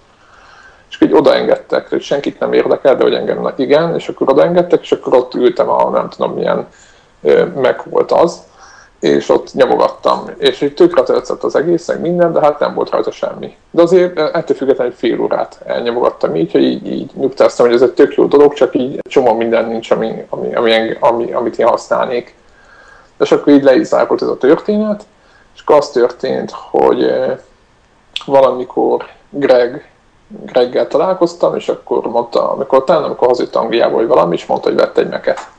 És 0.90 1.02
így 1.02 1.14
odaengedtek, 1.14 1.90
hogy 1.90 2.02
senkit 2.02 2.40
nem 2.40 2.54
érdekel, 2.54 2.96
de 2.96 3.04
hogy 3.04 3.14
engem 3.14 3.54
igen, 3.56 3.96
és 3.96 4.08
akkor 4.08 4.30
odaengedtek, 4.30 4.82
és 4.82 4.92
akkor 4.92 5.14
ott 5.14 5.34
ültem 5.34 5.70
a 5.70 5.90
nem 5.90 6.10
tudom 6.10 6.34
milyen 6.34 6.68
meg 7.56 7.82
volt 7.90 8.12
az, 8.12 8.42
és 9.00 9.30
ott 9.30 9.54
nyomogattam, 9.54 10.30
és 10.38 10.62
így 10.62 10.74
tökre 10.74 11.04
tetszett 11.04 11.44
az 11.44 11.56
egész, 11.56 11.88
meg 11.88 12.02
minden, 12.02 12.34
de 12.34 12.40
hát 12.40 12.60
nem 12.60 12.74
volt 12.74 12.90
rajta 12.90 13.12
semmi. 13.12 13.56
De 13.72 13.82
azért 13.82 14.20
ettől 14.20 14.58
függetlenül 14.58 14.92
egy 14.92 15.00
fél 15.00 15.22
órát 15.22 15.62
elnyomogattam 15.66 16.36
így, 16.36 16.52
hogy 16.52 16.64
így, 16.64 16.88
így 16.88 17.12
nyugtáztam, 17.14 17.66
hogy 17.66 17.76
ez 17.76 17.82
egy 17.82 17.94
tök 17.94 18.16
jó 18.16 18.26
dolog, 18.26 18.54
csak 18.54 18.76
így 18.76 19.00
csomó 19.10 19.34
minden 19.34 19.66
nincs, 19.66 19.92
ami, 19.92 20.26
ami, 20.30 20.56
ami, 20.56 20.98
ami, 21.00 21.32
amit 21.32 21.60
én 21.60 21.68
használnék. 21.68 22.36
És 23.20 23.32
akkor 23.32 23.54
így 23.54 23.64
le 23.64 23.76
is 23.76 23.88
zárult 23.88 24.22
ez 24.22 24.28
a 24.28 24.38
történet, 24.38 25.04
és 25.56 25.62
akkor 25.62 25.76
az 25.76 25.90
történt, 25.90 26.52
hogy 26.52 27.14
valamikor 28.26 29.06
Greg, 29.30 29.90
Greggel 30.28 30.88
találkoztam, 30.88 31.56
és 31.56 31.70
akkor 31.70 32.08
mondta, 32.08 32.52
amikor 32.52 32.84
talán 32.84 33.04
amikor 33.04 33.28
hazajött 33.28 33.56
Angliából, 33.56 33.98
vagy 33.98 34.08
valami, 34.08 34.36
és 34.36 34.46
mondta, 34.46 34.68
hogy 34.68 34.78
vett 34.78 34.98
egy 34.98 35.10
meket 35.10 35.54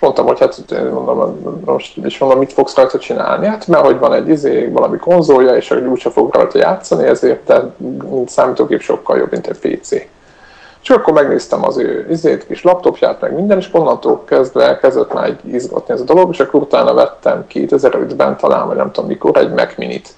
mondtam, 0.00 0.26
hogy 0.26 0.38
hát 0.38 0.64
mondom, 0.92 1.62
most 1.64 1.96
is 1.96 2.18
mondom, 2.18 2.38
mit 2.38 2.52
fogsz 2.52 2.76
rajta 2.76 2.98
csinálni? 2.98 3.46
Hát 3.46 3.66
mert 3.66 3.84
hogy 3.84 3.98
van 3.98 4.12
egy 4.12 4.28
izé, 4.28 4.66
valami 4.66 4.98
konzolja, 4.98 5.56
és 5.56 5.70
úgyse 5.70 6.10
fog 6.10 6.34
rajta 6.34 6.58
játszani, 6.58 7.06
ezért 7.06 7.52
mint 7.76 8.28
számítógép 8.28 8.80
sokkal 8.80 9.18
jobb, 9.18 9.30
mint 9.30 9.46
egy 9.46 9.58
PC. 9.58 9.90
És 10.82 10.90
akkor 10.90 11.12
megnéztem 11.12 11.64
az 11.64 11.78
ő 11.78 12.06
izét, 12.10 12.46
kis 12.46 12.62
laptopját, 12.62 13.20
meg 13.20 13.34
minden, 13.34 13.58
és 13.58 13.68
onnantól 13.72 14.24
kezdve 14.24 14.64
elkezdett 14.64 15.12
már 15.12 15.24
egy 15.24 15.54
izgatni 15.54 15.94
ez 15.94 16.00
a 16.00 16.04
dolog, 16.04 16.30
és 16.32 16.40
akkor 16.40 16.60
utána 16.60 16.94
vettem 16.94 17.44
2005-ben 17.52 18.36
talán, 18.36 18.66
vagy 18.66 18.76
nem 18.76 18.90
tudom 18.90 19.08
mikor, 19.08 19.36
egy 19.36 19.52
Mac 19.52 19.76
Minit 19.76 20.14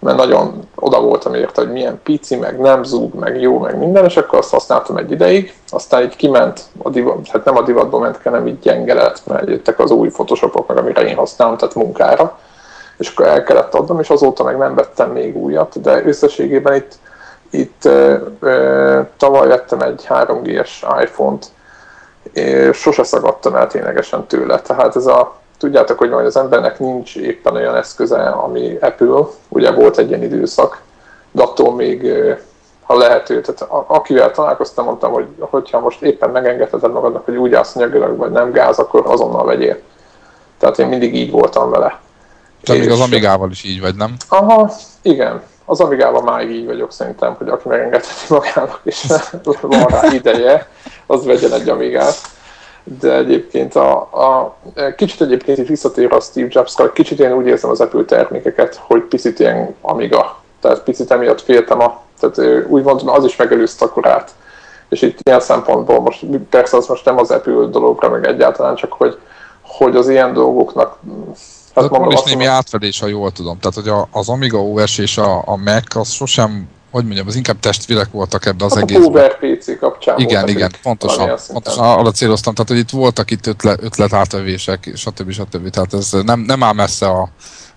mert 0.00 0.16
nagyon 0.16 0.68
oda 0.74 1.00
voltam 1.00 1.34
érte, 1.34 1.62
hogy 1.62 1.72
milyen 1.72 2.00
pici, 2.02 2.36
meg 2.36 2.58
nem 2.58 2.82
zúg, 2.82 3.14
meg 3.14 3.40
jó, 3.40 3.58
meg 3.58 3.78
minden, 3.78 4.04
és 4.04 4.16
akkor 4.16 4.38
azt 4.38 4.50
használtam 4.50 4.96
egy 4.96 5.10
ideig, 5.10 5.54
aztán 5.68 6.02
így 6.02 6.16
kiment 6.16 6.62
a 6.82 6.90
divat, 6.90 7.28
hát 7.28 7.44
nem 7.44 7.56
a 7.56 7.62
divatba 7.62 7.98
ment, 7.98 8.20
hanem 8.24 8.46
így 8.46 8.58
gyenge 8.58 8.94
lett, 8.94 9.26
mert 9.26 9.48
jöttek 9.48 9.78
az 9.78 9.90
új 9.90 10.08
photoshopok, 10.08 10.68
meg 10.68 10.76
amire 10.76 11.00
én 11.00 11.16
használom, 11.16 11.56
tehát 11.56 11.74
munkára, 11.74 12.38
és 12.98 13.10
akkor 13.10 13.26
el 13.26 13.42
kellett 13.42 13.74
adnom, 13.74 14.00
és 14.00 14.10
azóta 14.10 14.44
meg 14.44 14.58
nem 14.58 14.74
vettem 14.74 15.10
még 15.10 15.36
újat, 15.36 15.80
de 15.80 16.04
összességében 16.04 16.74
itt, 16.74 16.98
itt 17.50 17.84
ö, 17.84 18.16
ö, 18.40 19.00
tavaly 19.16 19.48
vettem 19.48 19.80
egy 19.80 20.06
3G-es 20.08 20.70
iPhone-t, 21.02 21.46
és 22.32 22.76
sose 22.76 23.04
szagadtam 23.04 23.54
el 23.54 23.66
ténylegesen 23.66 24.26
tőle, 24.26 24.60
tehát 24.60 24.96
ez 24.96 25.06
a 25.06 25.38
tudjátok, 25.60 25.98
hogy 25.98 26.10
majd 26.10 26.26
az 26.26 26.36
embernek 26.36 26.78
nincs 26.78 27.16
éppen 27.16 27.54
olyan 27.54 27.76
eszköze, 27.76 28.28
ami 28.28 28.76
Apple, 28.80 29.26
ugye 29.48 29.70
volt 29.70 29.98
egy 29.98 30.08
ilyen 30.08 30.22
időszak, 30.22 30.80
de 31.30 31.42
attól 31.42 31.74
még, 31.74 32.12
ha 32.82 32.96
lehető, 32.96 33.40
tehát 33.40 33.72
akivel 33.86 34.30
találkoztam, 34.30 34.84
mondtam, 34.84 35.12
hogy 35.12 35.26
hogyha 35.38 35.80
most 35.80 36.02
éppen 36.02 36.30
megengedheted 36.30 36.92
magadnak, 36.92 37.24
hogy 37.24 37.36
úgy 37.36 37.54
állsz 37.54 37.76
anyagilag, 37.76 38.16
vagy 38.16 38.30
nem 38.30 38.52
gáz, 38.52 38.78
akkor 38.78 39.02
azonnal 39.06 39.44
vegyél. 39.44 39.78
Tehát 40.58 40.78
én 40.78 40.86
mindig 40.86 41.14
így 41.14 41.30
voltam 41.30 41.70
vele. 41.70 42.00
Tehát 42.62 42.80
még 42.80 42.90
az 42.90 43.00
Amigával 43.00 43.50
is 43.50 43.64
így 43.64 43.80
vagy, 43.80 43.94
nem? 43.94 44.16
Aha, 44.28 44.70
igen. 45.02 45.42
Az 45.64 45.80
Amigával 45.80 46.22
már 46.22 46.48
így 46.48 46.66
vagyok 46.66 46.92
szerintem, 46.92 47.34
hogy 47.38 47.48
aki 47.48 47.68
megengedheti 47.68 48.24
magának, 48.28 48.80
és 48.82 49.06
van 49.60 49.86
rá 49.86 50.12
ideje, 50.12 50.68
az 51.06 51.24
vegyen 51.24 51.52
egy 51.52 51.68
Amigát 51.68 52.16
de 52.84 53.16
egyébként 53.16 53.74
a, 53.74 53.96
a, 54.00 54.56
kicsit 54.96 55.20
egyébként 55.20 55.58
itt 55.58 55.66
visszatér 55.66 56.12
a 56.12 56.20
Steve 56.20 56.48
jobs 56.50 56.74
kicsit 56.92 57.20
én 57.20 57.32
úgy 57.32 57.46
érzem 57.46 57.70
az 57.70 57.80
Apple 57.80 58.04
termékeket, 58.04 58.80
hogy 58.82 59.02
picit 59.02 59.38
ilyen 59.38 59.74
Amiga, 59.80 60.36
tehát 60.60 60.82
picit 60.82 61.10
emiatt 61.10 61.40
féltem 61.40 61.80
a, 61.80 62.02
tehát 62.20 62.64
úgy 62.66 62.82
mondom, 62.82 63.08
az 63.08 63.24
is 63.24 63.36
megelőzte 63.36 63.84
a 63.84 63.88
korát. 63.88 64.34
És 64.88 65.02
itt 65.02 65.18
ilyen 65.22 65.40
szempontból 65.40 66.00
most, 66.00 66.26
persze 66.50 66.76
az 66.76 66.86
most 66.86 67.04
nem 67.04 67.18
az 67.18 67.30
Apple 67.30 67.66
dologra, 67.66 68.08
meg 68.08 68.26
egyáltalán, 68.26 68.74
csak 68.74 68.92
hogy, 68.92 69.18
hogy 69.62 69.96
az 69.96 70.08
ilyen 70.08 70.32
dolgoknak 70.32 70.98
Hát 71.74 71.88
van 71.88 72.10
is 72.10 72.22
némi 72.22 72.44
átfedés, 72.44 73.00
ha 73.00 73.06
jól 73.06 73.30
tudom. 73.30 73.58
Tehát, 73.58 73.74
hogy 73.74 74.06
az 74.10 74.28
Amiga 74.28 74.58
OS 74.58 74.98
és 74.98 75.18
a, 75.18 75.42
a 75.46 75.56
Mac 75.56 75.96
az 75.96 76.10
sosem 76.10 76.68
hogy 76.90 77.04
mondjam, 77.04 77.26
az 77.26 77.36
inkább 77.36 77.58
testvérek 77.60 78.10
voltak 78.10 78.46
ebbe 78.46 78.64
az 78.64 78.74
hát 78.74 78.82
egész. 78.82 79.06
A 79.06 79.36
PC 79.40 79.78
kapcsán 79.78 80.18
Igen, 80.18 80.48
igen, 80.48 80.70
pontosan, 80.82 81.38
pontosan 81.52 81.84
arra 81.84 82.10
céloztam, 82.10 82.54
tehát 82.54 82.68
hogy 82.68 82.78
itt 82.78 82.90
voltak 82.90 83.30
itt 83.30 83.46
ötle, 83.46 83.76
ötlet 83.80 84.12
átvevések, 84.12 84.90
stb. 84.94 85.30
stb. 85.30 85.70
Tehát 85.70 85.94
ez 85.94 86.12
nem, 86.24 86.40
nem 86.40 86.62
áll 86.62 86.72
messze 86.72 87.06
a, 87.06 87.28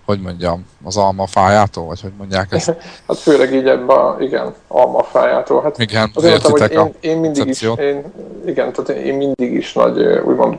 hogy 0.04 0.20
mondjam, 0.20 0.66
az 0.84 0.96
almafájától, 0.96 1.84
vagy 1.84 2.00
hogy 2.00 2.12
mondják 2.18 2.52
ezt? 2.52 2.66
hát 3.08 3.18
főleg 3.18 3.54
így 3.54 3.66
ebben, 3.66 4.16
igen, 4.22 4.54
almafájától. 4.68 5.62
Hát 5.62 5.78
igen, 5.78 6.10
azért 6.14 6.48
mondtam, 6.48 6.82
hogy 6.82 6.94
én, 7.00 7.10
én 7.10 7.18
mindig 7.18 7.48
is, 7.48 7.62
én, 7.62 8.04
igen, 8.46 8.72
tehát 8.72 9.02
én 9.02 9.14
mindig 9.14 9.52
is 9.52 9.72
nagy, 9.72 9.98
úgymond 10.24 10.56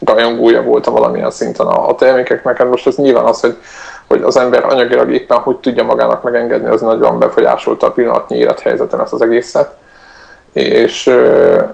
rajongója 0.00 0.62
voltam 0.62 0.92
valamilyen 0.92 1.30
szinten 1.30 1.66
a, 1.66 1.88
a 1.88 1.94
termékeknek. 1.94 2.56
Hát 2.56 2.70
most 2.70 2.86
ez 2.86 2.96
nyilván 2.96 3.24
az, 3.24 3.40
hogy, 3.40 3.56
hogy 4.08 4.22
az 4.22 4.36
ember 4.36 4.64
anyagilag 4.64 5.12
éppen 5.12 5.38
hogy 5.38 5.56
tudja 5.56 5.84
magának 5.84 6.22
megengedni, 6.22 6.68
az 6.68 6.80
nagyon 6.80 7.18
befolyásolta 7.18 7.86
a 7.86 7.92
pillanatnyi 7.92 8.36
élethelyzeten 8.36 9.00
ezt 9.00 9.12
az 9.12 9.22
egészet. 9.22 9.76
És, 10.52 11.14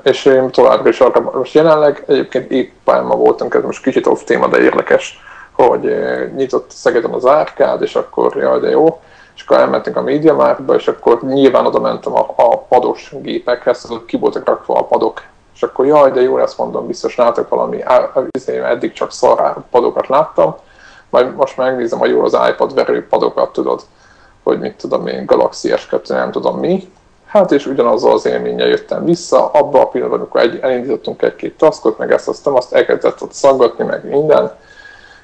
és 0.02 0.24
én 0.24 0.50
továbbra 0.50 0.88
is 0.88 1.00
arra, 1.00 1.30
most 1.34 1.54
jelenleg 1.54 2.04
egyébként 2.06 2.50
épp 2.50 2.86
ma 2.86 3.14
voltunk, 3.14 3.54
ez 3.54 3.62
most 3.62 3.82
kicsit 3.82 4.06
off 4.06 4.22
téma, 4.22 4.46
de 4.46 4.60
érdekes, 4.60 5.20
hogy 5.52 5.96
nyitott 6.36 6.70
Szegeden 6.70 7.10
az 7.10 7.26
árkád, 7.26 7.82
és 7.82 7.94
akkor 7.94 8.36
jaj, 8.36 8.60
de 8.60 8.70
jó, 8.70 9.00
és 9.36 9.42
akkor 9.42 9.56
elmentünk 9.56 9.96
a 9.96 10.02
Media 10.02 10.34
Marktba, 10.34 10.74
és 10.74 10.88
akkor 10.88 11.22
nyilván 11.22 11.66
oda 11.66 11.80
mentem 11.80 12.14
a, 12.14 12.26
a 12.36 12.58
pados 12.58 13.12
gépekhez, 13.22 13.84
azok 13.84 14.06
ki 14.06 14.16
voltak 14.16 14.46
rakva 14.46 14.74
a 14.74 14.84
padok, 14.84 15.22
és 15.54 15.62
akkor 15.62 15.86
jaj, 15.86 16.10
de 16.10 16.20
jó, 16.20 16.38
ezt 16.38 16.58
mondom, 16.58 16.86
biztos 16.86 17.16
látok 17.16 17.48
valami, 17.48 17.84
izé, 18.30 18.58
eddig 18.58 18.92
csak 18.92 19.12
szar 19.12 19.56
padokat 19.70 20.08
láttam, 20.08 20.56
majd 21.12 21.34
most 21.34 21.56
megnézem 21.56 22.00
a 22.00 22.06
jó 22.06 22.24
az 22.24 22.38
iPad 22.50 22.74
verő 22.74 23.06
padokat, 23.06 23.52
tudod, 23.52 23.80
hogy 24.42 24.58
mit 24.58 24.76
tudom 24.76 25.06
én, 25.06 25.26
Galaxy 25.26 25.72
S2, 25.74 26.08
nem 26.08 26.30
tudom 26.30 26.58
mi, 26.58 26.92
Hát 27.32 27.52
és 27.52 27.66
ugyanazzal 27.66 28.12
az 28.12 28.26
élménnyel 28.26 28.68
jöttem 28.68 29.04
vissza, 29.04 29.50
abban 29.50 29.80
a 29.80 29.88
pillanatban, 29.88 30.20
amikor 30.20 30.40
egy, 30.40 30.58
elindítottunk 30.62 31.22
egy-két 31.22 31.56
taskot, 31.56 31.98
meg 31.98 32.12
ezt 32.12 32.28
aztán 32.28 32.54
azt 32.54 32.74
elkezdett 32.74 33.22
ott 33.22 33.32
szaggatni, 33.32 33.84
meg 33.84 34.08
minden, 34.08 34.52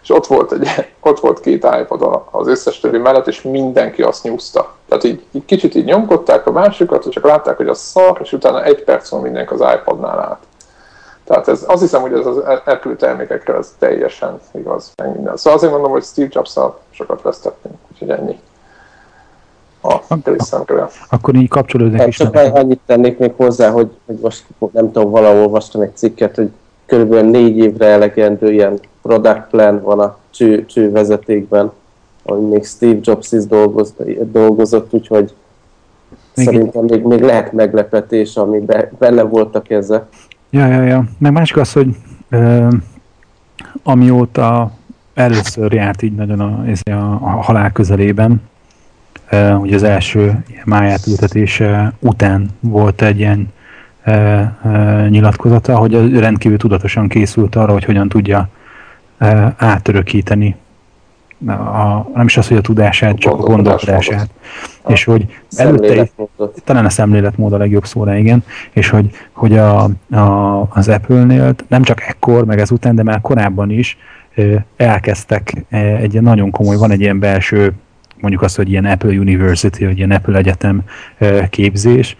és 0.02 0.10
ott 0.10 0.26
volt, 0.26 0.52
egy, 0.52 0.68
ott 1.00 1.20
volt 1.20 1.40
két 1.40 1.68
iPod 1.80 2.22
az 2.30 2.48
összes 2.48 2.80
többi 2.80 2.98
mellett, 2.98 3.26
és 3.26 3.42
mindenki 3.42 4.02
azt 4.02 4.22
nyúzta. 4.22 4.74
Tehát 4.88 5.04
így, 5.04 5.24
így 5.32 5.44
kicsit 5.44 5.74
így 5.74 5.84
nyomkodták 5.84 6.46
a 6.46 6.52
másikat, 6.52 7.10
csak 7.10 7.24
látták, 7.24 7.56
hogy 7.56 7.68
az 7.68 7.78
szar, 7.78 8.18
és 8.22 8.32
utána 8.32 8.64
egy 8.64 8.84
perc 8.84 9.08
van 9.08 9.20
mindenki 9.20 9.54
az 9.54 9.74
iPodnál 9.74 10.18
át. 10.18 10.42
Tehát 11.28 11.48
ez, 11.48 11.64
azt 11.66 11.80
hiszem, 11.80 12.00
hogy 12.00 12.12
ez 12.12 12.26
az 12.26 12.36
Apple 12.64 12.94
termékekre 12.96 13.54
ez 13.54 13.74
teljesen 13.78 14.40
igaz, 14.54 14.92
meg 14.96 15.14
minden. 15.14 15.36
Szóval 15.36 15.58
azért 15.58 15.72
mondom, 15.72 15.90
hogy 15.90 16.02
Steve 16.02 16.28
jobs 16.30 16.54
sokat 16.90 17.22
vesztettünk, 17.22 17.74
úgyhogy 17.92 18.10
ennyi. 18.10 18.38
A 19.82 20.14
részemről. 20.24 20.90
Akkor 21.10 21.34
így 21.34 21.48
kapcsolódik 21.48 22.06
is. 22.06 22.16
Csak 22.16 22.34
annyit 22.34 22.80
tennék 22.86 23.18
még 23.18 23.32
hozzá, 23.36 23.70
hogy, 23.70 23.90
hogy 24.06 24.18
most 24.22 24.44
nem 24.72 24.92
tudom, 24.92 25.10
valahol 25.10 25.40
olvastam 25.40 25.80
egy 25.80 25.96
cikket, 25.96 26.36
hogy 26.36 26.50
körülbelül 26.86 27.30
négy 27.30 27.56
évre 27.56 27.86
elegendő 27.86 28.52
ilyen 28.52 28.80
product 29.02 29.48
plan 29.50 29.82
van 29.82 30.00
a 30.00 30.18
cső, 30.30 30.66
cső 30.66 30.90
vezetékben, 30.90 31.72
ahogy 32.22 32.48
még 32.48 32.64
Steve 32.64 32.98
Jobs 33.02 33.32
is 33.32 33.46
dolgoz, 33.46 33.94
dolgozott, 34.20 34.92
úgyhogy 34.92 35.34
még 36.34 36.46
szerintem 36.46 36.84
még, 36.84 37.02
még 37.02 37.20
lehet 37.20 37.52
meglepetés, 37.52 38.36
ami 38.36 38.58
be, 38.58 38.90
benne 38.98 39.22
voltak 39.22 39.70
ezzel. 39.70 40.08
Ja, 40.50 40.66
ja, 40.66 40.82
ja. 40.82 41.04
Meg 41.18 41.32
másik 41.32 41.56
az, 41.56 41.72
hogy 41.72 41.96
ö, 42.28 42.68
amióta 43.82 44.72
először 45.14 45.72
járt 45.72 46.02
így 46.02 46.14
nagyon 46.14 46.40
a, 46.40 46.64
a, 46.90 47.12
a 47.22 47.42
halál 47.42 47.72
közelében, 47.72 48.42
ö, 49.30 49.52
ugye 49.52 49.74
az 49.74 49.82
első 49.82 50.44
máját 50.64 51.06
ültetése 51.06 51.92
után 51.98 52.50
volt 52.60 53.02
egy 53.02 53.18
ilyen 53.18 53.52
ö, 54.04 54.40
ö, 54.64 55.06
nyilatkozata, 55.08 55.76
hogy 55.76 56.18
rendkívül 56.18 56.58
tudatosan 56.58 57.08
készült 57.08 57.54
arra, 57.54 57.72
hogy 57.72 57.84
hogyan 57.84 58.08
tudja 58.08 58.48
átörökíteni 59.56 60.56
a, 61.46 62.10
nem 62.14 62.26
is 62.26 62.36
az, 62.36 62.48
hogy 62.48 62.56
a 62.56 62.60
tudását, 62.60 63.18
csak 63.18 63.32
a 63.32 63.36
gondolkodását. 63.36 64.28
A 64.82 64.92
és 64.92 65.04
hogy 65.04 65.26
előtte, 65.56 66.08
talán 66.64 66.84
a 66.84 66.90
szemléletmód 66.90 67.52
a 67.52 67.56
legjobb 67.56 67.86
szóra, 67.86 68.16
igen, 68.16 68.44
és 68.72 68.88
hogy, 68.88 69.10
hogy 69.32 69.58
a, 69.58 69.82
a, 70.10 70.66
az 70.70 70.88
Apple-nél 70.88 71.54
nem 71.68 71.82
csak 71.82 72.00
ekkor, 72.02 72.44
meg 72.44 72.58
ezután, 72.58 72.94
de 72.94 73.02
már 73.02 73.20
korábban 73.20 73.70
is 73.70 73.96
elkezdtek 74.76 75.64
egy 76.00 76.20
nagyon 76.20 76.50
komoly, 76.50 76.76
van 76.76 76.90
egy 76.90 77.00
ilyen 77.00 77.18
belső, 77.18 77.72
mondjuk 78.20 78.42
azt, 78.42 78.56
hogy 78.56 78.70
ilyen 78.70 78.84
Apple 78.84 79.10
University, 79.10 79.84
vagy 79.84 79.96
ilyen 79.96 80.10
Apple 80.10 80.38
Egyetem 80.38 80.82
képzés, 81.50 82.16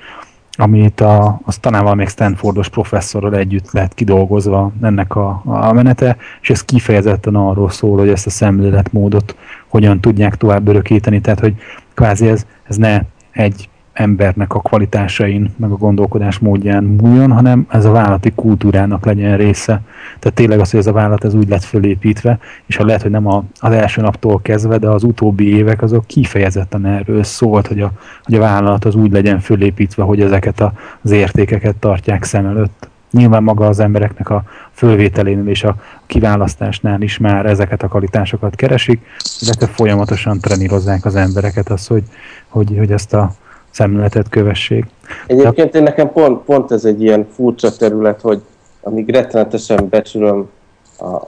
amit 0.60 1.00
a, 1.00 1.40
az 1.44 1.56
talán 1.56 1.82
valamelyik 1.82 2.10
Stanfordos 2.10 2.68
professzorral 2.68 3.34
együtt 3.34 3.70
lett 3.70 3.94
kidolgozva 3.94 4.72
ennek 4.82 5.16
a, 5.16 5.42
a 5.44 5.72
menete, 5.72 6.16
és 6.40 6.50
ez 6.50 6.64
kifejezetten 6.64 7.34
arról 7.34 7.70
szól, 7.70 7.98
hogy 7.98 8.08
ezt 8.08 8.26
a 8.26 8.30
szemléletmódot 8.30 9.36
hogyan 9.68 10.00
tudják 10.00 10.36
tovább 10.36 10.68
örökíteni, 10.68 11.20
tehát 11.20 11.40
hogy 11.40 11.54
kvázi 11.94 12.28
ez, 12.28 12.46
ez 12.62 12.76
ne 12.76 13.00
egy 13.30 13.68
embernek 13.98 14.54
a 14.54 14.60
kvalitásain, 14.60 15.54
meg 15.56 15.70
a 15.70 15.76
gondolkodás 15.76 16.38
módján 16.38 16.84
múljon, 16.84 17.32
hanem 17.32 17.66
ez 17.70 17.84
a 17.84 17.90
vállalati 17.90 18.32
kultúrának 18.34 19.04
legyen 19.04 19.36
része. 19.36 19.80
Tehát 20.18 20.36
tényleg 20.36 20.60
az, 20.60 20.70
hogy 20.70 20.80
ez 20.80 20.86
a 20.86 20.92
vállalat 20.92 21.24
ez 21.24 21.34
úgy 21.34 21.48
lett 21.48 21.62
fölépítve, 21.62 22.38
és 22.66 22.76
ha 22.76 22.84
lehet, 22.84 23.02
hogy 23.02 23.10
nem 23.10 23.26
a, 23.26 23.44
az 23.60 23.72
első 23.72 24.00
naptól 24.00 24.40
kezdve, 24.42 24.78
de 24.78 24.88
az 24.88 25.02
utóbbi 25.02 25.56
évek 25.56 25.82
azok 25.82 26.06
kifejezetten 26.06 26.86
erről 26.86 27.22
szólt, 27.22 27.66
hogy 27.66 27.80
a, 27.80 27.92
hogy 28.22 28.34
a 28.34 28.40
vállalat 28.40 28.84
az 28.84 28.94
úgy 28.94 29.12
legyen 29.12 29.40
fölépítve, 29.40 30.02
hogy 30.02 30.20
ezeket 30.20 30.60
a, 30.60 30.72
az 31.02 31.10
értékeket 31.10 31.76
tartják 31.76 32.24
szem 32.24 32.46
előtt. 32.46 32.88
Nyilván 33.10 33.42
maga 33.42 33.66
az 33.66 33.80
embereknek 33.80 34.30
a 34.30 34.44
fölvételénél 34.72 35.48
és 35.48 35.64
a 35.64 35.76
kiválasztásnál 36.06 37.02
is 37.02 37.18
már 37.18 37.46
ezeket 37.46 37.82
a 37.82 37.88
kvalitásokat 37.88 38.54
keresik, 38.54 39.00
illetve 39.40 39.66
folyamatosan 39.66 40.40
trenírozzák 40.40 41.04
az 41.04 41.14
embereket 41.14 41.68
az, 41.68 41.86
hogy, 41.86 42.02
hogy, 42.48 42.74
hogy 42.78 42.92
ezt 42.92 43.14
a 43.14 43.32
szemléletet 43.70 44.28
kövessék. 44.28 44.84
Egyébként 45.26 45.74
én 45.74 45.82
nekem 45.82 46.12
pont, 46.12 46.44
pont 46.44 46.72
ez 46.72 46.84
egy 46.84 47.02
ilyen 47.02 47.26
furcsa 47.34 47.76
terület, 47.76 48.20
hogy 48.20 48.40
amíg 48.80 49.10
rettenetesen 49.10 49.88
becsülöm 49.88 50.50
a, 50.98 51.26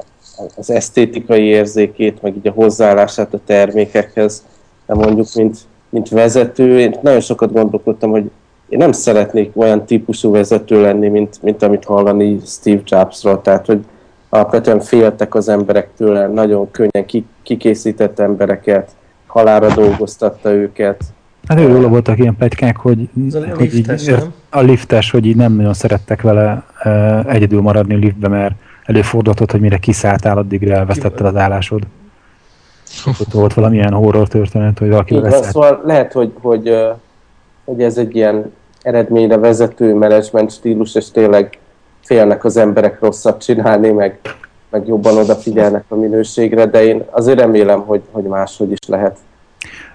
az 0.57 0.70
esztétikai 0.70 1.44
érzékét, 1.44 2.22
meg 2.22 2.37
így 2.37 2.48
a 2.48 2.53
hozzáállását 2.53 3.35
a 3.35 3.40
termékekhez, 3.46 4.44
de 4.87 4.94
mondjuk, 4.94 5.26
mint, 5.35 5.59
mint 5.88 6.09
vezető, 6.09 6.79
én 6.79 6.98
nagyon 7.03 7.20
sokat 7.20 7.53
gondolkodtam, 7.53 8.11
hogy 8.11 8.31
én 8.68 8.79
nem 8.79 8.92
szeretnék 8.92 9.57
olyan 9.57 9.85
típusú 9.85 10.31
vezető 10.31 10.81
lenni, 10.81 11.09
mint, 11.09 11.42
mint 11.42 11.62
amit 11.62 11.85
hallani 11.85 12.40
Steve 12.44 12.83
Jobsról, 12.85 13.40
tehát 13.40 13.66
hogy 13.66 13.85
alapvetően 14.29 14.81
féltek 14.81 15.35
az 15.35 15.48
emberek 15.48 15.88
tőle, 15.96 16.26
nagyon 16.26 16.70
könnyen 16.70 17.07
kikészített 17.42 18.18
embereket, 18.18 18.90
halára 19.26 19.74
dolgoztatta 19.74 20.53
őket, 20.53 21.05
Hát 21.46 21.59
őről 21.59 21.88
voltak 21.88 22.18
ilyen 22.18 22.37
plegykák, 22.37 22.76
hogy, 22.76 23.09
a, 23.33 23.37
hogy 23.57 23.72
liftes, 23.72 24.09
így, 24.09 24.16
a 24.50 24.61
liftes, 24.61 25.11
hogy 25.11 25.26
így 25.26 25.37
nem 25.37 25.53
nagyon 25.53 25.74
szerettek 25.74 26.22
vele 26.22 26.64
uh, 26.85 27.35
egyedül 27.35 27.61
maradni 27.61 27.94
a 27.94 27.98
liftbe, 27.98 28.29
mert 28.29 28.55
előfordulhatott, 28.85 29.50
hogy 29.50 29.61
mire 29.61 29.79
kiszálltál, 29.79 30.38
addigra 30.38 30.74
elvesztetted 30.74 31.26
az 31.26 31.37
állásod. 31.37 31.83
Ott 33.07 33.33
volt 33.33 33.55
valamilyen 33.55 33.92
horror 33.92 34.29
történet, 34.29 34.79
hogy 34.79 34.88
valaki 34.88 35.14
Igen, 35.14 35.42
Szóval 35.42 35.81
lehet, 35.85 36.12
hogy, 36.12 36.33
hogy, 36.40 36.76
hogy 37.64 37.83
ez 37.83 37.98
egy 37.98 38.16
ilyen 38.16 38.53
eredményre 38.83 39.37
vezető 39.37 39.94
menedzsment 39.94 40.50
stílus, 40.50 40.94
és 40.94 41.11
tényleg 41.11 41.59
félnek 42.00 42.44
az 42.44 42.57
emberek 42.57 43.00
rosszat 43.00 43.42
csinálni, 43.42 43.90
meg, 43.90 44.18
meg 44.70 44.87
jobban 44.87 45.16
odafigyelnek 45.16 45.85
a 45.88 45.94
minőségre, 45.94 46.66
de 46.66 46.85
én 46.85 47.05
azért 47.11 47.38
remélem, 47.38 47.81
hogy, 47.81 48.03
hogy 48.11 48.24
máshogy 48.24 48.70
is 48.70 48.88
lehet. 48.88 49.18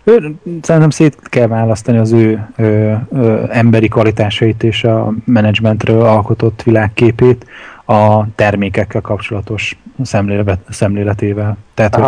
Ő, 0.03 0.35
szerintem 0.61 0.89
szét 0.89 1.17
kell 1.23 1.47
választani 1.47 1.97
az 1.97 2.11
ő 2.11 2.47
ö, 2.55 2.93
ö, 3.11 3.43
emberi 3.49 3.87
kvalitásait 3.87 4.63
és 4.63 4.83
a 4.83 5.13
menedzsmentről 5.25 6.01
alkotott 6.01 6.63
világképét 6.63 7.45
a 7.85 8.25
termékekkel 8.35 9.01
kapcsolatos 9.01 9.77
szemlélet, 10.01 10.59
szemléletével. 10.69 11.57
Tehát, 11.73 11.95
hogy, 11.95 12.03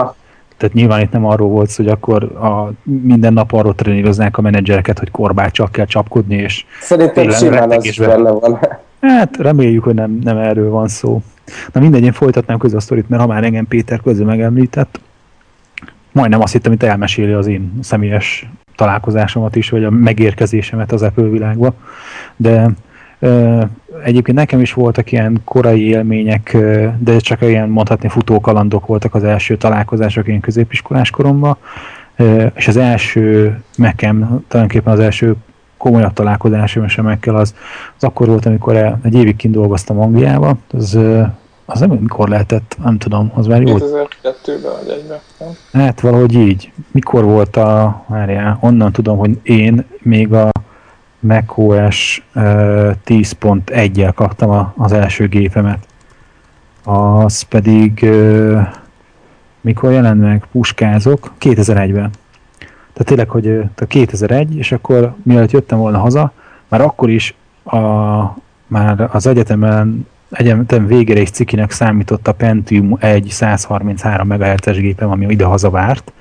tehát 0.57 0.75
nyilván 0.75 1.01
itt 1.01 1.11
nem 1.11 1.25
arról 1.25 1.49
volt 1.49 1.75
hogy 1.75 1.87
akkor 1.87 2.23
a, 2.23 2.71
minden 2.83 3.33
nap 3.33 3.51
arról 3.53 3.75
treníroznák 3.75 4.37
a 4.37 4.41
menedzsereket, 4.41 4.99
hogy 4.99 5.11
korbáccsal 5.11 5.69
kell 5.71 5.85
csapkodni, 5.85 6.35
és 6.35 6.65
Szerintem 6.81 7.29
simán 7.29 7.71
ez 7.71 7.97
benne 7.97 8.31
van. 8.31 8.59
Hát 9.01 9.37
reméljük, 9.37 9.83
hogy 9.83 9.93
nem, 9.93 10.19
nem 10.23 10.37
erről 10.37 10.69
van 10.69 10.87
szó. 10.87 11.21
Na 11.73 11.79
mindegy, 11.81 12.03
én 12.03 12.11
folytatnám 12.11 12.57
közül 12.57 12.77
a 12.77 12.81
sztorit, 12.81 13.09
mert 13.09 13.21
ha 13.21 13.27
már 13.27 13.43
engem 13.43 13.67
Péter 13.67 14.01
közül 14.01 14.25
megemlített, 14.25 14.99
majdnem 16.17 16.41
azt 16.41 16.53
hittem, 16.53 16.71
hogy 16.71 16.87
elmeséli 16.87 17.31
az 17.31 17.47
én 17.47 17.71
személyes 17.81 18.49
találkozásomat 18.75 19.55
is, 19.55 19.69
vagy 19.69 19.83
a 19.83 19.89
megérkezésemet 19.89 20.91
az 20.91 21.01
Apple 21.01 21.23
világba, 21.23 21.73
de 22.35 22.69
ö, 23.19 23.63
egyébként 24.03 24.37
nekem 24.37 24.59
is 24.59 24.73
voltak 24.73 25.11
ilyen 25.11 25.41
korai 25.43 25.87
élmények, 25.87 26.57
de 26.99 27.17
csak 27.17 27.41
ilyen 27.41 27.69
mondhatni 27.69 28.07
futókalandok 28.07 28.85
voltak 28.85 29.15
az 29.15 29.23
első 29.23 29.57
találkozások 29.57 30.27
én 30.27 30.39
középiskolás 30.39 31.09
koromban, 31.09 31.57
és 32.55 32.67
az 32.67 32.77
első 32.77 33.57
nekem, 33.75 34.43
tulajdonképpen 34.47 34.93
az 34.93 34.99
első 34.99 35.35
komolyabb 35.77 36.13
találkozásom 36.13 36.87
sem 36.87 37.05
meg 37.05 37.19
kell, 37.19 37.35
az, 37.35 37.55
az 37.95 38.03
akkor 38.03 38.27
volt, 38.27 38.45
amikor 38.45 38.97
egy 39.03 39.15
évig 39.15 39.35
kint 39.35 39.53
dolgoztam 39.53 39.99
Angliába, 39.99 40.57
az 40.71 40.99
az 41.69 41.79
nem 41.79 41.89
mikor 41.89 42.29
lehetett, 42.29 42.77
nem 42.83 42.97
tudom, 42.97 43.31
az 43.35 43.45
már 43.45 43.61
jó. 43.61 43.75
2002-ben 43.77 44.71
vagy 44.81 44.89
egyben, 44.89 45.19
nem? 45.39 45.81
Hát 45.81 45.99
valahogy 45.99 46.33
így. 46.33 46.71
Mikor 46.91 47.23
volt 47.23 47.55
a, 47.55 48.03
várjál, 48.07 48.57
onnan 48.61 48.91
tudom, 48.91 49.17
hogy 49.17 49.39
én 49.43 49.85
még 49.99 50.33
a 50.33 50.49
macOS 51.19 52.25
uh, 52.35 52.43
10.1-jel 53.05 54.11
kaptam 54.15 54.49
a, 54.49 54.73
az 54.77 54.91
első 54.91 55.27
gépemet. 55.27 55.87
az 56.83 57.41
pedig 57.41 58.09
mikor 59.61 59.91
jelent 59.91 60.21
meg 60.21 60.47
Puskázok? 60.51 61.31
2001-ben. 61.39 62.09
Tehát 62.93 63.05
tényleg, 63.05 63.29
hogy 63.29 63.43
tehát 63.43 63.87
2001, 63.87 64.55
és 64.55 64.71
akkor 64.71 65.15
mielőtt 65.23 65.51
jöttem 65.51 65.77
volna 65.77 65.97
haza, 65.97 66.31
már 66.67 66.81
akkor 66.81 67.09
is 67.09 67.35
a, 67.63 67.77
már 68.67 69.09
az 69.11 69.27
egyetemen 69.27 70.07
egyetem 70.29 70.87
végére 70.87 71.19
egy 71.19 71.33
cikinek 71.33 71.71
számított 71.71 72.27
a 72.27 72.31
Pentium 72.33 72.97
1 72.99 73.27
133 73.29 74.27
MHz-es 74.27 74.79
gépem, 74.79 75.11
ami 75.11 75.25
ide-haza 75.29 75.69
várt, 75.69 76.13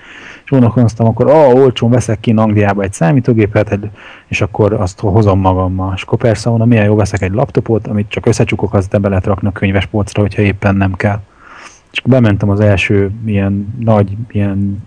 és 0.45 0.51
gondolkoztam, 0.51 1.07
akkor 1.07 1.31
ah, 1.31 1.55
olcsón 1.55 1.91
veszek 1.91 2.21
ki 2.21 2.31
Angliába 2.31 2.83
egy 2.83 2.93
számítógépet, 2.93 3.79
és 4.27 4.41
akkor 4.41 4.73
azt 4.73 5.01
hozom 5.01 5.41
magammal. 5.41 5.93
És 5.97 6.03
akkor 6.03 6.19
persze 6.19 6.49
mondom, 6.49 6.69
milyen 6.69 6.85
jó 6.85 6.95
veszek 6.95 7.23
egy 7.23 7.33
laptopot, 7.33 7.87
amit 7.87 8.09
csak 8.09 8.27
összecsukok, 8.27 8.75
az 8.75 8.87
be 8.87 9.09
lehet 9.09 9.27
rakni 9.27 9.49
a 9.49 9.53
könyvespolcra, 9.53 10.21
hogyha 10.21 10.43
éppen 10.43 10.75
nem 10.75 10.93
kell. 10.93 11.21
És 11.93 11.99
akkor 11.99 12.11
bementem 12.11 12.51
az 12.51 12.61
első 12.61 13.11
ilyen 13.25 13.75
nagy, 13.79 14.17
ilyen, 14.31 14.87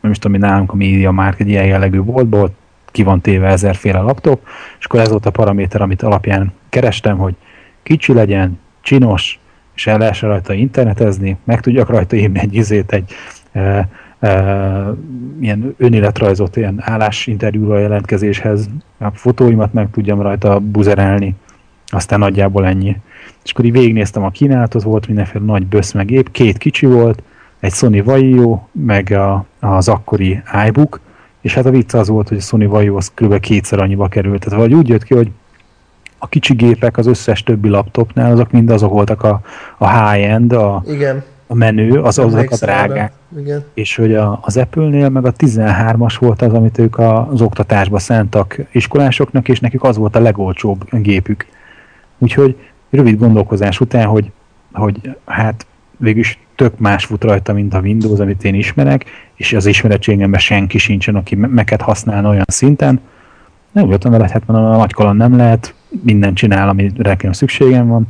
nem 0.00 0.10
is 0.10 0.18
tudom, 0.18 0.40
nálunk 0.40 0.72
a 0.72 0.76
média 0.76 1.10
már 1.10 1.34
egy 1.38 1.48
ilyen 1.48 1.66
jellegű 1.66 2.00
boltból, 2.00 2.50
ki 2.86 3.02
van 3.02 3.20
téve 3.20 3.48
ezerféle 3.48 4.00
laptop, 4.00 4.46
és 4.78 4.84
akkor 4.84 5.00
ez 5.00 5.08
volt 5.08 5.26
a 5.26 5.30
paraméter, 5.30 5.82
amit 5.82 6.02
alapján 6.02 6.52
kerestem, 6.68 7.18
hogy 7.18 7.34
kicsi 7.84 8.12
legyen, 8.12 8.58
csinos, 8.80 9.38
és 9.74 9.86
el 9.86 9.98
lehessen 9.98 10.28
rajta 10.28 10.52
internetezni, 10.52 11.36
meg 11.44 11.60
tudjak 11.60 11.88
rajta 11.88 12.16
írni 12.16 12.38
egy 12.38 12.54
izét, 12.54 12.92
egy 12.92 13.12
e, 13.52 13.88
e, 14.20 14.30
ilyen 15.40 15.74
önéletrajzot, 15.78 16.56
ilyen 16.56 16.76
állásinterjúra 16.80 17.78
jelentkezéshez, 17.78 18.68
a 18.98 19.10
fotóimat 19.10 19.72
meg 19.72 19.90
tudjam 19.90 20.20
rajta 20.20 20.58
buzerálni, 20.58 21.34
aztán 21.86 22.18
nagyjából 22.18 22.66
ennyi. 22.66 22.96
És 23.44 23.50
akkor 23.50 23.64
így 23.64 23.72
végignéztem 23.72 24.24
a 24.24 24.30
kínálatot, 24.30 24.82
volt 24.82 25.06
mindenféle 25.06 25.44
nagy 25.44 25.66
bösz 25.66 25.92
meg 25.92 26.06
gép, 26.06 26.30
két 26.30 26.58
kicsi 26.58 26.86
volt, 26.86 27.22
egy 27.60 27.72
Sony 27.72 28.02
Vaio, 28.02 28.62
meg 28.72 29.10
a, 29.10 29.44
az 29.60 29.88
akkori 29.88 30.42
iBook, 30.66 31.00
és 31.40 31.54
hát 31.54 31.66
a 31.66 31.70
vicc 31.70 31.94
az 31.94 32.08
volt, 32.08 32.28
hogy 32.28 32.36
a 32.36 32.40
Sony 32.40 32.68
Vaio 32.68 32.96
az 32.96 33.12
kb. 33.14 33.40
kétszer 33.40 33.80
annyiba 33.80 34.08
került. 34.08 34.44
Tehát 34.44 34.60
vagy 34.60 34.74
úgy 34.74 34.88
jött 34.88 35.04
ki, 35.04 35.14
hogy 35.14 35.30
a 36.18 36.28
kicsi 36.28 36.54
gépek 36.54 36.96
az 36.96 37.06
összes 37.06 37.42
többi 37.42 37.68
laptopnál, 37.68 38.32
azok 38.32 38.50
mind 38.50 38.70
azok 38.70 38.90
voltak 38.90 39.22
a, 39.22 39.40
a 39.78 40.00
high-end, 40.00 40.52
a, 40.52 40.82
Igen. 40.86 41.22
a 41.46 41.54
menő, 41.54 42.00
az 42.00 42.18
azok 42.18 42.50
a 42.50 42.56
drágák. 42.56 43.12
Igen. 43.38 43.64
És 43.74 43.96
hogy 43.96 44.14
a, 44.14 44.38
az 44.42 44.56
Apple-nél 44.56 45.08
meg 45.08 45.26
a 45.26 45.32
13-as 45.32 46.16
volt 46.18 46.42
az, 46.42 46.52
amit 46.52 46.78
ők 46.78 46.98
az 46.98 47.40
oktatásba 47.40 47.98
szántak 47.98 48.56
iskolásoknak, 48.72 49.48
és 49.48 49.60
nekik 49.60 49.82
az 49.82 49.96
volt 49.96 50.16
a 50.16 50.20
legolcsóbb 50.20 50.84
gépük. 50.90 51.46
Úgyhogy 52.18 52.56
rövid 52.90 53.18
gondolkozás 53.18 53.80
után, 53.80 54.06
hogy, 54.06 54.30
hogy 54.72 55.16
hát 55.24 55.66
végülis 55.96 56.38
tök 56.56 56.78
más 56.78 57.04
fut 57.04 57.24
rajta, 57.24 57.52
mint 57.52 57.74
a 57.74 57.80
Windows, 57.80 58.18
amit 58.18 58.44
én 58.44 58.54
ismerek, 58.54 59.04
és 59.34 59.52
az 59.52 59.66
ismeretségemben 59.66 60.40
senki 60.40 60.78
sincsen, 60.78 61.14
aki 61.14 61.34
meket 61.34 61.80
használna 61.80 62.28
olyan 62.28 62.44
szinten. 62.46 63.00
Nem 63.72 63.86
voltam 63.86 64.10
vele, 64.10 64.28
hát 64.32 64.46
mondom, 64.46 64.70
a 64.70 64.76
nagy 64.76 64.92
kaland 64.92 65.18
nem 65.18 65.36
lehet, 65.36 65.74
mindent 66.02 66.36
csinál, 66.36 66.68
amire 66.68 66.90
nekem 66.96 67.32
szükségem 67.32 67.88
van, 67.88 68.08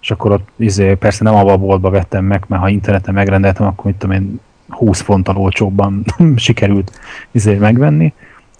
és 0.00 0.10
akkor 0.10 0.30
ott 0.30 0.48
izé, 0.56 0.94
persze 0.94 1.24
nem 1.24 1.34
abba 1.34 1.52
a 1.52 1.56
boltba 1.56 1.90
vettem 1.90 2.24
meg, 2.24 2.44
mert 2.48 2.62
ha 2.62 2.68
interneten 2.68 3.14
megrendeltem, 3.14 3.66
akkor 3.66 3.84
mit 3.84 3.94
tudom 3.96 4.16
én, 4.16 4.40
20 4.68 5.00
fonttal 5.00 5.36
olcsóbban 5.36 6.04
sikerült 6.36 7.00
izé 7.30 7.54
megvenni, 7.54 8.12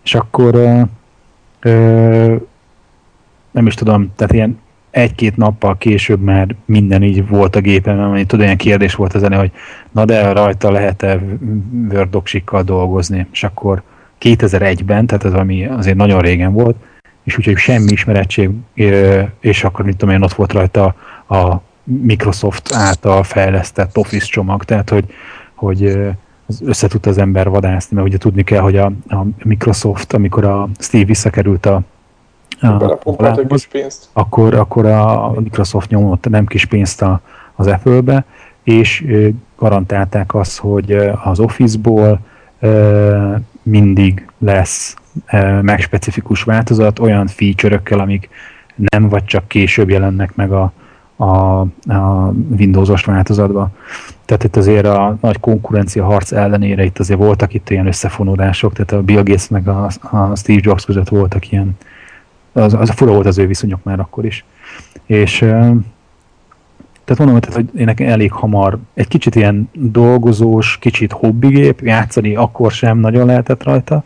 és 0.04 0.14
akkor 0.14 0.54
ö, 0.54 0.80
ö, 1.60 2.34
nem 3.50 3.66
is 3.66 3.74
tudom, 3.74 4.12
tehát 4.16 4.32
ilyen 4.32 4.58
egy-két 4.90 5.36
nappal 5.36 5.78
később 5.78 6.20
már 6.20 6.54
minden 6.64 7.02
így 7.02 7.28
volt 7.28 7.56
a 7.56 7.60
gépen, 7.60 7.96
mert 7.96 8.26
tudod, 8.26 8.44
olyan 8.44 8.56
kérdés 8.56 8.94
volt 8.94 9.14
az 9.14 9.22
elő, 9.22 9.36
hogy 9.36 9.50
na 9.90 10.04
de 10.04 10.32
rajta 10.32 10.70
lehet-e 10.70 11.20
Word 11.90 12.18
dolgozni, 12.64 13.26
és 13.32 13.44
akkor 13.44 13.82
2001-ben, 14.20 15.06
tehát 15.06 15.24
az 15.24 15.34
ami 15.34 15.66
azért 15.66 15.96
nagyon 15.96 16.20
régen 16.20 16.52
volt, 16.52 16.76
és 17.24 17.38
úgyhogy 17.38 17.56
semmi 17.56 17.90
ismerettség, 17.90 18.50
és 19.40 19.64
akkor 19.64 19.84
mit 19.84 19.96
tudom 19.96 20.14
én, 20.14 20.22
ott 20.22 20.32
volt 20.32 20.52
rajta 20.52 20.94
a 21.28 21.56
Microsoft 21.84 22.72
által 22.72 23.22
fejlesztett 23.22 23.96
Office 23.96 24.26
csomag, 24.26 24.64
tehát 24.64 24.90
hogy, 24.90 25.04
hogy 25.54 25.98
össze 26.60 26.88
tud 26.88 27.06
az 27.06 27.18
ember 27.18 27.48
vadászni, 27.48 27.96
mert 27.96 28.08
ugye 28.08 28.18
tudni 28.18 28.42
kell, 28.44 28.60
hogy 28.60 28.76
a, 28.76 28.92
a 29.08 29.24
Microsoft, 29.42 30.12
amikor 30.12 30.44
a 30.44 30.68
Steve 30.78 31.04
visszakerült 31.04 31.66
a 31.66 31.82
a, 32.60 33.38
egy 33.38 33.46
kis 33.46 33.66
pénzt. 33.66 34.08
Akkor, 34.12 34.54
akkor 34.54 34.86
a 34.86 35.32
Microsoft 35.40 35.90
nyomott 35.90 36.28
nem 36.28 36.46
kis 36.46 36.64
pénzt 36.64 37.02
a, 37.02 37.20
az 37.54 37.66
Apple-be, 37.66 38.24
és 38.62 39.04
garantálták 39.56 40.34
azt, 40.34 40.58
hogy 40.58 40.92
az 41.24 41.40
Office-ból 41.40 42.20
mindig 43.62 44.26
lesz 44.38 44.96
megspecifikus 45.62 46.42
változat, 46.42 46.98
olyan 46.98 47.26
feature-ökkel, 47.26 47.98
amik 47.98 48.28
nem 48.74 49.08
vagy 49.08 49.24
csak 49.24 49.48
később 49.48 49.90
jelennek 49.90 50.34
meg 50.34 50.52
a, 50.52 50.72
a, 51.16 51.60
a 51.92 52.32
Windows-os 52.58 53.04
változatban. 53.04 53.72
Tehát 54.24 54.44
itt 54.44 54.56
azért 54.56 54.86
a 54.86 55.16
nagy 55.20 55.40
konkurencia 55.40 56.04
harc 56.04 56.32
ellenére 56.32 56.84
itt 56.84 56.98
azért 56.98 57.18
voltak 57.18 57.54
itt 57.54 57.70
ilyen 57.70 57.86
összefonódások, 57.86 58.72
tehát 58.72 58.92
a 58.92 59.02
Bill 59.02 59.22
Gates 59.22 59.48
meg 59.48 59.68
a, 59.68 59.88
a 60.10 60.36
Steve 60.36 60.60
Jobs 60.62 60.84
között 60.84 61.08
voltak 61.08 61.50
ilyen, 61.50 61.76
az, 62.52 62.74
az 62.74 62.90
fura 62.90 63.12
volt 63.12 63.26
az 63.26 63.38
ő 63.38 63.46
viszonyok 63.46 63.82
már 63.82 64.00
akkor 64.00 64.24
is. 64.24 64.44
És 65.06 65.38
tehát 67.04 67.18
mondom, 67.18 67.40
tehát, 67.40 67.54
hogy 67.54 67.80
én 67.80 67.84
nekem 67.84 68.08
elég 68.08 68.32
hamar, 68.32 68.78
egy 68.94 69.08
kicsit 69.08 69.34
ilyen 69.34 69.70
dolgozós, 69.72 70.78
kicsit 70.80 71.12
hobbigép, 71.12 71.80
játszani 71.80 72.34
akkor 72.36 72.72
sem 72.72 72.98
nagyon 72.98 73.26
lehetett 73.26 73.62
rajta, 73.62 74.04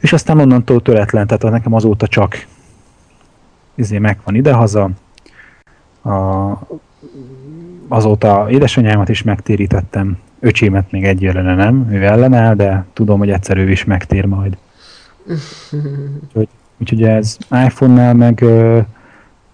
és 0.00 0.12
aztán 0.12 0.38
onnantól 0.38 0.82
töretlen, 0.82 1.26
tehát 1.26 1.54
nekem 1.54 1.74
azóta 1.74 2.06
csak 2.06 2.46
izé 3.74 3.98
megvan 3.98 4.34
idehaza, 4.34 4.90
a, 6.02 6.52
azóta 7.88 8.46
édesanyámat 8.50 9.08
is 9.08 9.22
megtérítettem, 9.22 10.18
öcsémet 10.40 10.90
még 10.90 11.04
egyelőre 11.04 11.54
nem, 11.54 11.88
ő 11.90 12.04
ellenáll, 12.04 12.54
de 12.54 12.84
tudom, 12.92 13.18
hogy 13.18 13.30
egyszer 13.30 13.56
ő 13.56 13.70
is 13.70 13.84
megtér 13.84 14.24
majd. 14.24 14.56
úgyhogy, 16.24 16.48
úgyhogy 16.78 17.02
ez 17.02 17.36
iPhone-nál 17.50 18.14
meg 18.14 18.38
uh, 18.42 18.84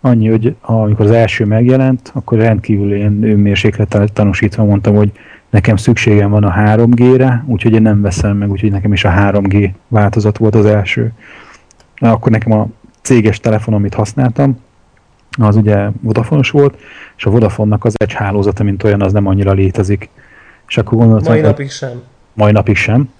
annyi, 0.01 0.29
hogy 0.29 0.57
amikor 0.61 1.05
az 1.05 1.11
első 1.11 1.45
megjelent, 1.45 2.11
akkor 2.15 2.39
rendkívül 2.39 2.95
ilyen 2.95 3.23
önmérséklettel 3.23 4.09
tanúsítva 4.09 4.65
mondtam, 4.65 4.95
hogy 4.95 5.13
nekem 5.55 5.77
szükségem 5.77 6.31
van 6.31 6.45
a 6.45 6.55
3G-re, 6.57 7.45
úgyhogy 7.47 7.73
én 7.73 7.83
nem 7.83 8.01
veszem 8.01 8.37
meg, 8.37 8.51
úgyhogy 8.51 8.71
nekem 8.71 8.93
is 8.93 9.05
a 9.05 9.11
3G 9.11 9.71
változat 9.89 10.39
volt 10.39 10.55
az 10.55 10.65
első. 10.65 11.13
Akkor 11.97 12.33
nekem 12.33 12.53
a 12.53 12.67
céges 13.03 13.41
telefon, 13.41 13.75
amit 13.75 13.95
használtam, 13.95 14.61
az 15.39 15.57
ugye 15.57 15.89
vodafone 16.01 16.43
volt, 16.51 16.81
és 17.17 17.25
a 17.25 17.31
Vodafone-nak 17.31 17.85
az 17.85 17.95
egy 17.97 18.13
hálózata, 18.13 18.63
mint 18.63 18.83
olyan, 18.83 19.03
az 19.03 19.13
nem 19.13 19.27
annyira 19.27 19.53
létezik. 19.53 20.09
És 20.69 20.77
akkor 20.77 20.99
gondoltam, 20.99 21.33
mai 21.33 21.41
napig 21.41 21.71
sem. 21.71 22.03
Mai 22.33 22.53
napig 22.53 22.77
sem. 22.77 23.11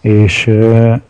És 0.00 0.50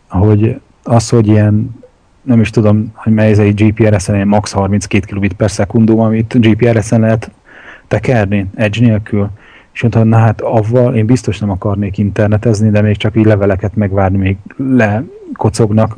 hogy 0.09 0.61
az, 0.83 1.09
hogy 1.09 1.27
ilyen 1.27 1.79
nem 2.23 2.40
is 2.40 2.51
tudom, 2.51 2.93
hogy 2.95 3.12
mely 3.12 3.31
ez 3.31 3.38
egy 3.38 3.55
GPRS-en 3.55 4.29
max 4.29 4.53
32 4.53 5.07
kilobit 5.07 5.33
per 5.33 5.51
szekundum, 5.51 6.01
amit 6.01 6.40
GPRS-en 6.40 7.01
lehet 7.01 7.31
tekerni, 7.88 8.47
edge 8.55 8.81
nélkül. 8.81 9.31
És 9.81 9.87
mondtam, 9.87 10.09
na 10.09 10.25
hát 10.25 10.40
avval 10.40 10.95
én 10.95 11.07
biztos 11.07 11.38
nem 11.38 11.51
akarnék 11.51 11.99
internetezni, 11.99 12.71
de 12.71 12.81
még 12.81 12.97
csak 12.97 13.16
így 13.16 13.25
leveleket 13.25 13.75
megvárni, 13.75 14.16
még 14.16 14.37
lekocognak, 14.57 15.97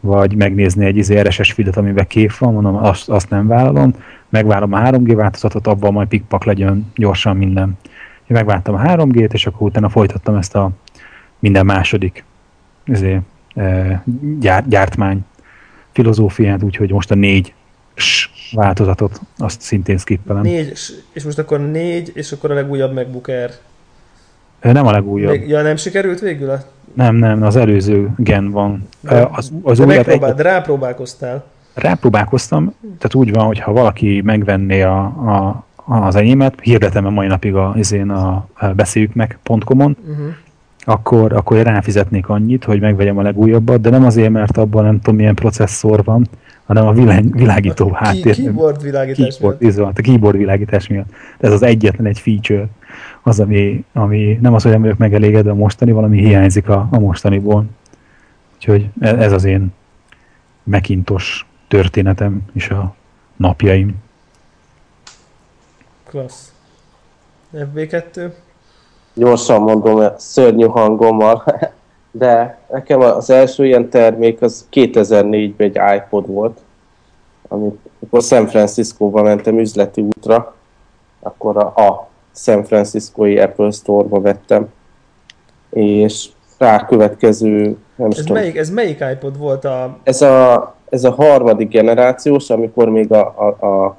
vagy 0.00 0.36
megnézni 0.36 0.84
egy 0.84 0.96
izé 0.96 1.20
RSS 1.20 1.52
feedet, 1.52 1.76
amiben 1.76 2.06
kép 2.06 2.36
van, 2.36 2.52
mondom, 2.52 2.76
azt, 2.76 3.08
azt 3.08 3.30
nem 3.30 3.46
vállalom, 3.46 3.94
megvárom 4.28 4.72
a 4.72 4.78
3G 4.78 5.12
változatot, 5.16 5.66
abban 5.66 5.92
majd 5.92 6.08
pikpak 6.08 6.44
legyen 6.44 6.92
gyorsan 6.94 7.36
minden. 7.36 7.78
Én 8.26 8.36
megvártam 8.36 8.74
a 8.74 8.82
3G-t, 8.82 9.32
és 9.32 9.46
akkor 9.46 9.66
utána 9.66 9.88
folytattam 9.88 10.34
ezt 10.34 10.54
a 10.54 10.70
minden 11.38 11.66
második 11.66 12.24
izé, 12.84 13.20
e, 13.54 14.02
gyár, 14.40 14.68
gyártmány 14.68 15.24
filozófiát, 15.92 16.62
úgyhogy 16.62 16.90
most 16.90 17.10
a 17.10 17.14
négy 17.14 17.54
változatot, 18.52 19.20
azt 19.38 19.60
szintén 19.60 19.98
skippelem. 19.98 20.42
Négy, 20.42 20.72
és 21.12 21.24
most 21.24 21.38
akkor 21.38 21.70
négy, 21.70 22.10
és 22.14 22.32
akkor 22.32 22.50
a 22.50 22.54
legújabb 22.54 22.94
MacBook 22.94 23.28
Air. 23.28 23.50
Nem 24.60 24.86
a 24.86 24.92
legújabb. 24.92 25.30
Még, 25.30 25.48
ja, 25.48 25.62
nem 25.62 25.76
sikerült 25.76 26.20
végül? 26.20 26.50
A... 26.50 26.62
Nem, 26.94 27.14
nem, 27.14 27.42
az 27.42 27.56
előző 27.56 28.10
gen 28.16 28.50
van. 28.50 28.88
De, 29.00 29.28
az, 29.32 29.52
az 29.62 29.78
de, 29.78 29.84
megpróbál, 29.84 30.30
egy... 30.30 30.38
rápróbálkoztál. 30.38 31.44
Rápróbálkoztam, 31.74 32.74
tehát 32.80 33.14
úgy 33.14 33.32
van, 33.32 33.44
hogy 33.44 33.58
ha 33.58 33.72
valaki 33.72 34.20
megvenné 34.24 34.82
a, 34.82 35.02
a, 35.04 35.64
az 35.84 36.16
enyémet, 36.16 36.54
hirdetem 36.60 37.06
a 37.06 37.10
mai 37.10 37.26
napig 37.26 37.54
a, 37.54 37.74
izén 37.76 38.10
a, 38.10 38.48
a 38.54 38.66
beszéljük 38.66 39.14
meg.com-on, 39.14 39.96
uh-huh 40.08 40.34
akkor, 40.84 41.32
akkor 41.32 41.62
ráfizetnék 41.62 42.28
annyit, 42.28 42.64
hogy 42.64 42.80
megvegyem 42.80 43.18
a 43.18 43.22
legújabbat, 43.22 43.80
de 43.80 43.90
nem 43.90 44.04
azért, 44.04 44.30
mert 44.30 44.56
abban 44.56 44.84
nem 44.84 45.00
tudom 45.00 45.14
milyen 45.14 45.34
processzor 45.34 46.04
van, 46.04 46.28
hanem 46.66 46.86
a 46.86 46.92
világ, 46.92 47.36
világító 47.36 47.90
a 47.90 47.96
háttér. 47.96 48.34
Keyboard 48.34 48.82
világítás 48.82 49.36
keyboard, 49.36 49.60
miatt. 49.60 49.74
Van, 49.74 49.92
a 49.96 50.00
keyboard 50.00 50.36
világítás 50.36 50.86
miatt. 50.86 51.10
De 51.38 51.46
ez 51.46 51.52
az 51.52 51.62
egyetlen 51.62 52.06
egy 52.06 52.18
feature, 52.18 52.66
az, 53.22 53.40
ami, 53.40 53.84
ami 53.92 54.38
nem 54.40 54.54
az, 54.54 54.62
hogy 54.62 54.72
nem 54.72 54.80
vagyok 54.80 54.98
megelégedve 54.98 55.50
a 55.50 55.54
mostani, 55.54 55.92
valami 55.92 56.18
hiányzik 56.18 56.68
a, 56.68 56.88
a 56.90 56.98
mostaniból. 56.98 57.64
Úgyhogy 58.54 58.88
e, 59.00 59.08
ez 59.08 59.32
az 59.32 59.44
én 59.44 59.72
mekintos 60.62 61.46
történetem 61.68 62.42
és 62.52 62.68
a 62.68 62.94
napjaim. 63.36 63.94
Klassz. 66.08 66.52
FB2? 67.54 68.32
Gyorsan 69.14 69.62
mondom, 69.62 70.02
szörnyű 70.16 70.66
hangommal, 70.66 71.44
de 72.16 72.58
nekem 72.70 73.00
az 73.00 73.30
első 73.30 73.66
ilyen 73.66 73.88
termék 73.88 74.42
az 74.42 74.68
2004-ben 74.72 75.70
egy 75.72 75.96
iPod 75.96 76.26
volt, 76.26 76.58
amit 77.48 77.78
akkor 78.02 78.22
San 78.22 78.46
Francisco-ba 78.46 79.22
mentem 79.22 79.58
üzleti 79.58 80.00
útra, 80.00 80.54
akkor 81.20 81.56
a, 81.56 81.66
a 81.66 82.08
San 82.34 82.64
Francisco-i 82.64 83.38
Apple 83.38 83.70
Store-ba 83.70 84.20
vettem, 84.20 84.68
és 85.70 86.28
rá 86.58 86.86
következő, 86.86 87.76
nem 87.96 88.10
ez 88.10 88.16
tudom. 88.16 88.36
Melyik, 88.36 88.56
ez 88.56 88.70
melyik 88.70 89.04
iPod 89.12 89.38
volt 89.38 89.64
a... 89.64 89.98
Ez 90.02 90.22
a, 90.22 90.74
ez 90.88 91.04
a 91.04 91.10
harmadik 91.10 91.68
generációs, 91.68 92.50
amikor 92.50 92.88
még 92.88 93.12
a, 93.12 93.34
a, 93.36 93.66
a 93.66 93.96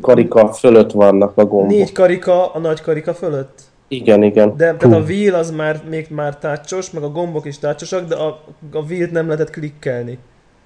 karika 0.00 0.52
fölött 0.52 0.92
vannak 0.92 1.38
a 1.38 1.44
gombok. 1.44 1.68
Négy 1.68 1.92
karika 1.92 2.52
a 2.52 2.58
nagy 2.58 2.80
karika 2.80 3.14
fölött? 3.14 3.62
Igen, 3.88 4.22
igen. 4.22 4.56
De 4.56 4.74
tehát 4.76 4.96
a 4.96 5.00
wheel 5.00 5.34
az 5.34 5.50
már 5.50 5.80
még 5.88 6.06
már 6.10 6.38
tácsos, 6.38 6.90
meg 6.90 7.02
a 7.02 7.10
gombok 7.10 7.46
is 7.46 7.58
tácsosak, 7.58 8.08
de 8.08 8.14
a, 8.14 8.40
a 8.72 8.78
wheel-t 8.88 9.10
nem 9.10 9.26
lehetett 9.26 9.50
klikkelni. 9.50 10.18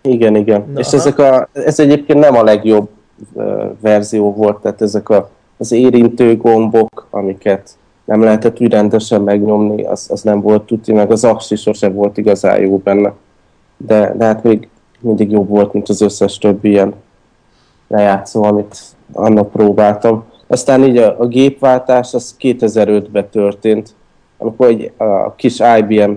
Igen, 0.03 0.37
igen. 0.37 0.65
Na, 0.73 0.81
És 0.81 0.87
aha. 0.87 0.97
ezek 0.97 1.19
a, 1.19 1.49
ez 1.53 1.81
egyébként 1.81 2.19
nem 2.19 2.35
a 2.35 2.43
legjobb 2.43 2.89
uh, 3.33 3.63
verzió 3.81 4.33
volt, 4.35 4.61
tehát 4.61 4.83
ezek 4.83 5.09
a, 5.09 5.31
az 5.57 5.73
érintő 5.73 6.37
gombok, 6.37 7.07
amiket 7.11 7.77
nem 8.05 8.23
lehetett 8.23 8.61
úgy 8.61 8.71
rendesen 8.71 9.21
megnyomni, 9.21 9.83
az, 9.83 10.07
az 10.11 10.23
nem 10.23 10.41
volt 10.41 10.63
tudni, 10.63 10.93
meg 10.93 11.11
az 11.11 11.25
axi 11.25 11.57
sose 11.57 11.89
volt 11.89 12.17
igazán 12.17 12.61
jó 12.61 12.77
benne. 12.77 13.13
De, 13.77 14.15
de 14.17 14.25
hát 14.25 14.43
még 14.43 14.69
mindig 15.01 15.31
jobb 15.31 15.49
volt, 15.49 15.73
mint 15.73 15.89
az 15.89 16.01
összes 16.01 16.39
többi 16.39 16.69
ilyen 16.69 16.95
lejátszó, 17.89 18.43
amit 18.43 18.77
annak 19.13 19.51
próbáltam. 19.51 20.25
Aztán 20.53 20.85
így 20.85 20.97
a, 20.97 21.21
a 21.21 21.27
gépváltás 21.27 22.15
az 22.15 22.37
2005-ben 22.41 23.29
történt, 23.29 23.95
amikor 24.38 24.67
egy 24.67 24.93
a 24.97 25.35
kis 25.35 25.61
IBM 25.79 26.12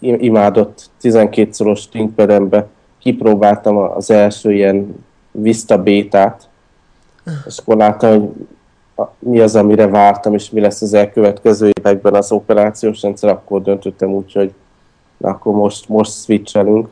imádott 0.00 0.90
12-szoros 1.02 1.88
ThinkPad-embe 1.88 2.66
kipróbáltam 2.98 3.76
az 3.76 4.10
első 4.10 4.52
ilyen 4.52 5.04
Vista 5.30 5.82
bétát, 5.82 6.48
és 7.46 7.58
akkor 7.58 7.76
láttam, 7.76 8.10
hogy 8.10 8.28
mi 9.18 9.40
az, 9.40 9.56
amire 9.56 9.86
vártam, 9.86 10.34
és 10.34 10.50
mi 10.50 10.60
lesz 10.60 10.82
az 10.82 10.94
elkövetkező 10.94 11.70
években 11.78 12.14
az 12.14 12.32
operációs 12.32 13.02
rendszer, 13.02 13.30
akkor 13.30 13.62
döntöttem 13.62 14.10
úgy, 14.10 14.32
hogy 14.32 14.52
na, 15.16 15.28
akkor 15.28 15.54
most, 15.54 15.88
most 15.88 16.12
switchelünk. 16.12 16.88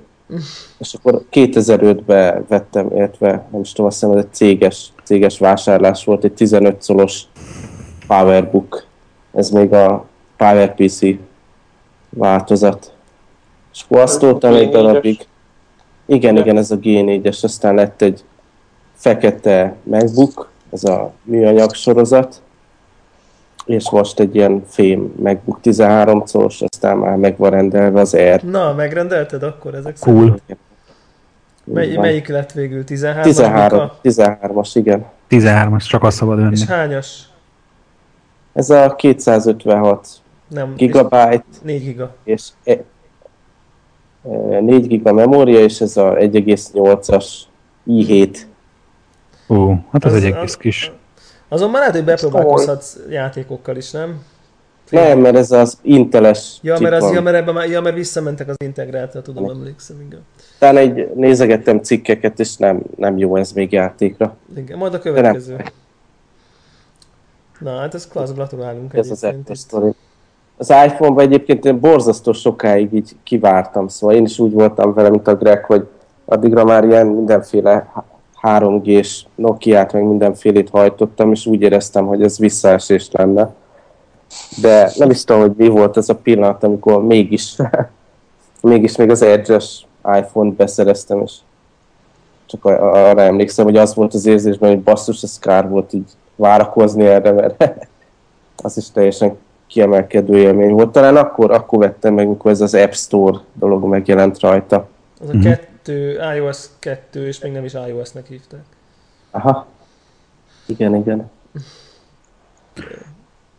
És 0.79 0.95
akkor 0.95 1.23
2005-ben 1.33 2.45
vettem, 2.49 2.91
illetve 2.95 3.47
nem 3.51 3.61
is 3.61 3.73
tudom, 3.73 3.87
azt 3.87 4.01
hiszem, 4.01 4.17
ez 4.17 4.25
egy 4.25 4.33
céges, 4.33 4.93
céges 5.07 5.39
vásárlás 5.39 6.05
volt, 6.05 6.25
egy 6.25 6.33
15 6.33 6.83
szolos 6.83 7.23
Powerbook. 8.07 8.85
Ez 9.33 9.51
még 9.51 9.73
a 9.73 10.05
PowerPC 10.37 11.01
változat. 12.11 12.93
És 13.73 13.83
akkor 13.85 13.99
azt 13.99 14.21
toltam 14.21 14.55
egy 14.55 14.69
darabig. 14.69 15.27
Igen, 16.07 16.37
igen, 16.37 16.57
ez 16.57 16.71
a 16.71 16.79
G4-es, 16.79 17.45
aztán 17.45 17.75
lett 17.75 18.03
egy 18.03 18.25
fekete 18.95 19.75
MacBook, 19.83 20.51
ez 20.73 20.85
a 20.85 21.13
műanyag 21.23 21.75
sorozat, 21.75 22.43
és 23.65 23.91
most 23.91 24.21
egy 24.21 24.35
ilyen 24.35 24.63
fém 24.67 25.13
MacBook 25.23 25.61
13 25.61 26.23
colos, 26.33 26.63
aztán 26.63 26.97
már 26.97 27.17
meg 27.17 27.37
van 27.37 27.51
rendelve 27.51 28.01
az 28.01 28.15
Air. 28.15 28.43
Na, 28.43 28.73
megrendelted 28.75 29.43
akkor 29.43 29.75
ezek 29.75 29.97
cool. 30.01 30.17
szerint? 30.17 30.66
Mely, 31.73 31.97
melyik 31.97 32.29
lett 32.29 32.53
végül? 32.53 32.85
13 32.85 33.23
13, 33.23 33.91
13-as, 34.03 34.71
igen. 34.75 35.07
13-as, 35.31 35.89
csak 35.89 36.03
azt 36.03 36.17
szabad 36.17 36.41
venni. 36.41 36.53
És 36.53 36.65
hányas? 36.65 37.23
Ez 38.53 38.71
a 38.71 38.95
256 38.95 40.09
Nem, 40.49 40.75
gigabyte. 40.77 41.45
4 41.63 41.83
giga. 41.83 42.15
És 42.25 42.49
4 44.23 44.85
e, 44.85 44.87
giga 44.87 45.13
memória, 45.13 45.61
és 45.61 45.81
ez 45.81 45.97
a 45.97 46.13
1,8-as 46.15 47.27
i7. 47.87 48.37
Ó, 49.49 49.75
hát 49.91 50.05
az, 50.05 50.13
az 50.13 50.25
egy 50.25 50.33
egész 50.33 50.55
kis. 50.55 50.93
Azonban 51.49 51.81
lehet, 51.81 51.95
hogy 51.95 52.05
bepróbálkozhatsz 52.05 52.97
játékokkal 53.11 53.77
is, 53.77 53.91
nem? 53.91 54.25
Nem, 54.91 55.19
mert 55.19 55.37
ez 55.37 55.51
az 55.51 55.79
inteles 55.83 56.59
Ja, 56.63 56.79
mert, 56.79 57.03
az, 57.03 57.13
ja, 57.13 57.21
mert, 57.21 57.37
ebben 57.37 57.55
már, 57.55 57.69
ja, 57.69 57.81
mert 57.81 57.97
visszamentek 57.97 58.49
az 58.49 58.57
integráltra, 58.59 59.23
tudom, 59.23 59.45
ne. 59.45 59.51
emlékszem, 59.51 60.01
igen. 60.01 60.21
Talán 60.59 60.77
egy 60.77 61.11
nézegettem 61.15 61.79
cikkeket, 61.79 62.41
és 62.41 62.57
nem, 62.57 62.83
nem 62.97 63.19
jó 63.19 63.37
ez 63.37 63.53
még 63.53 63.73
játékra. 63.73 64.37
Igen, 64.57 64.79
majd 64.79 64.95
a 64.95 64.99
következő. 64.99 65.65
Na, 67.59 67.77
hát 67.77 67.95
ez 67.95 68.09
klassz, 68.09 68.33
gratulálunk 68.33 68.95
Ez 68.95 69.11
az 69.11 69.27
Story. 69.53 69.91
Az 70.57 70.71
iPhone-ban 70.87 71.25
egyébként 71.25 71.65
én 71.65 71.81
borzasztó 71.81 72.33
sokáig 72.33 72.93
így 72.93 73.17
kivártam, 73.23 73.89
szóval 73.89 74.17
én 74.17 74.25
is 74.25 74.39
úgy 74.39 74.53
voltam 74.53 74.95
vele, 74.95 75.11
mint 75.11 75.29
a 75.29 75.35
Greg, 75.35 75.65
hogy 75.65 75.87
addigra 76.25 76.65
már 76.65 76.85
ilyen 76.85 77.07
mindenféle 77.07 77.93
3G-s 78.43 79.25
Nokia-t, 79.35 79.93
meg 79.93 80.03
mindenfélét 80.03 80.71
hajtottam, 80.71 81.33
és 81.33 81.47
úgy 81.47 81.61
éreztem, 81.61 82.07
hogy 82.07 82.23
ez 82.23 82.39
visszaesés 82.39 83.09
lenne. 83.13 83.55
De 84.61 84.93
nem 84.97 85.11
is 85.11 85.25
tudom, 85.25 85.41
hogy 85.41 85.53
mi 85.57 85.69
volt 85.69 85.97
ez 85.97 86.09
a 86.09 86.15
pillanat, 86.15 86.63
amikor 86.63 87.05
mégis, 87.05 87.57
mégis 88.63 88.97
még 88.97 89.11
az 89.11 89.23
Edge-es 89.23 89.86
iPhone-t 90.15 90.55
beszereztem, 90.55 91.23
és 91.23 91.33
csak 92.47 92.65
arra 92.65 93.21
emlékszem, 93.21 93.65
hogy 93.65 93.77
az 93.77 93.95
volt 93.95 94.15
az 94.15 94.27
érzésben, 94.27 94.69
hogy 94.71 94.81
basszus, 94.81 95.23
ez 95.23 95.39
kár 95.39 95.69
volt 95.69 95.93
így 95.93 96.11
várakozni 96.37 97.07
erre, 97.07 97.33
mert 97.33 97.65
az 98.63 98.77
is 98.77 98.91
teljesen 98.91 99.37
kiemelkedő 99.67 100.37
élmény 100.37 100.73
volt. 100.73 100.93
Talán 100.93 101.17
akkor, 101.17 101.51
akkor 101.51 101.79
vettem 101.79 102.15
meg, 102.15 102.27
amikor 102.27 102.51
ez 102.51 102.61
az 102.61 102.75
App 102.75 102.93
Store 102.93 103.39
dolog 103.53 103.85
megjelent 103.85 104.41
rajta. 104.41 104.89
Az 105.21 105.29
a 105.29 105.33
mm-hmm. 105.33 105.41
kettő, 105.41 106.21
iOS 106.37 106.65
2, 106.79 107.27
és 107.27 107.41
még 107.41 107.53
nem 107.53 107.65
is 107.65 107.75
iOS-nek 107.89 108.27
hívták. 108.27 108.65
Aha. 109.31 109.67
Igen, 110.67 110.95
igen. 110.95 111.31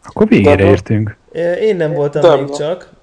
Akkor 0.04 0.28
végére 0.28 0.66
értünk. 0.66 1.18
Én 1.60 1.76
nem 1.76 1.94
voltam 1.94 2.22
De 2.22 2.36
még 2.36 2.50
csak. 2.50 2.94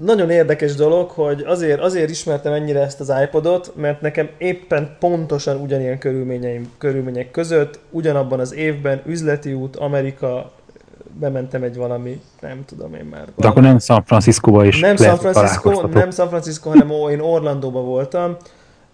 Nagyon 0.00 0.30
érdekes 0.30 0.74
dolog, 0.74 1.10
hogy 1.10 1.42
azért, 1.46 1.80
azért 1.80 2.10
ismertem 2.10 2.52
ennyire 2.52 2.80
ezt 2.80 3.00
az 3.00 3.12
iPodot, 3.22 3.72
mert 3.76 4.00
nekem 4.00 4.28
éppen 4.38 4.96
pontosan 4.98 5.60
ugyanilyen 5.60 5.98
körülményeim, 5.98 6.72
körülmények 6.78 7.30
között, 7.30 7.78
ugyanabban 7.90 8.40
az 8.40 8.54
évben 8.54 9.02
üzleti 9.06 9.52
út, 9.52 9.76
Amerika, 9.76 10.50
bementem 11.18 11.62
egy 11.62 11.76
valami, 11.76 12.20
nem 12.40 12.64
tudom 12.64 12.94
én 12.94 13.04
már. 13.04 13.18
Valami. 13.18 13.34
De 13.36 13.48
akkor 13.48 13.62
nem 13.62 13.78
San 13.78 14.04
Francisco-ba 14.04 14.64
is 14.64 14.80
Nem 14.80 14.96
San 14.96 15.16
Francisco, 15.16 15.86
nem 15.86 16.10
San 16.10 16.28
Francisco, 16.28 16.68
hanem 16.68 16.90
én 17.10 17.20
Orlandóba 17.20 17.80
voltam, 17.80 18.36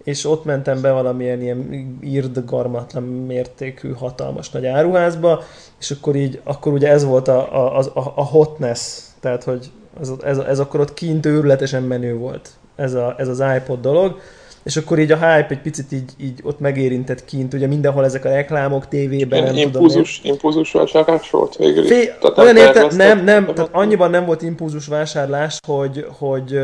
és 0.03 0.25
ott 0.25 0.45
mentem 0.45 0.81
be 0.81 0.91
valamilyen 0.91 1.41
ilyen 1.41 1.97
írd 2.03 2.45
garmatlan 2.45 3.03
mértékű, 3.03 3.91
hatalmas 3.91 4.49
nagy 4.49 4.65
áruházba, 4.65 5.43
és 5.79 5.91
akkor 5.91 6.15
így, 6.15 6.41
akkor 6.43 6.73
ugye 6.73 6.89
ez 6.89 7.03
volt 7.03 7.27
a, 7.27 7.77
a, 7.77 7.79
a, 7.79 8.13
a 8.15 8.23
hotness, 8.23 8.99
tehát 9.19 9.43
hogy 9.43 9.71
ez, 10.01 10.11
ez, 10.23 10.37
ez 10.37 10.59
akkor 10.59 10.79
ott 10.79 10.93
kint 10.93 11.25
őrületesen 11.25 11.83
menő 11.83 12.15
volt, 12.15 12.49
ez, 12.75 12.93
a, 12.93 13.15
ez 13.17 13.27
az 13.27 13.43
iPod 13.57 13.81
dolog, 13.81 14.19
és 14.63 14.77
akkor 14.77 14.99
így 14.99 15.11
a 15.11 15.15
hype 15.15 15.47
egy 15.49 15.61
picit 15.61 15.91
így, 15.91 16.11
így 16.17 16.39
ott 16.43 16.59
megérintett 16.59 17.25
kint, 17.25 17.53
ugye 17.53 17.67
mindenhol 17.67 18.05
ezek 18.05 18.25
a 18.25 18.29
reklámok, 18.29 18.87
tévében, 18.87 19.43
nem 19.43 19.55
impulzus, 19.55 20.15
tudom 20.15 20.27
én. 20.27 20.33
Impulzus 20.33 20.71
vásárlás 20.71 21.29
volt 21.29 21.55
végül 21.55 21.85
Fé, 21.85 22.13
tehát 22.19 22.37
olyan 22.37 22.57
érte, 22.57 22.95
nem, 22.95 23.23
nem, 23.23 23.45
tehát 23.45 23.69
annyiban 23.73 24.09
nem 24.09 24.25
volt 24.25 24.41
impulzus 24.41 24.87
vásárlás, 24.87 25.59
hogy, 25.67 26.05
hogy, 26.17 26.59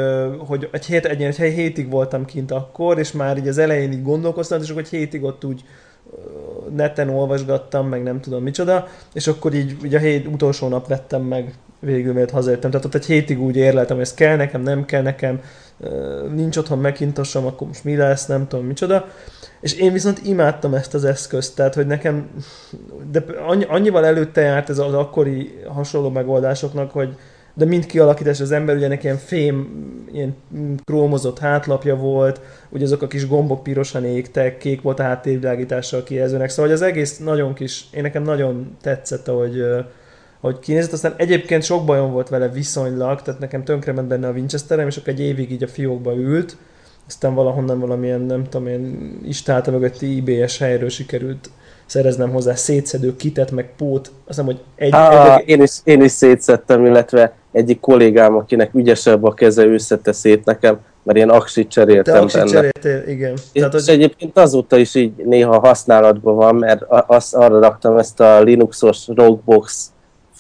hogy 0.47 0.69
egy, 0.71 0.85
hét, 0.85 1.05
egy, 1.05 1.23
egy 1.23 1.35
hétig 1.35 1.89
voltam 1.89 2.25
kint 2.25 2.51
akkor, 2.51 2.99
és 2.99 3.11
már 3.11 3.37
így 3.37 3.47
az 3.47 3.57
elején 3.57 3.91
így 3.91 4.03
gondolkoztam, 4.03 4.61
és 4.61 4.69
akkor 4.69 4.81
egy 4.81 4.89
hétig 4.89 5.23
ott 5.23 5.45
úgy 5.45 5.63
neten 6.75 7.09
olvasgattam, 7.09 7.87
meg 7.87 8.03
nem 8.03 8.21
tudom 8.21 8.43
micsoda, 8.43 8.87
és 9.13 9.27
akkor 9.27 9.53
így, 9.53 9.75
így 9.85 9.95
a 9.95 9.99
hét 9.99 10.27
utolsó 10.27 10.67
nap 10.67 10.87
vettem 10.87 11.21
meg 11.21 11.53
végül, 11.79 12.13
mert 12.13 12.31
hazajöttem. 12.31 12.69
Tehát 12.71 12.85
ott 12.85 12.95
egy 12.95 13.05
hétig 13.05 13.41
úgy 13.41 13.55
érleltem, 13.55 13.95
hogy 13.95 14.05
ez 14.05 14.13
kell 14.13 14.35
nekem, 14.35 14.61
nem 14.61 14.85
kell 14.85 15.01
nekem, 15.01 15.41
nincs 16.33 16.57
otthon 16.57 16.79
megintosom, 16.79 17.45
akkor 17.45 17.67
most 17.67 17.83
mi 17.83 17.95
lesz, 17.95 18.25
nem 18.25 18.47
tudom 18.47 18.65
micsoda. 18.65 19.07
És 19.61 19.73
én 19.73 19.93
viszont 19.93 20.21
imádtam 20.23 20.73
ezt 20.73 20.93
az 20.93 21.03
eszközt, 21.03 21.55
tehát 21.55 21.73
hogy 21.73 21.87
nekem, 21.87 22.29
de 23.11 23.23
annyi, 23.47 23.65
annyival 23.67 24.05
előtte 24.05 24.41
járt 24.41 24.69
ez 24.69 24.79
az 24.79 24.93
akkori 24.93 25.59
hasonló 25.67 26.09
megoldásoknak, 26.09 26.91
hogy 26.91 27.15
de 27.53 27.65
mind 27.65 27.85
kialakítás 27.85 28.39
az 28.39 28.51
ember, 28.51 28.75
ugye 28.75 28.85
ennek 28.85 29.03
ilyen 29.03 29.17
fém, 29.17 29.69
ilyen 30.13 30.35
krómozott 30.83 31.39
hátlapja 31.39 31.95
volt, 31.95 32.41
ugye 32.69 32.83
azok 32.83 33.01
a 33.01 33.07
kis 33.07 33.27
gombok 33.27 33.63
pirosan 33.63 34.05
égtek, 34.05 34.57
kék 34.57 34.81
volt 34.81 34.99
a 34.99 35.03
háttérvilágítással 35.03 36.03
kijelzőnek, 36.03 36.49
szóval 36.49 36.71
az 36.71 36.81
egész 36.81 37.17
nagyon 37.17 37.53
kis, 37.53 37.85
én 37.91 38.01
nekem 38.01 38.23
nagyon 38.23 38.77
tetszett, 38.81 39.27
ahogy, 39.27 39.63
hogy 40.39 40.59
kinézett, 40.59 40.91
aztán 40.91 41.13
egyébként 41.17 41.63
sok 41.63 41.85
bajom 41.85 42.11
volt 42.11 42.29
vele 42.29 42.49
viszonylag, 42.49 43.21
tehát 43.21 43.39
nekem 43.39 43.63
tönkrement 43.63 44.07
benne 44.07 44.27
a 44.27 44.31
Winchesterem, 44.31 44.87
és 44.87 44.97
akkor 44.97 45.13
egy 45.13 45.19
évig 45.19 45.51
így 45.51 45.63
a 45.63 45.67
fiókba 45.67 46.15
ült, 46.15 46.57
aztán 47.07 47.33
valahonnan 47.33 47.79
valamilyen, 47.79 48.21
nem 48.21 48.43
tudom 48.43 48.67
én, 48.67 49.11
istálta 49.25 49.71
mögötti 49.71 50.15
IBS 50.15 50.57
helyről 50.57 50.89
sikerült 50.89 51.49
szereznem 51.85 52.31
hozzá 52.31 52.53
szétszedő 52.53 53.15
kitet, 53.15 53.51
meg 53.51 53.69
pót. 53.77 54.07
Azt 54.07 54.13
hiszem, 54.27 54.45
hogy 54.45 54.59
egy... 54.75 54.93
Egy... 54.93 55.49
Én, 55.49 55.61
is, 55.61 55.71
én 55.83 56.01
is 56.01 56.11
szétszedtem, 56.11 56.85
illetve 56.85 57.33
egyik 57.51 57.79
kollégám, 57.79 58.35
akinek 58.35 58.73
ügyesebb 58.73 59.23
a 59.23 59.33
keze, 59.33 59.63
ő 59.65 59.77
szedte 59.77 60.11
szét 60.11 60.45
nekem, 60.45 60.79
mert 61.03 61.17
ilyen 61.17 61.29
aksit 61.29 61.69
cseréltem 61.69 62.13
Te 62.13 62.19
aksit 62.19 62.39
benne. 62.39 62.51
cseréltél, 62.51 63.11
igen. 63.13 63.33
És, 63.33 63.61
Tehát, 63.61 63.71
hogy... 63.73 63.83
egyébként 63.87 64.37
azóta 64.37 64.77
is 64.77 64.95
így 64.95 65.15
néha 65.15 65.59
használatban 65.59 66.35
van, 66.35 66.55
mert 66.55 66.81
azt 66.87 67.35
arra 67.35 67.59
raktam 67.59 67.97
ezt 67.97 68.19
a 68.19 68.41
Linuxos 68.41 69.07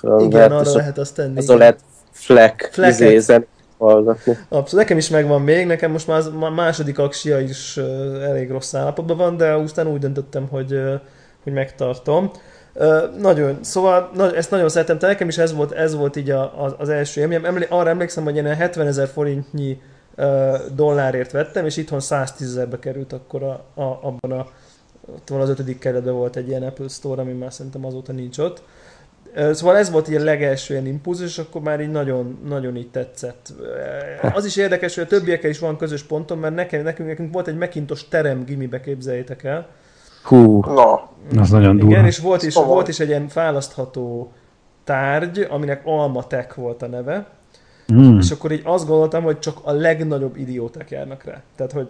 Roguebox 0.01 0.35
igen, 0.35 0.51
arra 0.51 0.71
lehet 0.73 0.97
azt 0.97 1.15
tenni. 1.15 1.37
Azon 1.37 1.57
lehet 1.57 1.79
fleck, 2.11 2.77
izézen 2.77 3.45
hallgatni. 3.79 4.37
Abszolút, 4.49 4.71
nekem 4.71 4.97
is 4.97 5.09
megvan 5.09 5.41
még, 5.41 5.65
nekem 5.65 5.91
most 5.91 6.07
már 6.07 6.21
a 6.39 6.49
második 6.49 6.99
aksia 6.99 7.39
is 7.39 7.77
elég 8.21 8.49
rossz 8.49 8.73
állapotban 8.73 9.17
van, 9.17 9.37
de 9.37 9.51
aztán 9.51 9.87
úgy 9.87 9.99
döntöttem, 9.99 10.47
hogy, 10.47 10.79
hogy 11.43 11.53
megtartom. 11.53 12.31
nagyon, 13.17 13.57
szóval 13.61 14.11
na, 14.15 14.35
ezt 14.35 14.51
nagyon 14.51 14.69
szeretem, 14.69 14.97
te 14.97 15.07
nekem 15.07 15.27
is 15.27 15.37
ez 15.37 15.53
volt, 15.53 15.71
ez 15.71 15.95
volt 15.95 16.15
így 16.15 16.29
a, 16.29 16.41
a, 16.41 16.75
az 16.77 16.89
első 16.89 17.21
élményem. 17.21 17.45
Emlé, 17.45 17.67
arra 17.69 17.89
emlékszem, 17.89 18.23
hogy 18.23 18.35
én 18.35 18.45
70 18.45 18.87
ezer 18.87 19.07
forintnyi 19.07 19.81
uh, 20.17 20.55
dollárért 20.75 21.31
vettem, 21.31 21.65
és 21.65 21.77
itthon 21.77 21.99
110 21.99 22.47
ezerbe 22.47 22.79
került 22.79 23.13
akkor 23.13 23.43
a, 23.43 23.81
a, 23.81 23.99
abban 24.01 24.31
a, 24.31 24.47
ott 25.13 25.29
van 25.29 25.41
az 25.41 25.49
ötödik 25.49 25.79
keretben 25.79 26.13
volt 26.13 26.35
egy 26.35 26.47
ilyen 26.47 26.63
Apple 26.63 26.87
Store, 26.87 27.21
ami 27.21 27.31
már 27.31 27.53
szerintem 27.53 27.85
azóta 27.85 28.11
nincs 28.11 28.37
ott. 28.37 28.63
Szóval 29.35 29.77
ez 29.77 29.91
volt 29.91 30.09
így 30.09 30.15
a 30.15 30.23
legelső 30.23 30.73
ilyen 30.73 30.85
impulzus, 30.85 31.27
és 31.27 31.37
akkor 31.37 31.61
már 31.61 31.81
így 31.81 31.91
nagyon, 31.91 32.39
nagyon 32.47 32.75
így 32.75 32.89
tetszett. 32.89 33.53
Az 34.33 34.45
is 34.45 34.55
érdekes, 34.55 34.95
hogy 34.95 35.03
a 35.03 35.07
többiekkel 35.07 35.49
is 35.49 35.59
van 35.59 35.77
közös 35.77 36.03
pontom, 36.03 36.39
mert 36.39 36.55
nekem, 36.55 36.83
nekünk, 36.83 37.09
nekünk 37.09 37.33
volt 37.33 37.47
egy 37.47 37.57
Macintosh 37.57 38.05
terem 38.09 38.45
gimibe, 38.45 38.81
képzeljétek 38.81 39.43
el. 39.43 39.67
Hú, 40.23 40.63
Na. 40.65 41.09
az 41.39 41.49
nagyon 41.49 41.77
durva. 41.77 41.91
Igen, 41.91 42.05
és 42.05 42.19
volt 42.19 42.43
is, 42.43 42.53
volt 42.53 42.87
is 42.87 42.99
egy 42.99 43.07
ilyen 43.07 43.29
választható 43.33 44.31
tárgy, 44.83 45.47
aminek 45.49 45.81
Almatek 45.85 46.55
volt 46.55 46.81
a 46.81 46.87
neve, 46.87 47.25
Mm. 47.93 48.17
És 48.17 48.31
akkor 48.31 48.51
így 48.51 48.61
azt 48.63 48.87
gondoltam, 48.87 49.23
hogy 49.23 49.39
csak 49.39 49.57
a 49.61 49.71
legnagyobb 49.71 50.37
idióták 50.37 50.89
járnak 50.89 51.23
rá. 51.23 51.41
Tehát, 51.55 51.71
hogy... 51.71 51.87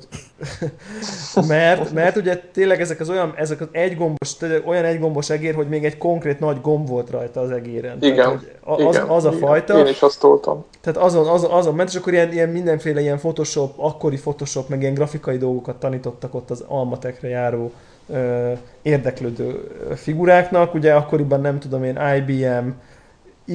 mert, 1.47 1.91
mert 1.91 2.15
ugye 2.15 2.35
tényleg 2.53 2.81
ezek 2.81 2.99
az 2.99 3.09
olyan, 3.09 3.33
ezek 3.35 3.61
az 3.61 3.67
egygombos, 3.71 4.35
olyan 4.65 4.83
egygombos 4.83 5.29
egér, 5.29 5.55
hogy 5.55 5.67
még 5.67 5.85
egy 5.85 5.97
konkrét 5.97 6.39
nagy 6.39 6.61
gomb 6.61 6.87
volt 6.87 7.09
rajta 7.09 7.39
az 7.39 7.51
egéren. 7.51 7.97
Igen, 8.01 8.15
Tehát, 8.15 8.31
hogy 8.31 8.85
az, 8.85 8.95
igen, 8.95 9.07
az 9.07 9.25
a 9.25 9.31
fajta. 9.31 9.79
Én 9.79 9.87
is 9.87 10.01
azt 10.01 10.19
toltam. 10.19 10.65
Tehát 10.81 10.99
azon, 10.99 11.27
azon, 11.27 11.51
azon 11.51 11.75
ment, 11.75 11.89
és 11.89 11.95
akkor 11.95 12.13
ilyen, 12.13 12.31
ilyen 12.31 12.49
mindenféle 12.49 13.01
ilyen 13.01 13.17
Photoshop, 13.17 13.73
akkori 13.77 14.17
Photoshop, 14.17 14.69
meg 14.69 14.81
ilyen 14.81 14.93
grafikai 14.93 15.37
dolgokat 15.37 15.75
tanítottak 15.75 16.35
ott 16.35 16.49
az 16.49 16.63
Almatekre 16.67 17.27
járó 17.27 17.71
ö, 18.09 18.51
érdeklődő 18.81 19.67
figuráknak. 19.95 20.73
Ugye 20.73 20.93
akkoriban 20.93 21.41
nem 21.41 21.59
tudom 21.59 21.83
én, 21.83 21.99
IBM, 22.17 22.69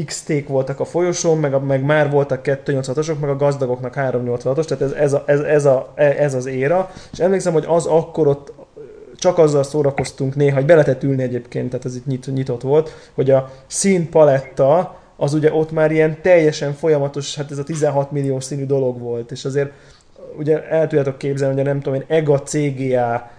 X-ték 0.04 0.48
voltak 0.48 0.80
a 0.80 0.84
folyosón, 0.84 1.38
meg, 1.38 1.54
a, 1.54 1.60
meg 1.60 1.84
már 1.84 2.10
voltak 2.10 2.40
286-osok, 2.44 3.18
meg 3.18 3.30
a 3.30 3.36
gazdagoknak 3.36 3.94
386-os, 3.96 4.64
tehát 4.64 4.82
ez, 4.82 4.92
ez, 4.92 5.12
a, 5.12 5.22
ez, 5.26 5.40
ez, 5.40 5.64
a, 5.64 5.92
ez 5.94 6.34
az 6.34 6.46
éra. 6.46 6.90
És 7.12 7.18
emlékszem, 7.18 7.52
hogy 7.52 7.64
az 7.68 7.86
akkor 7.86 8.26
ott 8.26 8.52
csak 9.16 9.38
azzal 9.38 9.62
szórakoztunk 9.62 10.36
néha, 10.36 10.54
hogy 10.54 10.64
be 10.64 10.96
ülni 11.00 11.22
egyébként, 11.22 11.70
tehát 11.70 11.84
ez 11.84 11.96
itt 11.96 12.06
nyit, 12.06 12.26
nyitott 12.26 12.62
volt, 12.62 12.90
hogy 13.14 13.30
a 13.30 13.50
színpaletta 13.66 14.98
az 15.16 15.34
ugye 15.34 15.52
ott 15.52 15.72
már 15.72 15.90
ilyen 15.90 16.18
teljesen 16.22 16.72
folyamatos, 16.72 17.36
hát 17.36 17.50
ez 17.50 17.58
a 17.58 17.62
16 17.62 18.10
millió 18.10 18.40
színű 18.40 18.66
dolog 18.66 19.00
volt, 19.00 19.30
és 19.30 19.44
azért 19.44 19.70
ugye 20.38 20.68
el 20.68 20.86
tudjátok 20.86 21.18
képzelni, 21.18 21.54
hogy 21.54 21.64
nem 21.64 21.80
tudom 21.80 22.00
én, 22.00 22.04
EGA, 22.16 22.42
CGA, 22.42 23.30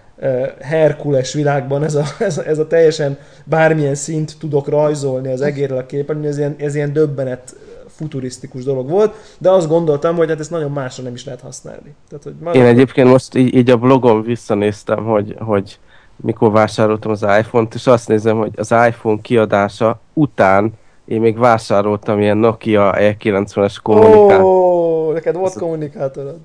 Herkules 0.61 1.33
világban 1.33 1.83
ez 1.83 1.95
a, 1.95 2.03
ez, 2.19 2.37
ez 2.37 2.59
a 2.59 2.67
teljesen 2.67 3.17
bármilyen 3.43 3.95
szint 3.95 4.35
tudok 4.39 4.67
rajzolni 4.67 5.31
az 5.31 5.41
egérrel 5.41 5.77
a 5.77 5.85
képen, 5.85 6.25
ez 6.25 6.37
ilyen, 6.37 6.55
ez 6.57 6.75
ilyen 6.75 6.93
döbbenet 6.93 7.55
futurisztikus 7.87 8.63
dolog 8.63 8.89
volt, 8.89 9.15
de 9.37 9.49
azt 9.49 9.67
gondoltam, 9.67 10.15
hogy 10.15 10.29
hát 10.29 10.39
ezt 10.39 10.51
nagyon 10.51 10.71
másra 10.71 11.03
nem 11.03 11.13
is 11.13 11.25
lehet 11.25 11.41
használni. 11.41 11.95
Tehát, 12.09 12.23
hogy 12.23 12.33
már... 12.39 12.55
Én 12.55 12.65
egyébként 12.65 13.07
most 13.09 13.35
így, 13.35 13.55
így 13.55 13.69
a 13.69 13.77
blogon 13.77 14.21
visszanéztem, 14.21 15.03
hogy, 15.03 15.35
hogy 15.39 15.79
mikor 16.15 16.51
vásároltam 16.51 17.11
az 17.11 17.21
iPhone-t, 17.21 17.73
és 17.73 17.87
azt 17.87 18.07
nézem, 18.07 18.37
hogy 18.37 18.51
az 18.55 18.71
iPhone 18.71 19.21
kiadása 19.21 19.99
után 20.13 20.73
én 21.05 21.21
még 21.21 21.37
vásároltam 21.37 22.21
ilyen 22.21 22.37
Nokia 22.37 22.93
E90-es 22.97 23.75
kommunikátort. 23.83 24.43
Ó, 24.43 25.11
neked 25.11 25.35
volt 25.35 25.53
kommunikátorod? 25.53 26.39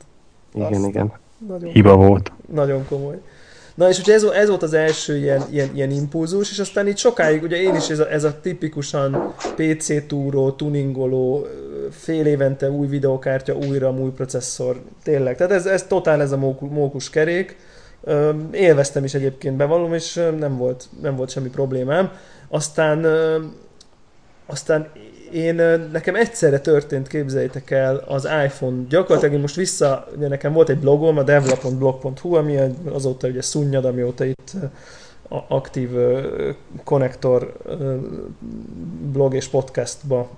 Igen, 0.54 0.84
igen. 0.84 1.12
Nagyon 1.48 1.70
Hiba 1.70 1.96
volt. 1.96 2.32
Nagyon 2.52 2.84
komoly. 2.88 3.20
Na 3.74 3.88
és 3.88 3.98
ugye 3.98 4.14
ez, 4.14 4.22
ez 4.22 4.48
volt 4.48 4.62
az 4.62 4.74
első 4.74 5.16
ilyen, 5.16 5.42
ilyen, 5.50 5.70
ilyen 5.74 5.90
impulzus, 5.90 6.50
és 6.50 6.58
aztán 6.58 6.86
itt 6.86 6.96
sokáig, 6.96 7.42
ugye 7.42 7.56
én 7.56 7.74
is 7.74 7.88
ez 7.88 7.98
a, 7.98 8.10
ez 8.10 8.24
a 8.24 8.40
tipikusan 8.40 9.34
PC 9.56 10.06
túró, 10.06 10.50
tuningoló, 10.50 11.46
fél 11.90 12.26
évente 12.26 12.70
új 12.70 12.86
videokártya, 12.86 13.56
újra 13.56 13.90
új 13.90 14.10
processzor, 14.10 14.82
tényleg. 15.02 15.36
Tehát 15.36 15.52
ez, 15.52 15.66
ez 15.66 15.82
totál 15.82 16.20
ez 16.20 16.32
a 16.32 16.36
mókus 16.58 17.10
kerék. 17.10 17.56
Élveztem 18.52 19.04
is 19.04 19.14
egyébként 19.14 19.56
bevallom, 19.56 19.94
és 19.94 20.14
nem 20.38 20.56
volt, 20.56 20.84
nem 21.02 21.16
volt 21.16 21.30
semmi 21.30 21.48
problémám. 21.48 22.12
Aztán, 22.48 23.06
aztán 24.46 24.88
én, 25.32 25.54
nekem 25.92 26.14
egyszerre 26.14 26.60
történt, 26.60 27.08
képzeljétek 27.08 27.70
el, 27.70 28.04
az 28.08 28.28
iPhone. 28.44 28.76
Gyakorlatilag 28.88 29.34
én 29.34 29.40
most 29.40 29.54
vissza, 29.54 30.06
ugye 30.16 30.28
nekem 30.28 30.52
volt 30.52 30.68
egy 30.68 30.78
blogom, 30.78 31.18
a 31.18 31.22
develop.blog.hu, 31.22 32.34
ami 32.34 32.58
azóta 32.92 33.28
ugye 33.28 33.42
szunnyad, 33.42 33.84
amióta 33.84 34.24
itt 34.24 34.52
aktív 35.48 35.90
konnektor 36.84 37.52
blog 39.12 39.34
és 39.34 39.48
podcastba 39.48 40.30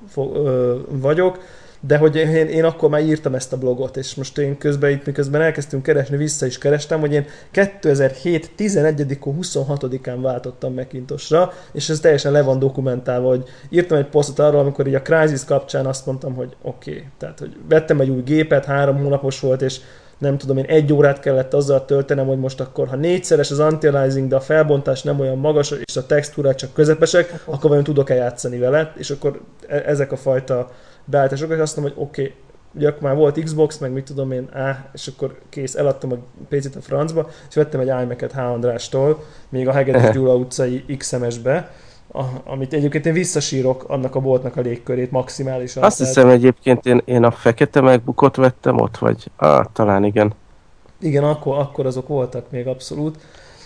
vagyok 0.89 1.39
de 1.87 1.97
hogy 1.97 2.17
én, 2.17 2.47
én 2.47 2.65
akkor 2.65 2.89
már 2.89 3.03
írtam 3.03 3.35
ezt 3.35 3.53
a 3.53 3.59
blogot, 3.59 3.97
és 3.97 4.15
most 4.15 4.39
én 4.39 4.59
közben 4.59 4.91
itt 4.91 5.07
miközben 5.07 5.41
elkezdtünk 5.41 5.83
keresni, 5.83 6.17
vissza 6.17 6.47
is 6.47 6.59
kerestem, 6.59 7.01
hogy 7.01 7.13
én 7.13 7.27
2007 7.51 8.51
11 8.57 9.19
26-án 9.25 10.19
váltottam 10.21 10.75
Macintosra, 10.75 11.53
és 11.73 11.89
ez 11.89 12.01
teljesen 12.01 12.33
le 12.33 12.43
van 12.43 12.59
dokumentálva, 12.59 13.29
hogy 13.29 13.45
írtam 13.69 13.99
egy 13.99 14.07
posztot 14.07 14.39
arról, 14.39 14.61
amikor 14.61 14.87
így 14.87 14.95
a 14.95 15.03
Crysis 15.03 15.45
kapcsán 15.45 15.87
azt 15.87 16.07
mondtam, 16.07 16.35
hogy 16.35 16.57
oké, 16.63 16.91
okay. 16.91 17.05
tehát 17.19 17.39
hogy 17.39 17.57
vettem 17.69 18.01
egy 18.01 18.09
új 18.09 18.23
gépet, 18.23 18.65
három 18.65 18.97
hónapos 18.97 19.41
volt, 19.41 19.63
és 19.63 19.81
nem 20.19 20.39
tudom 20.39 20.57
én, 20.57 20.65
egy 20.65 20.93
órát 20.93 21.21
kellett 21.21 21.55
azzal 21.55 21.85
töltenem, 21.85 22.27
hogy 22.27 22.39
most 22.39 22.61
akkor, 22.61 22.89
ha 22.89 22.97
négyszeres 22.97 23.51
az 23.51 23.59
anti 23.59 23.89
de 23.89 24.37
a 24.37 24.41
felbontás 24.41 25.03
nem 25.03 25.21
olyan 25.21 25.39
magas, 25.39 25.75
és 25.85 25.97
a 25.97 26.07
textúrák 26.07 26.55
csak 26.55 26.73
közepesek, 26.73 27.43
akkor 27.45 27.69
vajon 27.69 27.85
tudok-e 27.85 28.15
játszani 28.15 28.59
vele, 28.59 28.93
és 28.97 29.11
akkor 29.11 29.41
e- 29.69 29.83
ezek 29.87 30.13
a 30.13 30.17
fajta 30.17 30.71
beállítások, 31.05 31.51
és 31.51 31.59
azt 31.59 31.77
mondom, 31.77 31.95
hogy 31.95 32.05
oké, 32.05 32.23
okay, 32.23 32.35
ugye 32.75 32.89
akkor 32.89 33.03
már 33.03 33.17
volt 33.17 33.43
Xbox, 33.43 33.79
meg 33.79 33.93
mit 33.93 34.05
tudom 34.05 34.33
én, 34.33 34.49
á, 34.53 34.91
és 34.93 35.07
akkor 35.07 35.39
kész, 35.49 35.75
eladtam 35.75 36.13
a 36.13 36.17
PC-t 36.49 36.77
a 36.77 36.81
francba, 36.81 37.29
és 37.49 37.55
vettem 37.55 37.81
egy 37.81 37.87
iMac-et 37.87 38.33
H. 38.33 38.39
Andrástól, 38.39 39.25
még 39.49 39.69
a 39.69 39.73
Hegedűs 39.73 40.11
Gyula 40.17 40.35
utcai 40.35 40.85
XMS-be, 40.99 41.71
a, 42.13 42.23
amit 42.45 42.73
egyébként 42.73 43.07
én 43.07 43.13
visszasírok 43.13 43.85
annak 43.89 44.15
a 44.15 44.21
boltnak 44.21 44.57
a 44.57 44.61
légkörét 44.61 45.11
maximálisan. 45.11 45.83
Azt 45.83 45.99
hiszem 45.99 46.29
egyébként 46.29 46.87
én, 46.87 47.03
én 47.05 47.25
a 47.25 47.31
fekete 47.31 47.81
megbukott 47.81 48.35
vettem 48.35 48.81
ott, 48.81 48.97
vagy 48.97 49.31
ah, 49.37 49.65
talán 49.73 50.05
igen. 50.05 50.33
Igen, 51.01 51.25
akkor, 51.25 51.59
akkor 51.59 51.87
azok 51.87 52.09
voltak 52.09 52.51
még 52.51 52.67
abszolút 52.67 53.19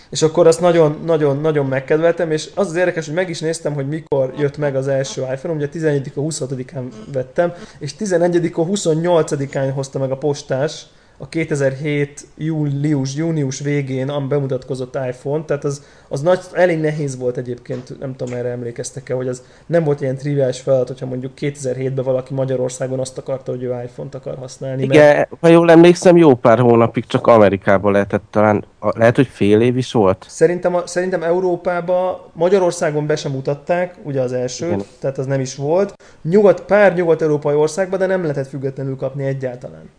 és 0.09 0.21
akkor 0.21 0.47
azt 0.47 0.61
nagyon-nagyon-nagyon 0.61 1.65
megkedveltem, 1.65 2.31
és 2.31 2.49
az 2.55 2.67
az 2.67 2.75
érdekes, 2.75 3.05
hogy 3.05 3.15
meg 3.15 3.29
is 3.29 3.39
néztem, 3.39 3.73
hogy 3.73 3.87
mikor 3.87 4.33
jött 4.37 4.57
meg 4.57 4.75
az 4.75 4.87
első 4.87 5.21
iPhone, 5.21 5.53
ugye 5.53 5.67
11 5.67 6.11
26-án 6.15 6.83
vettem, 7.13 7.53
és 7.79 7.95
11 7.95 8.51
28-án 8.55 9.71
hozta 9.73 9.99
meg 9.99 10.11
a 10.11 10.17
postás 10.17 10.85
a 11.17 11.29
2007 11.29 12.27
július, 12.37 13.15
június 13.15 13.59
végén 13.59 14.09
am 14.09 14.27
bemutatkozott 14.27 14.95
iPhone, 15.07 15.43
tehát 15.43 15.63
az, 15.63 15.83
az 16.07 16.21
nagy, 16.21 16.39
elég 16.53 16.79
nehéz 16.79 17.17
volt 17.17 17.37
egyébként, 17.37 17.99
nem 17.99 18.15
tudom 18.15 18.33
erre 18.33 18.49
emlékeztek-e, 18.49 19.13
hogy 19.13 19.27
az 19.27 19.43
nem 19.65 19.83
volt 19.83 20.01
ilyen 20.01 20.17
triviális 20.17 20.59
feladat, 20.59 20.87
hogyha 20.87 21.05
mondjuk 21.05 21.31
2007-ben 21.39 22.03
valaki 22.03 22.33
Magyarországon 22.33 22.99
azt 22.99 23.17
akarta, 23.17 23.51
hogy 23.51 23.63
ő 23.63 23.81
iPhone-t 23.83 24.15
akar 24.15 24.37
használni. 24.37 24.83
Igen, 24.83 25.15
mert... 25.15 25.29
ha 25.41 25.47
jól 25.47 25.71
emlékszem, 25.71 26.17
jó 26.17 26.35
pár 26.35 26.59
hónapig 26.59 27.05
csak 27.05 27.27
Amerikában 27.27 27.91
lehetett 27.91 28.23
talán, 28.29 28.65
lehet, 28.79 29.15
hogy 29.15 29.27
fél 29.27 29.61
év 29.61 29.77
is 29.77 29.91
volt? 29.91 30.25
Szerintem, 30.29 30.75
a, 30.75 30.87
szerintem 30.87 31.23
Európában, 31.23 32.17
Magyarországon 32.33 33.05
be 33.05 33.15
sem 33.15 33.31
mutatták, 33.31 33.95
ugye 34.03 34.21
az 34.21 34.31
Igen. 34.59 34.81
tehát 34.99 35.17
az 35.17 35.25
nem 35.25 35.39
is 35.39 35.55
volt. 35.55 35.93
Nyugat, 36.21 36.61
pár 36.61 36.95
nyugat-európai 36.95 37.55
országban, 37.55 37.99
de 37.99 38.05
nem 38.05 38.21
lehetett 38.21 38.47
függetlenül 38.47 38.95
kapni 38.95 39.23
egyáltalán 39.23 39.89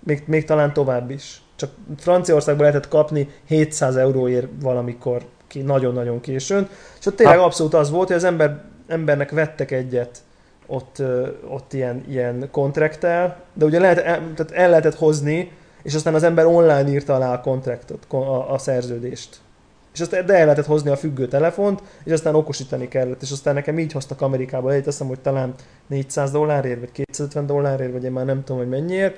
még, 0.00 0.22
még 0.26 0.44
talán 0.44 0.72
tovább 0.72 1.10
is. 1.10 1.42
Csak 1.56 1.70
Franciaországban 1.96 2.66
lehetett 2.66 2.88
kapni 2.88 3.28
700 3.46 3.96
euróért 3.96 4.48
valamikor 4.60 5.22
ki, 5.46 5.60
nagyon-nagyon 5.60 6.20
későn, 6.20 6.68
és 6.98 7.06
ott 7.06 7.16
tényleg 7.16 7.38
abszolút 7.38 7.74
az 7.74 7.90
volt, 7.90 8.06
hogy 8.06 8.16
az 8.16 8.24
ember, 8.24 8.64
embernek 8.86 9.30
vettek 9.30 9.70
egyet 9.70 10.22
ott, 10.66 11.02
ott 11.48 11.72
ilyen, 11.72 12.04
ilyen 12.08 12.48
kontrakttel, 12.50 13.40
de 13.54 13.64
ugye 13.64 13.78
lehet, 13.78 14.02
tehát 14.02 14.50
el 14.50 14.68
lehetett 14.68 14.94
hozni, 14.94 15.52
és 15.82 15.94
aztán 15.94 16.14
az 16.14 16.22
ember 16.22 16.46
online 16.46 16.88
írta 16.88 17.14
alá 17.14 17.32
a 17.32 17.40
kontraktot, 17.40 18.06
a, 18.12 18.52
a 18.52 18.58
szerződést. 18.58 19.40
És 19.94 20.00
aztán 20.00 20.26
de 20.26 20.34
el 20.34 20.44
lehetett 20.44 20.66
hozni 20.66 20.90
a 20.90 20.96
függő 20.96 21.28
telefont, 21.28 21.82
és 22.04 22.12
aztán 22.12 22.34
okosítani 22.34 22.88
kellett, 22.88 23.22
és 23.22 23.30
aztán 23.30 23.54
nekem 23.54 23.78
így 23.78 23.92
hoztak 23.92 24.20
Amerikába 24.20 24.72
egy, 24.72 24.78
azt 24.78 24.86
hiszem, 24.86 25.06
hogy 25.06 25.20
talán 25.20 25.54
400 25.86 26.30
dollárért, 26.30 26.80
vagy 26.80 26.92
250 26.92 27.46
dollárért, 27.46 27.92
vagy 27.92 28.04
én 28.04 28.12
már 28.12 28.24
nem 28.24 28.44
tudom, 28.44 28.60
hogy 28.60 28.70
mennyiért, 28.70 29.16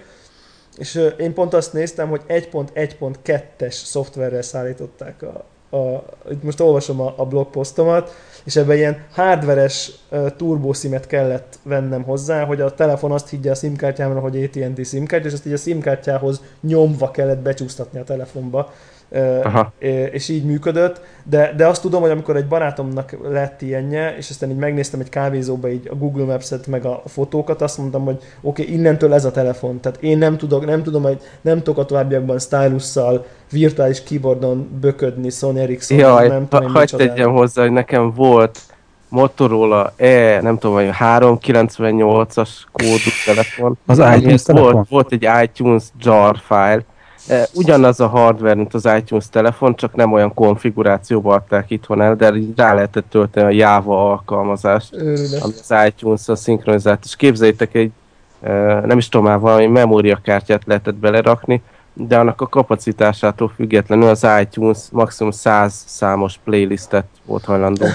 és 0.79 1.09
én 1.19 1.35
pont 1.35 1.55
azt 1.55 1.73
néztem, 1.73 2.09
hogy 2.09 2.23
1.1.2-es 2.29 3.73
szoftverrel 3.73 4.43
szállították 4.43 5.23
a, 5.23 5.45
a, 5.77 6.05
itt 6.31 6.43
most 6.43 6.61
olvasom 6.61 7.01
a, 7.01 7.15
a 7.17 7.27
blogposztomat, 7.27 8.15
és 8.45 8.57
ebben 8.57 8.77
ilyen 8.77 9.05
hardveres 9.13 9.93
uh, 10.11 10.31
turbószimet 10.37 11.07
kellett 11.07 11.59
vennem 11.63 12.03
hozzá, 12.03 12.45
hogy 12.45 12.61
a 12.61 12.75
telefon 12.75 13.13
azt 13.13 13.29
higgye 13.29 13.51
a 13.51 13.55
SIM-kártyámra, 13.55 14.21
hogy 14.21 14.43
AT&T 14.43 14.87
SIM-kártya, 14.87 15.27
és 15.27 15.33
ezt 15.33 15.47
így 15.47 15.53
a 15.53 15.57
SIM-kártyához 15.57 16.41
nyomva 16.61 17.11
kellett 17.11 17.39
becsúsztatni 17.39 17.99
a 17.99 18.05
telefonba. 18.05 18.73
Aha. 19.43 19.73
és 20.13 20.29
így 20.29 20.45
működött, 20.45 21.01
de, 21.25 21.53
de 21.57 21.67
azt 21.67 21.83
tudom, 21.83 22.01
hogy 22.01 22.11
amikor 22.11 22.37
egy 22.37 22.47
barátomnak 22.47 23.17
lett 23.31 23.63
ilyenje, 23.63 24.17
és 24.17 24.31
aztán 24.31 24.51
így 24.51 24.57
megnéztem 24.57 25.01
egy 25.01 25.09
kávézóba 25.09 25.69
így 25.69 25.89
a 25.91 25.95
Google 25.95 26.25
Maps-et, 26.25 26.67
meg 26.67 26.85
a 26.85 27.03
fotókat, 27.07 27.63
azt 27.63 27.79
mondtam, 27.79 28.05
hogy 28.05 28.19
oké, 28.41 28.63
okay, 28.63 28.75
innentől 28.75 29.15
ez 29.15 29.25
a 29.25 29.31
telefon, 29.31 29.81
tehát 29.81 30.03
én 30.03 30.19
nem 30.19 30.37
tudok, 30.37 30.67
nem 30.67 30.83
tudom, 30.83 31.03
hogy 31.03 31.21
nem 31.41 31.59
tudok 31.59 31.79
a 31.79 31.85
továbbiakkal 31.85 32.39
stylusszal, 32.39 33.27
virtuális 33.51 34.03
keyboardon 34.03 34.79
böködni 34.81 35.31
Sony 35.31 35.59
Ericsson, 35.59 35.99
Jaj, 35.99 36.29
nem 36.29 36.49
tudom, 36.49 36.73
ha, 36.73 36.79
hagyd 36.79 36.97
tegyem 36.97 37.33
hozzá, 37.33 37.63
hogy 37.63 37.73
nekem 37.73 38.13
volt 38.15 38.59
Motorola 39.09 39.93
E, 39.97 40.41
nem 40.43 40.59
tudom, 40.59 40.77
hogy 40.77 40.91
398-as 40.99 42.49
kódú 42.73 43.11
telefon. 43.25 43.79
Az 43.87 43.99
iTunes 43.99 44.23
volt, 44.23 44.45
telefon? 44.45 44.87
volt 44.89 45.13
egy 45.13 45.29
iTunes 45.43 45.83
jar 46.01 46.37
file, 46.47 46.85
ugyanaz 47.55 48.01
a 48.01 48.07
hardware, 48.07 48.55
mint 48.55 48.75
az 48.75 48.89
iTunes 48.99 49.29
telefon, 49.29 49.77
csak 49.77 49.95
nem 49.95 50.13
olyan 50.13 50.35
konfigurációba 50.35 51.35
adták 51.35 51.71
itthon 51.71 52.01
el, 52.01 52.17
de 52.17 52.33
rá 52.57 52.75
lehetett 52.75 53.11
tölteni 53.11 53.47
a 53.47 53.51
Java 53.51 54.11
alkalmazást, 54.11 54.95
Őrület. 54.95 55.43
ami 55.43 55.53
az 55.69 55.75
iTunes-szal 55.87 56.37
szinkronizált. 56.37 57.05
És 57.05 57.17
képzeljétek 57.17 57.75
egy, 57.75 57.93
nem 58.85 58.99
is 58.99 59.09
tudom 59.09 59.27
már, 59.27 59.39
valami 59.39 59.67
memóriakártyát 59.67 60.63
lehetett 60.67 60.95
belerakni, 60.95 61.63
de 61.93 62.19
annak 62.19 62.41
a 62.41 62.49
kapacitásától 62.49 63.53
függetlenül 63.57 64.09
az 64.09 64.27
iTunes 64.41 64.79
maximum 64.91 65.31
100 65.31 65.85
számos 65.87 66.39
playlistet 66.45 67.07
volt 67.25 67.45
hajlandó 67.45 67.87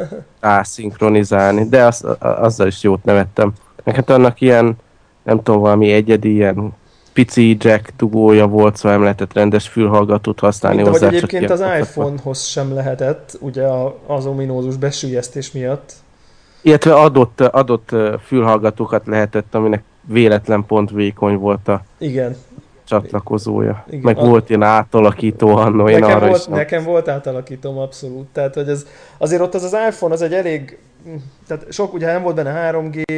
ászinkronizálni, 0.40 1.68
de 1.68 1.84
az, 1.84 2.06
azzal 2.18 2.66
is 2.66 2.82
jót 2.82 3.04
nevettem. 3.04 3.52
Meg 3.84 3.94
hát 3.94 4.10
annak 4.10 4.40
ilyen, 4.40 4.76
nem 5.22 5.42
tudom, 5.42 5.60
valami 5.60 5.92
egyedi 5.92 6.34
ilyen 6.34 6.72
pici 7.12 7.56
jack 7.60 7.92
dugója 7.96 8.46
volt, 8.46 8.76
szóval 8.76 8.92
nem 8.92 9.02
lehetett 9.02 9.32
rendes 9.32 9.68
fülhallgatót 9.68 10.40
használni 10.40 10.82
Mint 10.82 10.88
hozzá. 10.88 11.06
egyébként 11.06 11.50
az 11.50 11.60
iPhone-hoz 11.80 12.44
sem 12.44 12.74
lehetett, 12.74 13.36
ugye 13.40 13.66
az 14.06 14.26
ominózus 14.26 14.76
besülyeztés 14.76 15.52
miatt. 15.52 15.92
Illetve 16.62 16.94
adott, 16.94 17.40
adott 17.40 17.90
fülhallgatókat 18.26 19.06
lehetett, 19.06 19.54
aminek 19.54 19.82
véletlen 20.08 20.64
pont 20.66 20.90
vékony 20.90 21.36
volt 21.36 21.68
a 21.68 21.84
Igen. 21.98 22.36
csatlakozója. 22.84 23.84
Igen. 23.88 24.00
Meg 24.00 24.18
a... 24.18 24.24
volt 24.24 24.48
ilyen 24.48 24.62
átalakító 24.62 25.56
annó, 25.56 25.88
én 25.88 25.98
nekem 25.98 26.16
arra 26.16 26.26
volt, 26.26 26.38
is 26.38 26.44
Nekem 26.44 26.84
volt 26.84 27.08
átalakítom 27.08 27.78
abszolút. 27.78 28.26
Tehát, 28.32 28.54
hogy 28.54 28.68
ez, 28.68 28.86
azért 29.18 29.42
ott 29.42 29.54
az 29.54 29.62
az 29.62 29.76
iPhone 29.88 30.14
az 30.14 30.22
egy 30.22 30.34
elég 30.34 30.78
tehát 31.46 31.72
sok, 31.72 31.94
ugye 31.94 32.06
nem 32.06 32.22
volt 32.22 32.34
benne 32.34 32.70
3G, 32.72 33.08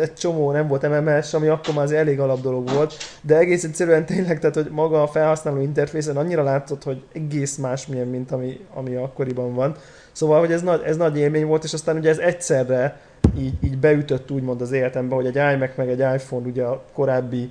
egy 0.00 0.14
csomó 0.14 0.50
nem 0.50 0.68
volt 0.68 0.88
MMS, 0.88 1.34
ami 1.34 1.46
akkor 1.46 1.74
már 1.74 1.84
az 1.84 1.92
elég 1.92 2.20
alap 2.20 2.40
dolog 2.40 2.70
volt, 2.70 2.94
de 3.20 3.36
egész 3.36 3.64
egyszerűen 3.64 4.06
tényleg, 4.06 4.38
tehát 4.38 4.54
hogy 4.54 4.68
maga 4.70 5.02
a 5.02 5.06
felhasználó 5.06 5.60
interfészen 5.60 6.16
annyira 6.16 6.42
látszott, 6.42 6.82
hogy 6.82 7.02
egész 7.14 7.56
más 7.56 7.86
milyen, 7.86 8.06
mint 8.06 8.30
ami, 8.30 8.60
ami 8.74 8.94
akkoriban 8.94 9.54
van. 9.54 9.74
Szóval, 10.12 10.40
hogy 10.40 10.52
ez 10.52 10.62
nagy, 10.62 10.82
ez 10.84 10.96
nagy 10.96 11.18
élmény 11.18 11.46
volt, 11.46 11.64
és 11.64 11.72
aztán 11.72 11.96
ugye 11.96 12.10
ez 12.10 12.18
egyszerre 12.18 13.00
így, 13.38 13.54
így 13.64 13.78
beütött 13.78 14.30
úgymond 14.30 14.60
az 14.60 14.72
életembe, 14.72 15.14
hogy 15.14 15.26
egy 15.26 15.54
iMac 15.54 15.76
meg 15.76 15.88
egy 15.88 15.98
iPhone 15.98 16.46
ugye 16.46 16.64
a 16.64 16.82
korábbi 16.92 17.50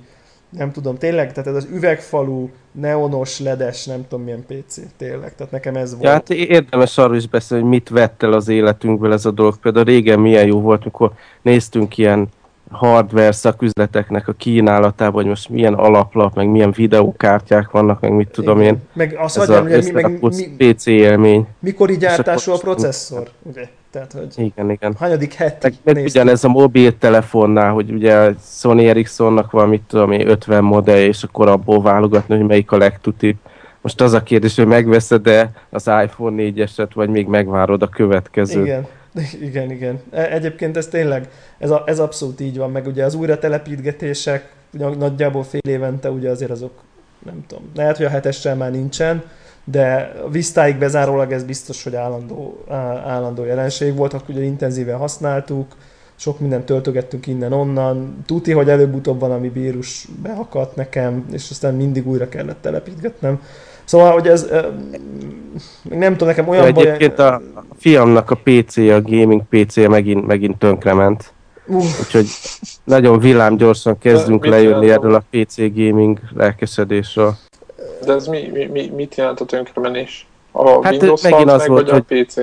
nem 0.56 0.72
tudom, 0.72 0.96
tényleg, 0.96 1.32
tehát 1.32 1.48
ez 1.48 1.54
az 1.54 1.68
üvegfalú, 1.72 2.50
neonos, 2.72 3.40
ledes, 3.40 3.86
nem 3.86 4.06
tudom 4.08 4.24
milyen 4.24 4.44
PC, 4.46 4.76
tényleg, 4.96 5.34
tehát 5.34 5.52
nekem 5.52 5.74
ez 5.74 5.90
volt. 5.90 6.04
Ja, 6.04 6.10
hát 6.10 6.30
érdemes 6.30 6.98
arról 6.98 7.16
is 7.16 7.28
beszélni, 7.28 7.62
hogy 7.62 7.72
mit 7.72 7.88
vett 7.88 8.22
el 8.22 8.32
az 8.32 8.48
életünkből 8.48 9.12
ez 9.12 9.24
a 9.24 9.30
dolog. 9.30 9.56
Például 9.56 9.84
régen 9.84 10.20
milyen 10.20 10.46
jó 10.46 10.60
volt, 10.60 10.84
mikor 10.84 11.12
néztünk 11.42 11.98
ilyen 11.98 12.28
hardware 12.70 13.32
szaküzleteknek 13.32 14.28
a 14.28 14.32
kínálatában, 14.32 15.14
hogy 15.14 15.26
most 15.26 15.48
milyen 15.48 15.74
alaplap, 15.74 16.34
meg 16.34 16.48
milyen 16.48 16.72
videókártyák 16.76 17.70
vannak, 17.70 18.00
meg 18.00 18.12
mit 18.12 18.28
tudom 18.28 18.60
Igen. 18.60 18.74
én. 18.74 18.80
Meg 18.92 19.16
azt 19.18 19.38
ez 19.38 19.46
hagyjam, 19.46 19.66
a, 19.66 19.92
meg, 19.92 20.20
mi, 20.20 20.72
PC 20.72 20.86
élmény. 20.86 21.46
Mikor 21.58 21.90
gyártású 21.90 22.52
a 22.52 22.58
processzor, 22.58 23.28
ugye? 23.42 23.68
Tehát, 23.92 24.12
hogy 24.12 24.32
igen, 24.36 24.70
igen. 24.70 24.94
Hanyadik 24.98 25.34
hetig 25.34 25.74
meg, 25.82 25.96
ugyanez 25.96 26.44
a 26.44 26.48
mobiltelefonnál, 26.48 27.72
hogy 27.72 27.90
ugye 27.90 28.30
Sony 28.42 28.84
Ericssonnak 28.84 29.50
van, 29.50 29.68
mit 29.68 29.82
tudom 29.82 30.12
én, 30.12 30.28
50 30.28 30.64
modell, 30.64 30.98
és 30.98 31.22
akkor 31.22 31.48
abból 31.48 31.82
válogatni, 31.82 32.36
hogy 32.36 32.46
melyik 32.46 32.70
a 32.70 32.76
legtutibb. 32.76 33.36
Most 33.80 34.00
az 34.00 34.12
a 34.12 34.22
kérdés, 34.22 34.56
hogy 34.56 34.66
megveszed-e 34.66 35.50
az 35.70 35.86
iPhone 35.86 36.42
4-eset, 36.42 36.88
vagy 36.94 37.08
még 37.08 37.26
megvárod 37.26 37.82
a 37.82 37.88
következő. 37.88 38.62
Igen. 38.62 38.86
Igen, 39.40 39.70
igen. 39.70 40.00
E, 40.10 40.32
egyébként 40.32 40.76
ez 40.76 40.86
tényleg, 40.86 41.28
ez, 41.58 41.70
a, 41.70 41.82
ez 41.86 41.98
abszolút 41.98 42.40
így 42.40 42.58
van, 42.58 42.70
meg 42.70 42.86
ugye 42.86 43.04
az 43.04 43.14
újra 43.14 43.38
telepítgetések, 43.38 44.52
nagyjából 44.98 45.42
fél 45.42 45.60
évente 45.68 46.10
ugye 46.10 46.30
azért 46.30 46.50
azok, 46.50 46.72
nem 47.24 47.44
tudom, 47.46 47.70
lehet, 47.74 47.96
hogy 47.96 48.06
a 48.06 48.08
hetessel 48.08 48.56
már 48.56 48.70
nincsen, 48.70 49.22
de 49.64 50.12
a 50.26 50.30
Vistáig 50.30 50.76
bezárólag 50.76 51.32
ez 51.32 51.44
biztos, 51.44 51.82
hogy 51.82 51.94
állandó, 51.94 52.64
állandó 53.06 53.44
jelenség 53.44 53.96
volt, 53.96 54.12
akkor 54.12 54.34
ugye 54.34 54.42
intenzíven 54.42 54.98
használtuk, 54.98 55.66
sok 56.16 56.40
mindent 56.40 56.64
töltögettünk 56.64 57.26
innen-onnan, 57.26 58.22
tuti, 58.26 58.52
hogy 58.52 58.68
előbb-utóbb 58.68 59.20
valami 59.20 59.48
vírus 59.48 60.08
beakadt 60.22 60.76
nekem, 60.76 61.26
és 61.32 61.50
aztán 61.50 61.74
mindig 61.74 62.08
újra 62.08 62.28
kellett 62.28 62.60
telepítgetnem. 62.60 63.40
Szóval, 63.84 64.12
hogy 64.12 64.28
ez, 64.28 64.48
nem 65.82 66.12
tudom, 66.12 66.28
nekem 66.28 66.48
olyan 66.48 66.74
baj... 66.74 66.86
Egyébként 66.86 67.18
a 67.18 67.42
fiamnak 67.78 68.30
a 68.30 68.40
PC, 68.44 68.76
a 68.76 69.00
gaming 69.02 69.42
PC-je 69.48 69.88
megint, 69.88 70.26
megint 70.26 70.58
tönkrement. 70.58 71.32
Uh. 71.66 71.84
Úgyhogy 72.00 72.26
nagyon 72.84 73.18
villám 73.18 73.56
gyorsan 73.56 73.98
kezdünk 73.98 74.46
lejönni 74.46 74.90
erről 74.90 75.14
a 75.14 75.24
PC 75.30 75.56
gaming 75.56 76.18
lelkesedésről. 76.34 77.36
De 78.04 78.12
ez 78.12 78.26
mi, 78.26 78.50
mi, 78.52 78.64
mi 78.64 78.92
mit 78.94 79.14
jelent 79.14 79.40
a 79.40 79.44
tönkremenés? 79.44 80.26
A 80.52 80.84
hát 80.84 80.92
Windows 80.92 81.22
megint 81.22 81.50
az 81.50 81.58
meg, 81.58 81.68
volt, 81.68 81.90
vagy 81.90 82.04
a 82.08 82.22
PC? 82.22 82.36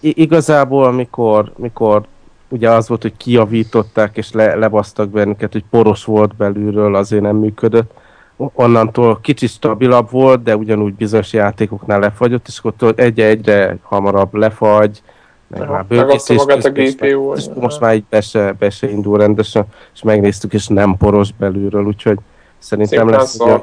Igazából, 0.00 0.84
amikor, 0.84 1.52
mikor 1.56 2.02
ugye 2.48 2.70
az 2.70 2.88
volt, 2.88 3.02
hogy 3.02 3.16
kiavították 3.16 4.16
és 4.16 4.32
le, 4.32 4.54
lebasztak 4.54 5.08
bennünket, 5.08 5.52
hogy 5.52 5.64
poros 5.70 6.04
volt 6.04 6.36
belülről, 6.36 6.94
azért 6.94 7.22
nem 7.22 7.36
működött. 7.36 7.92
Onnantól 8.36 9.18
kicsit 9.22 9.48
stabilabb 9.48 10.10
volt, 10.10 10.42
de 10.42 10.56
ugyanúgy 10.56 10.94
bizonyos 10.94 11.32
játékoknál 11.32 12.00
lefagyott, 12.00 12.46
és 12.48 12.60
akkor 12.62 12.94
egyre-egyre 12.96 13.76
hamarabb 13.82 14.34
lefagy, 14.34 15.02
meg 15.46 15.60
ja, 15.60 15.70
már 15.70 15.84
bővítés 15.84 16.36
magát 16.36 16.64
a 16.64 16.70
GPU. 16.70 17.34
És 17.34 17.44
most 17.54 17.80
már 17.80 17.94
így 17.94 18.04
be 18.10 18.20
se, 18.20 18.52
be 18.58 18.70
se 18.70 18.90
indul 18.90 19.18
rendesen, 19.18 19.64
és 19.94 20.02
megnéztük, 20.02 20.52
és 20.52 20.66
nem 20.66 20.96
poros 20.96 21.32
belülről, 21.32 21.84
úgyhogy 21.84 22.18
szerintem 22.58 22.98
Szépen 22.98 23.18
lesz 23.18 23.40
ugye, 23.40 23.58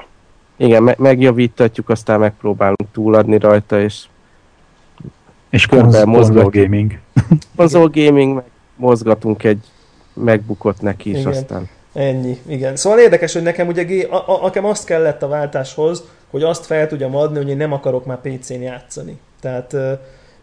igen, 0.58 0.84
me- 0.84 0.98
megjavítatjuk, 0.98 1.90
aztán 1.90 2.20
megpróbálunk 2.20 2.92
túladni 2.92 3.38
rajta, 3.38 3.82
és 3.82 4.06
és 5.50 5.66
konzol 5.66 6.06
mozgat... 6.06 6.52
gaming. 6.52 6.92
Konzol 7.56 7.90
gaming, 7.94 8.36
meg 8.36 8.44
mozgatunk 8.76 9.44
egy 9.44 9.60
megbukott 10.14 10.82
neki 10.82 11.10
is, 11.10 11.18
Igen. 11.18 11.32
aztán 11.32 11.70
Ennyi, 11.94 12.38
igen. 12.48 12.76
Szóval 12.76 13.00
érdekes, 13.00 13.34
hogy 13.34 13.42
nekem 13.42 13.68
ugye 13.68 14.08
a, 14.08 14.24
a, 14.28 14.40
nekem 14.44 14.66
azt 14.66 14.86
kellett 14.86 15.24
a 15.24 15.28
váltáshoz, 15.28 16.04
hogy 16.30 16.44
azt 16.44 16.66
fel 16.66 16.88
tudjam 16.88 17.16
adni, 17.16 17.38
hogy 17.38 17.50
én 17.50 17.58
nem 17.58 17.74
akarok 17.74 18.06
már 18.06 18.22
PC-n 18.22 18.62
játszani. 18.62 19.20
Tehát, 19.42 19.76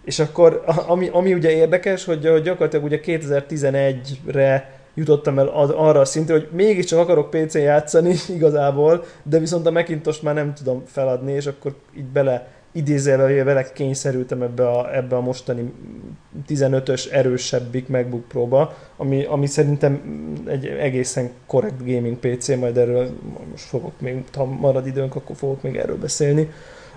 és 0.04 0.18
akkor, 0.18 0.64
ami, 0.86 1.09
ami 1.12 1.34
ugye 1.34 1.50
érdekes, 1.50 2.04
hogy 2.04 2.20
gyakorlatilag 2.20 2.84
ugye 2.84 3.00
2011-re 3.04 4.78
jutottam 4.99 5.38
el 5.38 5.46
arra 5.76 6.01
a 6.01 6.05
szintre, 6.05 6.34
hogy 6.34 6.49
mégiscsak 6.53 6.99
akarok 6.99 7.30
PC-n 7.30 7.59
játszani 7.59 8.14
igazából, 8.36 9.05
de 9.22 9.38
viszont 9.38 9.66
a 9.66 9.70
Macintosh 9.70 10.22
már 10.22 10.34
nem 10.34 10.55
tudom 10.55 10.82
feladni, 10.86 11.32
és 11.32 11.46
akkor 11.46 11.74
így 11.96 12.05
bele 12.05 12.49
idézőjelben 12.72 13.44
vele 13.44 13.72
kényszerültem 13.72 14.42
ebbe 14.42 14.68
a, 14.68 14.96
ebbe 14.96 15.16
a 15.16 15.20
mostani 15.20 15.72
15-ös 16.49 17.12
erősebbik 17.12 17.88
MacBook 17.88 18.28
Pro-ba, 18.28 18.74
ami, 18.96 19.24
ami 19.24 19.46
szerintem 19.46 20.01
egy 20.46 20.66
egészen 20.66 21.30
korrekt 21.46 21.78
gaming 21.78 22.16
PC, 22.16 22.57
majd 22.57 22.76
erről 22.76 23.11
most 23.51 23.64
fogok 23.64 24.01
még, 24.01 24.24
ha 24.36 24.44
marad 24.44 24.86
időnk, 24.86 25.14
akkor 25.14 25.36
fogok 25.36 25.62
még 25.62 25.76
erről 25.76 25.99
beszélni. 25.99 26.51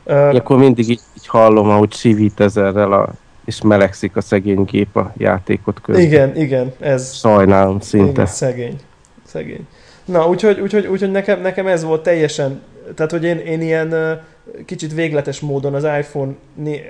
Uh, 0.06 0.36
akkor 0.36 0.58
mindig 0.58 0.90
így, 0.90 1.02
így 1.18 1.28
hallom, 1.28 1.70
ahogy 1.70 1.94
sivít 1.94 2.40
ezerrel 2.40 2.94
a 2.94 3.10
és 3.52 3.62
melegszik 3.62 4.16
a 4.16 4.22
szegény 4.22 4.64
gép 4.64 4.96
a 4.96 5.14
játékot 5.18 5.82
közben. 5.82 6.06
Igen, 6.06 6.36
igen, 6.36 6.74
ez... 6.80 7.14
Sajnálom 7.14 7.80
szinte. 7.80 8.12
Igen, 8.12 8.26
szegény. 8.26 8.76
Szegény. 9.26 9.68
Na, 10.06 10.28
úgyhogy, 10.28 10.60
úgyhogy, 10.60 10.88
úgyhogy 10.88 11.12
nekem, 11.12 11.42
nekem 11.42 11.68
ez 11.68 11.84
volt 11.84 12.04
teljesen, 12.04 12.62
tehát 12.96 13.12
hogy 13.12 13.24
én, 13.24 13.38
én 13.38 13.62
ilyen 13.62 14.22
kicsit 14.66 14.94
végletes 14.94 15.40
módon 15.40 15.74
az 15.74 15.84
iPhone, 15.84 16.32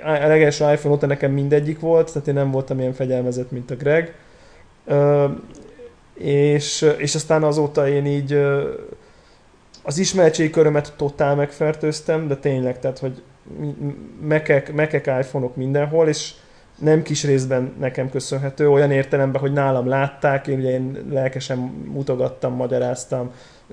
a 0.04 0.10
legelső 0.10 0.72
iPhone 0.72 0.94
óta 0.94 1.06
nekem 1.06 1.32
mindegyik 1.32 1.80
volt, 1.80 2.12
tehát 2.12 2.28
én 2.28 2.34
nem 2.34 2.50
voltam 2.50 2.78
ilyen 2.78 2.92
fegyelmezett, 2.92 3.50
mint 3.50 3.70
a 3.70 3.74
Greg. 3.74 4.14
És, 6.14 6.86
és 6.96 7.14
aztán 7.14 7.42
azóta 7.42 7.88
én 7.88 8.06
így 8.06 8.38
az 9.82 9.98
ismertségi 9.98 10.50
körömet 10.50 10.92
totál 10.96 11.34
megfertőztem, 11.34 12.28
de 12.28 12.36
tényleg, 12.36 12.78
tehát, 12.78 12.98
hogy 12.98 13.22
mekek, 14.20 14.72
mekek 14.72 15.06
iPhone-ok 15.06 15.56
mindenhol, 15.56 16.08
és 16.08 16.32
nem 16.82 17.02
kis 17.02 17.24
részben 17.24 17.72
nekem 17.78 18.10
köszönhető, 18.10 18.70
olyan 18.70 18.90
értelemben, 18.90 19.40
hogy 19.40 19.52
nálam 19.52 19.88
látták, 19.88 20.46
én 20.46 20.58
ugye 20.58 20.70
én 20.70 21.06
lelkesen 21.10 21.58
mutogattam, 21.92 22.54
magyaráztam, 22.54 23.30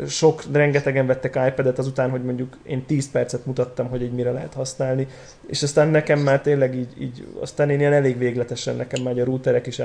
sok, 0.08 0.44
rengetegen 0.52 1.06
vettek 1.08 1.40
iPad-et 1.48 1.78
azután, 1.78 2.10
hogy 2.10 2.24
mondjuk 2.24 2.58
én 2.64 2.86
10 2.86 3.12
percet 3.12 3.46
mutattam, 3.46 3.90
hogy 3.90 4.02
egy 4.04 4.12
mire 4.12 4.32
lehet 4.32 4.54
használni, 4.54 5.08
és 5.48 5.64
aztán 5.64 5.88
nekem 5.88 6.20
már 6.20 6.42
tényleg 6.42 6.76
így, 6.76 6.94
így 7.00 7.28
aztán 7.42 7.70
én 7.70 7.80
ilyen 7.80 7.94
elég 7.94 8.18
végletesen 8.18 8.76
nekem 8.76 9.04
már 9.04 9.20
a 9.20 9.24
routerek 9.24 9.68
is 9.68 9.82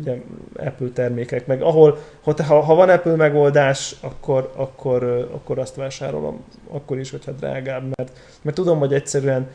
ugye 0.00 0.20
Apple 0.56 0.88
termékek, 0.94 1.46
meg 1.46 1.62
ahol, 1.62 1.98
ha, 2.22 2.60
ha 2.60 2.74
van 2.74 2.88
Apple 2.88 3.16
megoldás, 3.16 3.96
akkor, 4.00 4.52
akkor, 4.56 5.28
akkor 5.32 5.58
azt 5.58 5.74
vásárolom, 5.74 6.44
akkor 6.68 6.98
is, 6.98 7.10
hogyha 7.10 7.32
drágább, 7.32 7.82
mert, 7.96 8.18
mert 8.42 8.56
tudom, 8.56 8.78
hogy 8.78 8.92
egyszerűen 8.92 9.48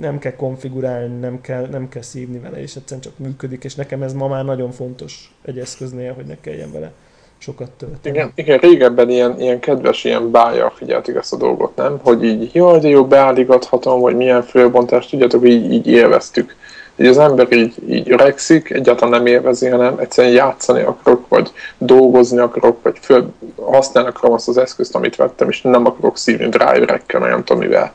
nem 0.00 0.18
kell 0.18 0.34
konfigurálni, 0.36 1.18
nem 1.18 1.40
kell, 1.40 1.66
nem 1.66 1.88
kell 1.88 2.02
szívni 2.02 2.38
vele, 2.38 2.62
és 2.62 2.76
egyszerűen 2.76 3.00
csak 3.00 3.18
működik, 3.18 3.64
és 3.64 3.74
nekem 3.74 4.02
ez 4.02 4.12
ma 4.12 4.28
már 4.28 4.44
nagyon 4.44 4.70
fontos 4.70 5.34
egy 5.44 5.58
eszköznél, 5.58 6.12
hogy 6.12 6.24
ne 6.26 6.36
kelljen 6.40 6.72
vele 6.72 6.92
sokat 7.38 7.70
tölteni. 7.70 8.16
Igen, 8.16 8.32
igen 8.34 8.58
régebben 8.58 9.10
ilyen, 9.10 9.40
ilyen 9.40 9.60
kedves, 9.60 10.04
ilyen 10.04 10.30
bája 10.30 10.72
figyeltik 10.76 11.14
ezt 11.14 11.32
a 11.32 11.36
dolgot, 11.36 11.76
nem? 11.76 11.98
Hogy 12.02 12.24
így, 12.24 12.50
jaj, 12.54 12.78
de 12.78 12.88
jó, 12.88 13.04
beállíthatom, 13.04 14.00
hogy 14.00 14.16
milyen 14.16 14.42
fölbontást, 14.42 15.10
tudjátok, 15.10 15.48
így, 15.48 15.72
így 15.72 15.86
élveztük. 15.86 16.56
Így 16.96 17.06
az 17.06 17.18
ember 17.18 17.52
így, 17.52 17.74
így 17.88 18.10
öregszik, 18.10 18.70
egyáltalán 18.70 19.10
nem 19.22 19.26
élvezi, 19.26 19.68
hanem 19.68 19.98
egyszerűen 19.98 20.34
játszani 20.34 20.80
akarok, 20.80 21.28
vagy 21.28 21.52
dolgozni 21.78 22.38
akarok, 22.38 22.82
vagy 22.82 22.98
föl, 23.00 23.32
használni 23.56 24.08
akarom 24.08 24.34
azt 24.34 24.48
az 24.48 24.58
eszközt, 24.58 24.94
amit 24.94 25.16
vettem, 25.16 25.48
és 25.48 25.62
nem 25.62 25.86
akarok 25.86 26.18
szívni 26.18 26.48
driverekkel, 26.48 27.20
nem 27.20 27.44
tudom 27.44 27.62
mivel. 27.62 27.92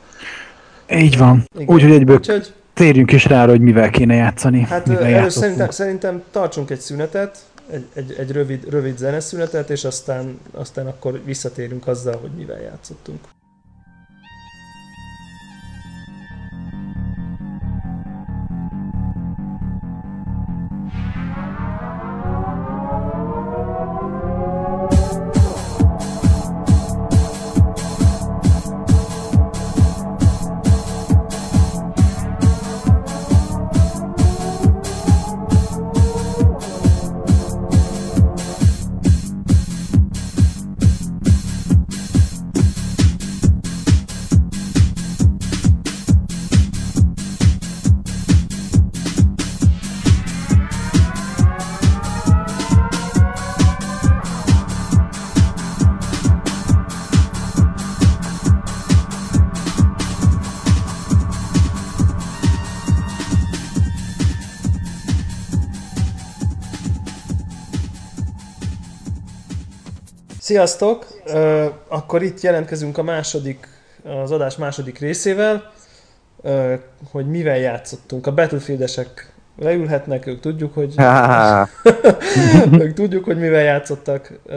Így 0.92 1.18
van. 1.18 1.48
Úgyhogy 1.66 1.92
egyből 1.92 2.16
Úgyhogy... 2.16 2.54
térjünk 2.74 3.12
is 3.12 3.26
rá, 3.26 3.48
hogy 3.48 3.62
mivel 3.62 3.90
kéne 3.90 4.14
játszani. 4.14 4.62
Hát 4.62 4.86
mivel 4.86 5.30
szerintem, 5.30 5.70
szerintem 5.70 6.24
tartsunk 6.32 6.70
egy 6.70 6.80
szünetet, 6.80 7.38
egy, 7.72 7.86
egy, 7.94 8.16
egy 8.20 8.32
rövid, 8.32 8.70
rövid 8.70 8.98
zeneszünetet, 8.98 9.70
és 9.70 9.84
aztán, 9.84 10.40
aztán 10.52 10.88
akkor 10.88 11.22
visszatérünk 11.26 11.88
azzal, 11.88 12.18
hogy 12.22 12.32
mivel 12.38 12.62
játszottunk. 12.62 13.20
Sziasztok! 70.50 71.06
Uh, 71.26 71.66
akkor 71.88 72.24
itt 72.24 72.42
jelentkezünk 72.42 72.98
a 72.98 73.04
második, 73.04 73.68
az 74.24 74.32
adás 74.32 74.58
második 74.58 75.00
részével, 75.00 75.72
uh, 76.42 76.74
hogy 77.12 77.30
mivel 77.30 77.58
játszottunk. 77.58 78.28
A 78.28 78.34
Battlefieldesek 78.34 79.34
leülhetnek, 79.58 80.26
ők 80.26 80.40
tudjuk, 80.40 80.74
hogy 80.74 80.94
ők 82.84 82.94
tudjuk, 82.94 83.24
hogy 83.24 83.40
mivel 83.40 83.62
játszottak. 83.62 84.40
Uh, 84.46 84.56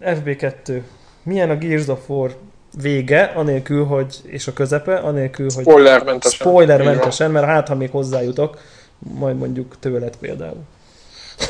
FB2. 0.00 0.80
Milyen 1.22 1.50
a 1.50 1.56
Gears 1.56 1.88
of 1.88 2.08
War 2.08 2.36
vége, 2.82 3.22
anélkül, 3.22 3.84
hogy, 3.84 4.16
és 4.24 4.46
a 4.46 4.52
közepe, 4.52 4.94
anélkül, 4.94 5.50
hogy 5.54 5.64
spoilermentesen, 5.64 6.38
spoilermentesen 6.38 7.30
mert 7.30 7.46
hát, 7.46 7.68
ha 7.68 7.74
még 7.74 7.90
hozzájutok, 7.90 8.58
majd 8.98 9.38
mondjuk 9.38 9.76
tőled 9.80 10.16
például. 10.16 10.64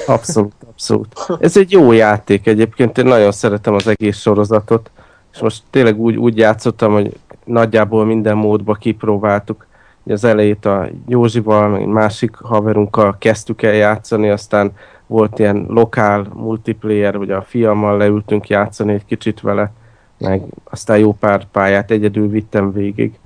Abszolút, 0.07 0.53
abszolút. 0.69 1.15
Ez 1.41 1.57
egy 1.57 1.73
jó 1.73 1.93
játék 1.93 2.47
egyébként, 2.47 2.99
én 2.99 3.05
nagyon 3.05 3.33
szeretem 3.33 3.75
az 3.75 3.87
egész 3.87 4.19
sorozatot, 4.19 4.91
és 5.33 5.41
most 5.41 5.63
tényleg 5.71 6.01
úgy, 6.01 6.17
úgy 6.17 6.37
játszottam, 6.37 6.93
hogy 6.93 7.17
nagyjából 7.45 8.05
minden 8.05 8.37
módba 8.37 8.75
kipróbáltuk. 8.75 9.67
Ugye 10.05 10.15
az 10.15 10.25
elejét 10.25 10.65
a 10.65 10.89
Józsival, 11.09 11.69
meg 11.69 11.81
egy 11.81 11.87
másik 11.87 12.37
haverunkkal 12.37 13.17
kezdtük 13.19 13.63
el 13.63 13.73
játszani, 13.75 14.29
aztán 14.29 14.73
volt 15.07 15.39
ilyen 15.39 15.67
lokál 15.69 16.27
multiplayer, 16.35 17.15
hogy 17.15 17.31
a 17.31 17.43
fiammal 17.43 17.97
leültünk 17.97 18.49
játszani 18.49 18.93
egy 18.93 19.05
kicsit 19.05 19.41
vele, 19.41 19.73
meg 20.19 20.43
aztán 20.65 20.99
jó 20.99 21.13
pár 21.13 21.47
pályát 21.51 21.91
egyedül 21.91 22.29
vittem 22.29 22.73
végig 22.73 23.19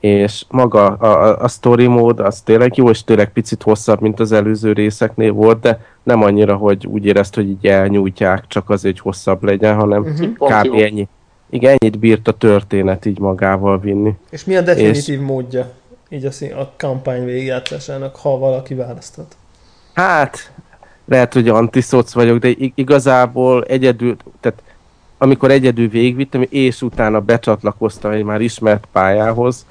és 0.00 0.44
maga 0.48 0.86
a, 0.86 1.28
a, 1.28 1.42
a 1.42 1.48
story 1.48 1.86
mód 1.86 2.20
az 2.20 2.40
tényleg 2.40 2.76
jó, 2.76 2.90
és 2.90 3.04
tényleg 3.04 3.32
picit 3.32 3.62
hosszabb, 3.62 4.00
mint 4.00 4.20
az 4.20 4.32
előző 4.32 4.72
részeknél 4.72 5.32
volt, 5.32 5.60
de 5.60 5.80
nem 6.02 6.22
annyira, 6.22 6.56
hogy 6.56 6.86
úgy 6.86 7.06
érezt, 7.06 7.34
hogy 7.34 7.48
így 7.48 7.66
elnyújtják 7.66 8.44
csak 8.46 8.70
azért, 8.70 8.94
hogy 8.94 9.04
hosszabb 9.04 9.42
legyen, 9.42 9.74
hanem 9.74 10.02
uh-huh. 10.02 10.62
kb. 10.62 10.74
ennyi. 10.74 11.08
Igen, 11.50 11.76
ennyit 11.78 11.98
bírt 11.98 12.28
a 12.28 12.32
történet 12.32 13.04
így 13.04 13.18
magával 13.18 13.78
vinni. 13.78 14.14
És 14.30 14.44
mi 14.44 14.56
a 14.56 14.60
definitív 14.60 15.20
és... 15.20 15.26
módja 15.26 15.72
így 16.08 16.24
a, 16.24 16.30
szín, 16.30 16.52
a 16.52 16.70
kampány 16.76 17.24
végigjátszásának, 17.24 18.16
ha 18.16 18.38
valaki 18.38 18.74
választhat? 18.74 19.36
Hát, 19.94 20.52
lehet, 21.04 21.32
hogy 21.32 21.48
antiszoc 21.48 22.12
vagyok, 22.12 22.38
de 22.38 22.54
igazából 22.74 23.64
egyedül, 23.64 24.16
tehát 24.40 24.62
amikor 25.18 25.50
egyedül 25.50 25.88
végigvittem, 25.88 26.46
és 26.48 26.82
utána 26.82 27.20
becsatlakoztam 27.20 28.10
egy 28.10 28.22
már 28.22 28.40
ismert 28.40 28.86
pályához, 28.92 29.66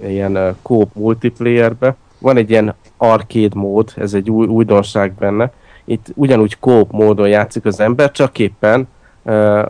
ilyen 0.00 0.36
uh, 0.36 0.54
co-op 0.62 0.94
multiplayerbe. 0.94 1.96
Van 2.18 2.36
egy 2.36 2.50
ilyen 2.50 2.74
arcade 2.96 3.54
mód, 3.54 3.92
ez 3.96 4.14
egy 4.14 4.30
új, 4.30 4.46
újdonság 4.46 5.12
benne. 5.12 5.52
Itt 5.84 6.06
ugyanúgy 6.14 6.56
co-op 6.60 6.90
módon 6.90 7.28
játszik 7.28 7.64
az 7.64 7.80
ember, 7.80 8.10
csak 8.10 8.38
éppen 8.38 8.88
uh, 9.22 9.64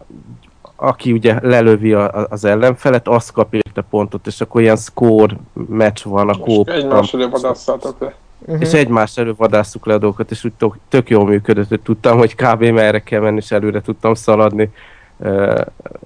aki 0.82 1.12
ugye 1.12 1.38
lelövi 1.42 1.92
a, 1.92 2.26
az 2.30 2.44
ellenfelet, 2.44 3.08
az 3.08 3.30
kap 3.30 3.54
érte 3.54 3.80
pontot, 3.90 4.26
és 4.26 4.40
akkor 4.40 4.60
ilyen 4.60 4.76
score 4.76 5.36
match 5.52 6.06
van 6.06 6.28
a 6.28 6.38
kóp. 6.38 6.68
Egymásra 6.68 7.28
vadasszátok 7.28 8.00
le. 8.00 8.14
uh-huh. 8.38 8.60
és 8.60 8.72
egymás 8.72 9.16
elő 9.16 9.34
vadásztuk 9.36 9.86
le 9.86 9.94
a 9.94 9.98
dolgokat, 9.98 10.30
és 10.30 10.44
úgy 10.44 10.52
tök, 10.52 10.76
tök 10.88 11.10
jól 11.10 11.24
működött, 11.24 11.68
hogy 11.68 11.80
tudtam, 11.80 12.18
hogy 12.18 12.34
kb. 12.34 12.64
merre 12.64 13.02
kell 13.02 13.20
menni, 13.20 13.36
és 13.36 13.50
előre 13.50 13.80
tudtam 13.80 14.14
szaladni, 14.14 14.70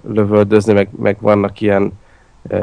lövöldözni, 0.08 0.72
meg, 0.72 0.88
meg 0.98 1.16
vannak 1.20 1.60
ilyen 1.60 1.92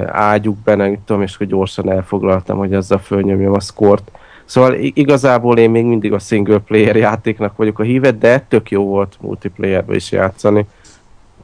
ágyuk 0.08 0.58
mit 0.76 1.00
tudom, 1.00 1.22
és 1.22 1.38
hogy 1.38 1.48
gyorsan 1.48 1.92
elfoglaltam, 1.92 2.58
hogy 2.58 2.74
ezzel 2.74 2.98
fölnyomjam 2.98 3.54
a 3.54 3.60
szkort. 3.60 4.12
Szóval 4.46 4.74
igazából 4.80 5.58
én 5.58 5.70
még 5.70 5.86
mindig 5.86 6.14
a 6.14 6.20
single 6.20 6.60
player 6.60 6.96
játéknak 6.96 7.56
vagyok 7.56 7.80
a 7.80 7.84
híve, 7.84 8.12
de 8.12 8.40
tök 8.40 8.72
jó 8.72 8.86
volt 8.86 9.18
multiplayerbe 9.22 9.96
is 9.96 10.12
játszani, 10.12 10.66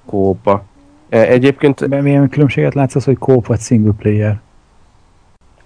kópa. 0.06 0.64
Egyébként... 1.10 1.88
De 1.88 2.02
milyen 2.02 2.30
különbséget 2.30 2.74
látsz 2.74 2.96
az, 2.96 3.04
hogy 3.04 3.18
kóp 3.18 3.48
vagy 3.48 3.60
single 3.60 3.94
player? 3.98 4.40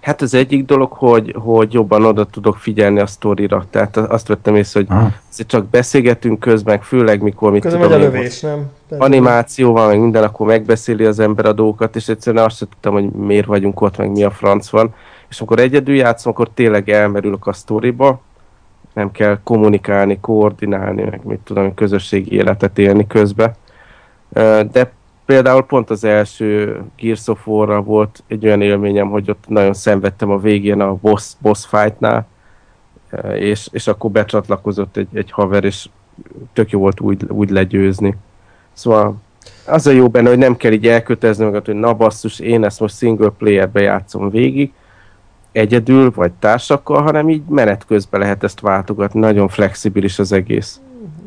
Hát 0.04 0.22
az 0.22 0.34
egyik 0.34 0.64
dolog, 0.64 0.92
hogy, 0.92 1.34
hogy 1.38 1.72
jobban 1.72 2.04
oda 2.04 2.24
tudok 2.24 2.56
figyelni 2.56 3.00
a 3.00 3.06
sztorira. 3.06 3.64
Tehát 3.70 3.96
azt 3.96 4.28
vettem 4.28 4.56
észre, 4.56 4.80
hogy 4.80 4.88
Aha. 4.90 5.10
csak 5.46 5.66
beszélgetünk 5.66 6.40
közben, 6.40 6.80
főleg 6.80 7.22
mikor 7.22 7.50
mit 7.50 7.62
közben 7.62 7.80
tudom, 7.80 8.00
a 8.00 8.02
lövés, 8.02 8.40
nem? 8.40 8.70
Animáció 8.88 9.72
van, 9.72 9.88
meg 9.88 10.00
minden, 10.00 10.22
akkor 10.22 10.46
megbeszéli 10.46 11.04
az 11.04 11.18
ember 11.18 11.46
a 11.46 11.52
dolgokat, 11.52 11.96
és 11.96 12.08
egyszerűen 12.08 12.44
azt 12.44 12.56
sem 12.56 12.68
tudtam, 12.68 12.92
hogy 12.92 13.10
miért 13.10 13.46
vagyunk 13.46 13.80
ott, 13.80 13.96
meg 13.96 14.10
mi 14.10 14.24
a 14.24 14.30
franc 14.30 14.70
van. 14.70 14.94
És 15.28 15.38
amikor 15.38 15.58
egyedül 15.58 15.94
játszom, 15.94 16.32
akkor 16.32 16.48
tényleg 16.54 16.88
elmerülök 16.88 17.46
a 17.46 17.52
sztoriba, 17.52 18.20
nem 18.92 19.10
kell 19.10 19.38
kommunikálni, 19.44 20.18
koordinálni, 20.20 21.02
meg 21.02 21.20
mit 21.24 21.40
tudom, 21.44 21.74
közösségi 21.74 22.32
életet 22.32 22.78
élni 22.78 23.06
közben. 23.06 23.54
De 24.72 24.92
például 25.26 25.62
pont 25.62 25.90
az 25.90 26.04
első 26.04 26.80
Gears 26.96 27.28
of 27.28 27.46
war 27.46 27.84
volt 27.84 28.22
egy 28.26 28.46
olyan 28.46 28.62
élményem, 28.62 29.10
hogy 29.10 29.30
ott 29.30 29.44
nagyon 29.48 29.74
szenvedtem 29.74 30.30
a 30.30 30.38
végén 30.38 30.80
a 30.80 30.94
boss, 30.94 31.32
boss 31.38 31.66
fightnál, 31.66 32.26
és, 33.34 33.68
és 33.72 33.86
akkor 33.86 34.10
becsatlakozott 34.10 34.96
egy, 34.96 35.08
egy 35.12 35.30
haver, 35.30 35.64
és 35.64 35.88
tök 36.52 36.70
jó 36.70 36.78
volt 36.78 37.00
úgy, 37.00 37.24
úgy 37.28 37.50
legyőzni. 37.50 38.16
Szóval 38.72 39.16
az 39.66 39.86
a 39.86 39.90
jó 39.90 40.08
benne, 40.08 40.28
hogy 40.28 40.38
nem 40.38 40.56
kell 40.56 40.72
így 40.72 40.86
elkötelezni 40.86 41.44
magad, 41.44 41.66
hogy 41.66 41.74
na 41.74 41.94
basszus, 41.94 42.38
én 42.38 42.64
ezt 42.64 42.80
most 42.80 42.96
single 42.96 43.28
playerbe 43.28 43.80
játszom 43.80 44.30
végig, 44.30 44.72
egyedül, 45.52 46.10
vagy 46.14 46.32
társakkal, 46.32 47.02
hanem 47.02 47.28
így 47.28 47.42
menet 47.48 47.86
közben 47.86 48.20
lehet 48.20 48.44
ezt 48.44 48.60
váltogatni, 48.60 49.20
nagyon 49.20 49.48
flexibilis 49.48 50.18
az 50.18 50.32
egész. 50.32 50.80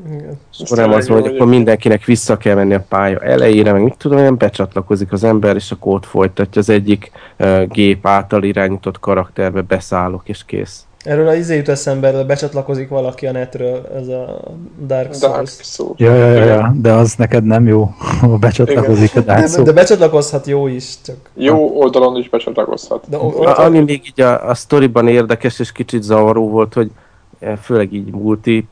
Igen. 0.06 0.40
És 0.60 0.70
nem 0.70 0.92
az 0.92 1.08
hogy 1.08 1.26
akkor 1.26 1.48
mindenkinek 1.48 2.06
vissza 2.06 2.38
kell 2.38 2.56
menni 2.56 2.74
a 2.74 2.86
pálya 2.90 3.20
elejére, 3.20 3.72
meg 3.72 3.84
mit 3.84 3.98
tudom, 3.98 4.18
nem 4.20 4.38
becsatlakozik 4.38 5.12
az 5.12 5.24
ember, 5.24 5.56
és 5.56 5.72
akkor 5.72 5.94
ott 5.94 6.06
folytatja 6.06 6.62
az 6.62 6.70
egyik 6.70 7.12
uh, 7.40 7.68
gép 7.68 8.08
által 8.08 8.44
irányított 8.44 9.00
karakterbe, 9.00 9.62
beszállok, 9.62 10.30
és 10.30 10.46
kész. 10.46 10.88
Erről 11.04 11.28
a 11.28 11.34
izé 11.34 11.56
jut 11.56 11.70
eszembe, 11.70 12.24
becsatlakozik 12.24 12.90
valaki 12.90 13.28
a 13.28 13.32
netről, 13.32 13.90
ez 13.96 14.08
a 14.08 14.42
Dark 14.86 15.14
Souls. 15.14 15.20
Dark 15.20 15.48
Souls. 15.48 16.00
Ja, 16.00 16.14
ja, 16.14 16.28
ja, 16.28 16.44
ja, 16.46 16.76
de 16.82 16.92
az 16.92 17.16
neked 17.16 17.44
nem 17.44 17.68
jó, 17.68 17.90
ha 18.20 18.38
becsatlakozik 18.38 19.12
Igen. 19.12 19.24
a 19.24 19.26
Dark 19.26 19.40
Souls. 19.40 19.56
De, 19.56 19.64
de 19.64 19.74
becsatlakozhat 19.74 20.48
jó 20.48 20.68
is, 20.68 21.02
csak... 21.06 21.16
Jó 21.34 21.80
oldalon 21.80 22.16
is 22.16 22.30
becsatlakozhat. 22.30 23.04
De 23.10 23.18
o- 23.18 23.46
a, 23.46 23.60
ami 23.66 23.80
még 23.80 24.02
így 24.06 24.22
a, 24.22 24.50
a 24.50 24.54
sztoriban 24.54 25.08
érdekes 25.08 25.60
és 25.60 25.72
kicsit 25.72 26.04
zavaró 26.04 26.50
volt, 26.50 26.74
hogy 26.74 26.92
eh, 27.40 27.56
főleg 27.56 27.94
így 27.94 28.12
multi 28.12 28.68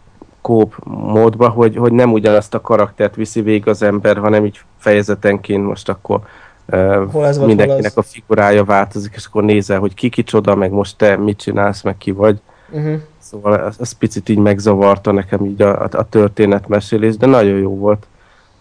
kóp 0.45 0.75
módba, 0.83 1.49
hogy, 1.49 1.75
hogy 1.75 1.91
nem 1.91 2.11
ugyanazt 2.11 2.53
a 2.53 2.61
karaktert 2.61 3.15
viszi 3.15 3.41
végig 3.41 3.67
az 3.67 3.81
ember, 3.81 4.17
hanem 4.17 4.45
így 4.45 4.59
fejezetenként 4.77 5.65
most 5.65 5.89
akkor 5.89 6.19
uh, 6.67 7.25
ez 7.25 7.37
mindenkinek 7.37 7.97
a 7.97 8.01
figurája 8.01 8.63
változik, 8.63 9.13
és 9.15 9.25
akkor 9.25 9.43
nézel, 9.43 9.79
hogy 9.79 9.93
ki 9.93 10.09
kicsoda, 10.09 10.55
meg 10.55 10.71
most 10.71 10.97
te 10.97 11.17
mit 11.17 11.37
csinálsz, 11.37 11.81
meg 11.81 11.97
ki 11.97 12.11
vagy. 12.11 12.39
Uh-huh. 12.71 13.01
Szóval 13.19 13.65
ez, 13.65 13.75
ez 13.79 13.91
picit 13.91 14.29
így 14.29 14.37
megzavarta 14.37 15.11
nekem 15.11 15.45
így 15.45 15.61
a, 15.61 15.81
a, 15.83 15.89
a 15.91 16.09
történetmesélés, 16.09 17.17
de 17.17 17.25
nagyon 17.25 17.57
jó 17.57 17.77
volt. 17.77 18.07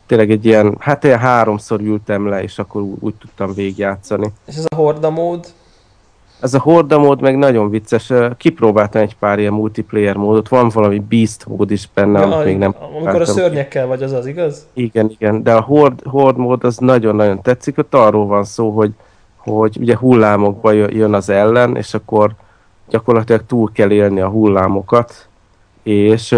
Tényleg 0.07 0.31
egy 0.31 0.45
ilyen, 0.45 0.77
hát 0.79 1.05
ilyen 1.05 1.19
háromszor 1.19 1.81
ültem 1.81 2.29
le, 2.29 2.43
és 2.43 2.59
akkor 2.59 2.83
úgy, 2.83 2.97
úgy 3.01 3.15
tudtam 3.15 3.55
végigjátszani. 3.55 4.33
És 4.47 4.57
ez 4.57 4.65
a 4.69 4.75
horda 4.75 5.11
mód? 5.11 5.47
Ez 6.45 6.55
a 6.55 6.59
horda 6.59 6.99
mód 6.99 7.21
meg 7.21 7.39
nagyon 7.39 7.71
vicces. 7.71 8.13
Kipróbáltam 8.37 9.03
egy 9.03 9.17
pár 9.17 9.39
ilyen 9.39 9.53
multiplayer 9.53 10.17
módot. 10.17 10.49
Van 10.49 10.69
valami 10.69 10.99
beast 10.99 11.47
mód 11.47 11.71
is 11.71 11.89
benne, 11.95 12.21
ja, 12.21 12.27
amit 12.27 12.45
még 12.45 12.59
nem 12.59 12.75
Amikor 12.97 13.21
a 13.21 13.25
szörnyekkel 13.25 13.87
vagy, 13.87 14.03
az 14.03 14.13
az 14.13 14.27
igaz? 14.27 14.67
Igen, 14.73 15.11
igen. 15.11 15.43
De 15.43 15.55
a 15.55 15.61
hord, 15.61 16.03
hord 16.05 16.37
mód 16.37 16.65
az 16.65 16.77
nagyon-nagyon 16.77 17.43
tetszik. 17.43 17.79
Ott 17.79 17.95
arról 17.95 18.27
van 18.27 18.45
szó, 18.45 18.71
hogy, 18.71 18.93
hogy 19.37 19.77
ugye 19.81 19.97
hullámokba 19.97 20.73
jön 20.73 21.15
az 21.15 21.29
ellen, 21.29 21.77
és 21.77 21.95
akkor 21.95 22.35
gyakorlatilag 22.89 23.47
túl 23.47 23.71
kell 23.73 23.91
élni 23.91 24.21
a 24.21 24.29
hullámokat, 24.29 25.29
és 25.83 26.37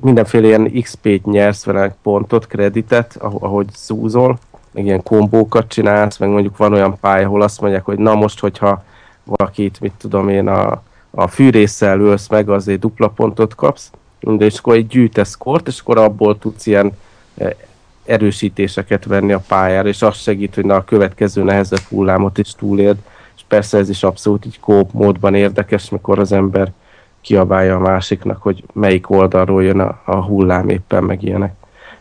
mindenféle 0.00 0.46
ilyen 0.46 0.72
XP-t 0.80 1.24
nyersz 1.26 1.64
vele 1.64 1.96
pontot, 2.02 2.46
kreditet, 2.46 3.16
ahogy 3.20 3.66
szúzol, 3.72 4.38
meg 4.72 4.84
ilyen 4.84 5.02
kombókat 5.02 5.68
csinálsz, 5.68 6.18
meg 6.18 6.28
mondjuk 6.28 6.56
van 6.56 6.72
olyan 6.72 6.96
pálya, 7.00 7.26
ahol 7.26 7.42
azt 7.42 7.60
mondják, 7.60 7.84
hogy 7.84 7.98
na 7.98 8.14
most, 8.14 8.40
hogyha 8.40 8.84
valakit, 9.24 9.80
mit 9.80 9.92
tudom 9.98 10.28
én, 10.28 10.48
a, 10.48 10.82
a 11.10 11.26
fűrészsel 11.26 12.00
ölsz 12.00 12.28
meg, 12.28 12.48
azért 12.48 12.80
dupla 12.80 13.08
pontot 13.08 13.54
kapsz, 13.54 13.90
de 14.20 14.44
és 14.44 14.58
akkor 14.58 14.74
egy 14.74 14.86
gyűjtesz 14.86 15.36
kort, 15.36 15.68
és 15.68 15.80
akkor 15.80 15.98
abból 15.98 16.38
tudsz 16.38 16.66
ilyen 16.66 16.92
e, 17.38 17.56
erősítéseket 18.04 19.04
venni 19.04 19.32
a 19.32 19.42
pályára, 19.48 19.88
és 19.88 20.02
az 20.02 20.16
segít, 20.16 20.54
hogy 20.54 20.64
na, 20.64 20.74
a 20.74 20.84
következő 20.84 21.42
nehezebb 21.42 21.82
hullámot 21.88 22.38
is 22.38 22.54
túléld, 22.54 22.96
és 23.36 23.42
persze 23.48 23.78
ez 23.78 23.88
is 23.88 24.02
abszolút 24.02 24.46
így 24.46 24.60
kóp 24.60 24.92
módban 24.92 25.34
érdekes, 25.34 25.88
mikor 25.88 26.18
az 26.18 26.32
ember 26.32 26.72
kiabálja 27.20 27.76
a 27.76 27.80
másiknak, 27.80 28.42
hogy 28.42 28.64
melyik 28.72 29.10
oldalról 29.10 29.64
jön 29.64 29.80
a, 29.80 30.00
a 30.04 30.16
hullám 30.16 30.68
éppen, 30.68 31.04
meg 31.04 31.22
ilyenek. 31.22 31.54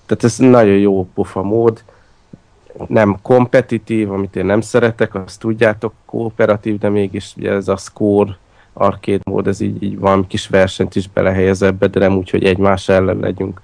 Tehát 0.06 0.24
ez 0.24 0.38
nagyon 0.38 0.78
jó 0.78 1.08
pofa 1.14 1.42
mód, 1.42 1.84
nem 2.88 3.18
kompetitív, 3.22 4.12
amit 4.12 4.36
én 4.36 4.46
nem 4.46 4.62
szeretek, 4.62 5.16
azt 5.16 5.40
tudjátok, 5.40 5.94
kooperatív, 6.06 6.78
de 6.78 6.90
mégis 6.90 7.34
ugye 7.38 7.52
ez 7.52 7.68
a 7.68 7.78
score 7.78 8.38
arcade 8.74 9.22
mód, 9.24 9.48
ez 9.48 9.60
így, 9.60 9.84
így 9.84 10.00
van 10.00 10.28
kis 10.28 10.48
versenyt 10.48 10.96
is 10.96 11.10
belehelyez 11.10 11.62
ebbe, 11.62 11.88
de 11.88 12.00
nem 12.00 12.18
úgy, 12.18 12.30
hogy 12.30 12.44
egymás 12.44 12.90
ellen 12.90 13.18
legyünk. 13.20 13.62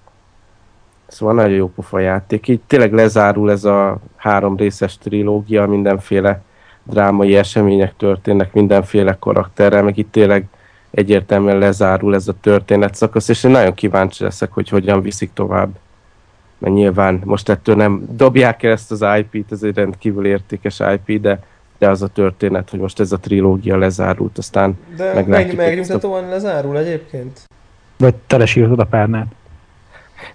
Szóval 1.07 1.35
nagyon 1.35 1.55
jó 1.55 1.69
pofa 1.69 1.99
játék. 1.99 2.47
Így 2.47 2.59
tényleg 2.67 2.93
lezárul 2.93 3.51
ez 3.51 3.65
a 3.65 3.97
három 4.15 4.57
részes 4.57 4.97
trilógia, 4.97 5.67
mindenféle 5.67 6.41
drámai 6.83 7.35
események 7.35 7.95
történnek, 7.97 8.53
mindenféle 8.53 9.17
karakterrel, 9.19 9.83
meg 9.83 9.97
itt 9.97 10.11
tényleg 10.11 10.45
egyértelműen 10.91 11.57
lezárul 11.57 12.15
ez 12.15 12.27
a 12.27 12.35
történet 12.41 12.95
szakasz, 12.95 13.29
és 13.29 13.43
én 13.43 13.51
nagyon 13.51 13.73
kíváncsi 13.73 14.23
leszek, 14.23 14.51
hogy 14.51 14.69
hogyan 14.69 15.01
viszik 15.01 15.33
tovább 15.33 15.69
mert 16.59 16.73
nyilván 16.73 17.21
most 17.23 17.49
ettől 17.49 17.75
nem 17.75 18.07
dobják 18.11 18.63
el 18.63 18.71
ezt 18.71 18.91
az 18.91 19.05
IP-t, 19.17 19.51
ez 19.51 19.63
egy 19.63 19.75
rendkívül 19.75 20.25
értékes 20.25 20.79
IP, 20.79 21.21
de, 21.21 21.43
de 21.77 21.89
az 21.89 22.01
a 22.01 22.07
történet, 22.07 22.69
hogy 22.69 22.79
most 22.79 22.99
ez 22.99 23.11
a 23.11 23.17
trilógia 23.17 23.77
lezárult, 23.77 24.37
aztán 24.37 24.77
De 24.97 25.13
meglátjuk. 25.13 25.55
Meg, 25.55 25.67
megnyugtatóan 25.67 26.23
a... 26.23 26.29
lezárul 26.29 26.77
egyébként? 26.77 27.47
Vagy 27.97 28.15
telesírtad 28.15 28.79
a 28.79 28.85
párnát? 28.85 29.27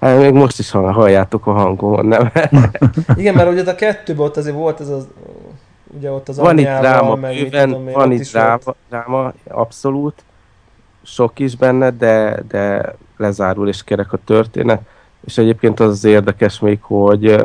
Hát 0.01 0.19
még 0.19 0.33
most 0.33 0.59
is 0.59 0.71
halljátok 0.71 1.47
a 1.47 1.53
hangomon, 1.53 2.07
nem? 2.07 2.31
Igen, 3.17 3.35
mert 3.35 3.51
ugye 3.51 3.71
a 3.71 3.75
kettőben 3.75 4.25
ott 4.27 4.37
azért 4.37 4.57
volt 4.57 4.81
ez 4.81 4.89
az 4.89 5.09
ugye 5.97 6.11
ott 6.11 6.29
az 6.29 6.39
van 6.39 6.59
itt 6.59 6.65
dráma, 6.65 7.15
meg 7.15 7.35
bőven, 7.35 7.69
tudom, 7.69 7.85
van 7.85 8.13
itt 8.13 8.31
dráma, 8.31 8.75
dráma, 8.89 9.33
abszolút, 9.49 10.25
sok 11.03 11.39
is 11.39 11.57
benne, 11.57 11.91
de, 11.91 12.43
de 12.49 12.95
lezárul 13.17 13.69
és 13.69 13.85
kerek 13.85 14.13
a 14.13 14.19
történet 14.25 14.81
és 15.27 15.39
egyébként 15.39 15.81
az 15.81 15.89
az 15.89 16.05
érdekes 16.05 16.61
még, 16.61 16.79
hogy 16.81 17.45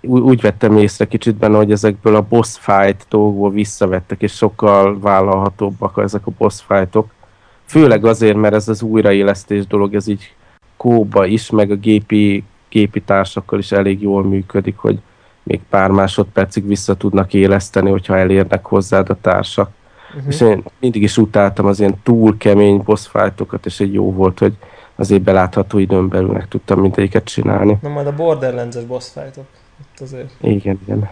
úgy 0.00 0.40
vettem 0.40 0.76
észre 0.76 1.06
kicsit 1.06 1.34
benne, 1.34 1.56
hogy 1.56 1.72
ezekből 1.72 2.16
a 2.16 2.26
boss 2.28 2.58
fight 2.58 3.06
dolgokból 3.08 3.50
visszavettek, 3.50 4.22
és 4.22 4.32
sokkal 4.32 5.00
vállalhatóbbak 5.00 5.98
ezek 6.02 6.26
a 6.26 6.32
boss 6.38 6.62
fightok. 6.66 7.10
Főleg 7.64 8.04
azért, 8.04 8.36
mert 8.36 8.54
ez 8.54 8.68
az 8.68 8.82
újraélesztés 8.82 9.66
dolog, 9.66 9.94
ez 9.94 10.06
így 10.06 10.34
kóba 10.76 11.26
is, 11.26 11.50
meg 11.50 11.70
a 11.70 11.74
gépi, 11.74 12.44
gépi 12.68 13.00
társakkal 13.00 13.58
is 13.58 13.72
elég 13.72 14.02
jól 14.02 14.24
működik, 14.24 14.76
hogy 14.76 14.98
még 15.42 15.60
pár 15.70 15.90
másodpercig 15.90 16.66
vissza 16.66 16.94
tudnak 16.94 17.34
éleszteni, 17.34 17.90
hogyha 17.90 18.16
elérnek 18.16 18.64
hozzád 18.64 19.10
a 19.10 19.16
társak. 19.20 19.70
Uh-huh. 20.08 20.24
És 20.28 20.40
én 20.40 20.62
mindig 20.80 21.02
is 21.02 21.18
utáltam 21.18 21.66
az 21.66 21.80
ilyen 21.80 22.00
túl 22.02 22.36
kemény 22.36 22.82
boss 22.84 23.06
fightokat, 23.06 23.66
és 23.66 23.80
egy 23.80 23.92
jó 23.92 24.12
volt, 24.12 24.38
hogy 24.38 24.52
azért 25.02 25.22
belátható 25.22 25.78
időn 25.78 26.08
belül 26.08 26.32
meg 26.32 26.48
tudtam 26.48 26.80
mindegyiket 26.80 27.24
csinálni. 27.24 27.78
Na 27.82 27.88
majd 27.88 28.06
a 28.06 28.14
Borderlands-es 28.14 28.84
boss 28.84 29.08
fightok. 29.08 29.44
Azért... 30.00 30.30
Igen, 30.40 30.80
igen. 30.86 31.10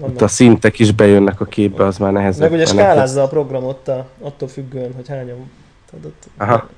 Ott 0.00 0.20
a 0.20 0.28
szintek 0.28 0.78
is 0.78 0.92
bejönnek 0.92 1.40
a 1.40 1.44
képbe, 1.44 1.84
az 1.84 1.98
már 1.98 2.12
nehezebb. 2.12 2.50
Meg 2.50 2.58
ugye 2.58 2.66
skálázza 2.66 3.22
a 3.22 3.28
program 3.28 3.64
ott 3.64 3.88
a, 3.88 4.06
attól 4.20 4.48
függően, 4.48 4.92
hogy 4.94 5.08
hányan. 5.08 5.50
Ott 6.04 6.28
Aha. 6.36 6.68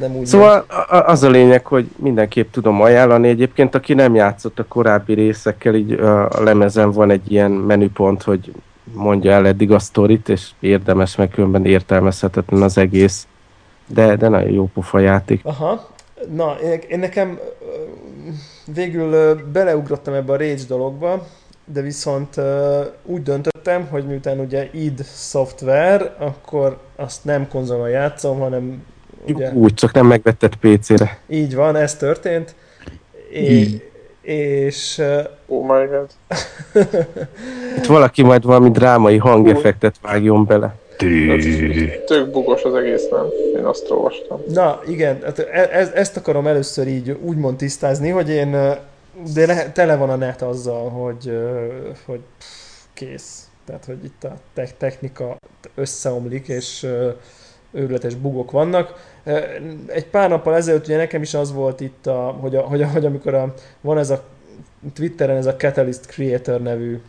Nem 0.00 0.16
úgy 0.16 0.26
szóval 0.26 0.64
a, 0.88 0.96
az 0.96 1.22
a 1.22 1.30
lényeg, 1.30 1.66
hogy 1.66 1.88
mindenképp 1.96 2.52
tudom 2.52 2.80
ajánlani. 2.80 3.28
Egyébként, 3.28 3.74
aki 3.74 3.94
nem 3.94 4.14
játszott 4.14 4.58
a 4.58 4.64
korábbi 4.68 5.14
részekkel, 5.14 5.74
így 5.74 5.92
a 5.92 6.42
lemezen 6.42 6.90
van 6.90 7.10
egy 7.10 7.32
ilyen 7.32 7.50
menüpont, 7.50 8.22
hogy 8.22 8.52
mondja 8.92 9.32
el 9.32 9.46
eddig 9.46 9.70
a 9.70 9.78
sztorit, 9.78 10.28
és 10.28 10.50
érdemes, 10.60 11.16
meg 11.16 11.28
különben 11.28 11.64
értelmezhetetlen 11.64 12.62
az 12.62 12.78
egész. 12.78 13.26
De, 13.86 14.16
de 14.16 14.28
nagyon 14.28 14.50
jó 14.50 14.68
pofa 14.74 14.98
játék. 14.98 15.40
Aha. 15.44 15.88
Na, 16.34 16.56
én, 16.62 16.80
én 16.88 16.98
nekem 16.98 17.38
végül 18.74 19.34
beleugrottam 19.52 20.14
ebbe 20.14 20.32
a 20.32 20.36
Rage 20.36 20.64
dologba, 20.68 21.26
de 21.64 21.80
viszont 21.80 22.40
úgy 23.04 23.22
döntöttem, 23.22 23.86
hogy 23.90 24.06
miután 24.06 24.38
ugye 24.38 24.68
id 24.72 25.04
Software, 25.04 26.16
akkor 26.18 26.78
azt 26.96 27.24
nem 27.24 27.48
konzolon 27.48 27.88
játszom, 27.88 28.38
hanem 28.38 28.84
ugye... 29.28 29.52
Úgy, 29.52 29.74
csak 29.74 29.92
nem 29.92 30.06
megvetted 30.06 30.54
PC-re. 30.54 31.18
Így 31.28 31.54
van, 31.54 31.76
ez 31.76 31.96
történt. 31.96 32.54
É, 33.32 33.82
és... 34.22 35.02
Oh 35.46 35.66
my 35.66 35.86
god. 35.86 36.10
Itt 37.78 37.86
valaki 37.86 38.22
majd 38.22 38.44
valami 38.44 38.70
drámai 38.70 39.16
hangeffektet 39.16 39.94
vágjon 40.02 40.44
bele. 40.44 40.74
Tök 42.06 42.30
bugos 42.30 42.62
az 42.62 42.74
egész, 42.74 43.08
nem? 43.10 43.26
Én 43.56 43.64
azt 43.64 43.90
olvastam. 43.90 44.40
Na, 44.48 44.80
igen, 44.86 45.22
hát 45.22 45.38
e- 45.38 45.68
ez, 45.72 45.90
ezt 45.94 46.16
akarom 46.16 46.46
először 46.46 46.86
így 46.86 47.16
úgymond 47.22 47.56
tisztázni, 47.56 48.08
hogy 48.08 48.28
én, 48.28 48.50
de 49.34 49.46
le, 49.46 49.72
tele 49.72 49.96
van 49.96 50.10
a 50.10 50.16
net 50.16 50.42
azzal, 50.42 50.88
hogy, 50.88 51.38
hogy 52.04 52.20
kész. 52.94 53.48
Tehát, 53.66 53.84
hogy 53.84 54.04
itt 54.04 54.24
a 54.24 54.34
technika 54.78 55.36
összeomlik, 55.74 56.48
és 56.48 56.86
őrületes 57.72 58.14
bugok 58.14 58.50
vannak. 58.50 58.94
Egy 59.86 60.06
pár 60.06 60.28
nappal 60.28 60.54
ezelőtt 60.54 60.84
ugye 60.84 60.96
nekem 60.96 61.22
is 61.22 61.34
az 61.34 61.52
volt 61.52 61.80
itt, 61.80 62.06
a, 62.06 62.36
hogy, 62.40 62.56
a, 62.56 62.60
hogy, 62.60 62.82
a, 62.82 62.88
hogy 62.88 63.04
amikor 63.04 63.34
a, 63.34 63.54
van 63.80 63.98
ez 63.98 64.10
a 64.10 64.24
Twitteren 64.94 65.36
ez 65.36 65.46
a 65.46 65.56
Catalyst 65.56 66.06
Creator 66.06 66.62
nevű 66.62 67.00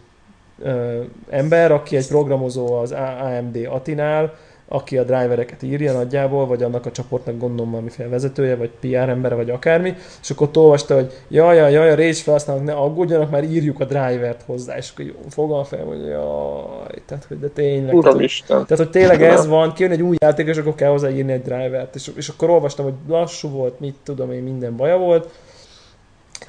ö, 0.59 1.01
ember, 1.29 1.71
aki 1.71 1.95
egy 1.95 2.07
programozó 2.07 2.73
az 2.73 2.91
AMD 2.91 3.67
Atinál, 3.69 4.33
aki 4.69 4.97
a 4.97 5.03
drivereket 5.03 5.63
írja 5.63 5.93
nagyjából, 5.93 6.47
vagy 6.47 6.63
annak 6.63 6.85
a 6.85 6.91
csoportnak 6.91 7.39
gondolom 7.39 7.71
valamiféle 7.71 8.09
vezetője, 8.09 8.55
vagy 8.55 8.69
PR 8.79 8.95
embere, 8.95 9.35
vagy 9.35 9.49
akármi, 9.49 9.93
és 10.21 10.29
akkor 10.29 10.47
ott 10.47 10.57
olvasta, 10.57 10.95
hogy 10.95 11.13
jaj, 11.27 11.55
jaj, 11.55 11.71
jaj, 11.71 11.91
a 11.91 11.95
Rage 11.95 12.13
felhasználók 12.13 12.63
ne 12.63 12.73
aggódjanak, 12.73 13.29
már 13.29 13.43
írjuk 13.43 13.79
a 13.79 13.85
drivert 13.85 14.41
hozzá, 14.45 14.77
és 14.77 14.91
akkor 14.93 15.13
fogal 15.29 15.63
fel, 15.63 15.83
hogy 15.83 16.05
jaj, 16.05 17.01
tehát, 17.05 17.25
hogy 17.27 17.39
de 17.39 17.47
tényleg. 17.47 17.93
Uram 17.93 18.19
Isten. 18.19 18.65
Tehát, 18.65 18.83
hogy 18.83 18.89
tényleg 18.89 19.23
ez 19.23 19.47
van, 19.47 19.73
kijön 19.73 19.91
egy 19.91 20.01
új 20.01 20.15
játék, 20.19 20.47
és 20.47 20.57
akkor 20.57 20.75
kell 20.75 20.89
hozzáírni 20.89 21.31
egy 21.31 21.41
drivert, 21.41 21.95
és, 21.95 22.11
és 22.15 22.29
akkor 22.29 22.49
olvastam, 22.49 22.85
hogy 22.85 22.95
lassú 23.07 23.49
volt, 23.49 23.79
mit 23.79 23.95
tudom 24.03 24.31
én, 24.31 24.43
minden 24.43 24.75
baja 24.75 24.97
volt, 24.97 25.29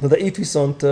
de 0.00 0.16
itt 0.16 0.36
viszont 0.36 0.86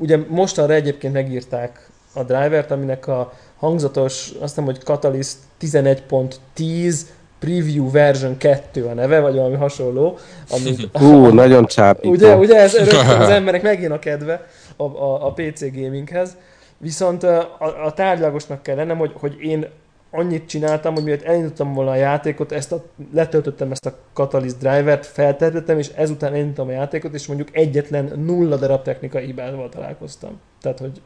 ugye 0.00 0.18
mostanra 0.28 0.72
egyébként 0.72 1.12
megírták 1.12 1.89
a 2.12 2.22
drivert, 2.22 2.70
aminek 2.70 3.06
a 3.06 3.32
hangzatos, 3.56 4.30
azt 4.30 4.40
hiszem, 4.40 4.64
hogy 4.64 4.78
Catalyst 4.78 5.36
11.10 5.60 7.00
Preview 7.38 7.90
Version 7.90 8.36
2 8.36 8.84
a 8.84 8.94
neve, 8.94 9.20
vagy 9.20 9.34
valami 9.34 9.56
hasonló. 9.56 10.18
Amit, 10.50 10.88
Hú, 10.92 11.24
a, 11.24 11.32
nagyon 11.42 11.66
csápító. 11.66 12.10
Ugye, 12.10 12.36
ugye 12.36 12.56
ez 12.56 12.74
az 13.20 13.28
emberek 13.28 13.62
megjön 13.62 13.92
a 13.92 13.98
kedve 13.98 14.46
a, 14.76 14.82
a, 14.82 15.26
a 15.26 15.32
PC 15.32 15.60
gaminghez. 15.60 16.36
Viszont 16.78 17.22
a, 17.22 17.56
a, 17.58 17.84
a 17.84 17.92
tárgyalagosnak 17.92 18.62
kell 18.62 18.76
lennem, 18.76 18.98
hogy, 18.98 19.12
hogy 19.14 19.36
én 19.40 19.66
annyit 20.10 20.48
csináltam, 20.48 20.94
hogy 20.94 21.04
miért 21.04 21.24
elindítottam 21.24 21.74
volna 21.74 21.90
a 21.90 21.94
játékot, 21.94 22.52
ezt 22.52 22.72
a, 22.72 22.84
letöltöttem 23.12 23.70
ezt 23.70 23.86
a 23.86 23.96
Catalyst 24.12 24.58
drivert, 24.58 25.06
feltöltöttem, 25.06 25.78
és 25.78 25.88
ezután 25.88 26.32
elindítottam 26.32 26.68
a 26.68 26.72
játékot, 26.72 27.14
és 27.14 27.26
mondjuk 27.26 27.56
egyetlen 27.56 28.12
nulla 28.24 28.56
darab 28.56 28.82
technikai 28.82 29.24
hibával 29.24 29.68
találkoztam. 29.68 30.40
Tehát, 30.60 30.78
hogy 30.78 31.00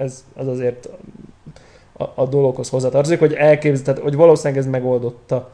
ez 0.00 0.24
az 0.34 0.46
azért 0.46 0.88
a, 1.92 2.04
a 2.14 2.26
dologhoz 2.26 2.68
hozzátartozik, 2.68 3.18
hogy 3.18 3.32
elképzel, 3.32 3.84
tehát, 3.84 4.00
hogy 4.00 4.14
valószínűleg 4.14 4.62
ez 4.62 4.70
megoldotta 4.70 5.50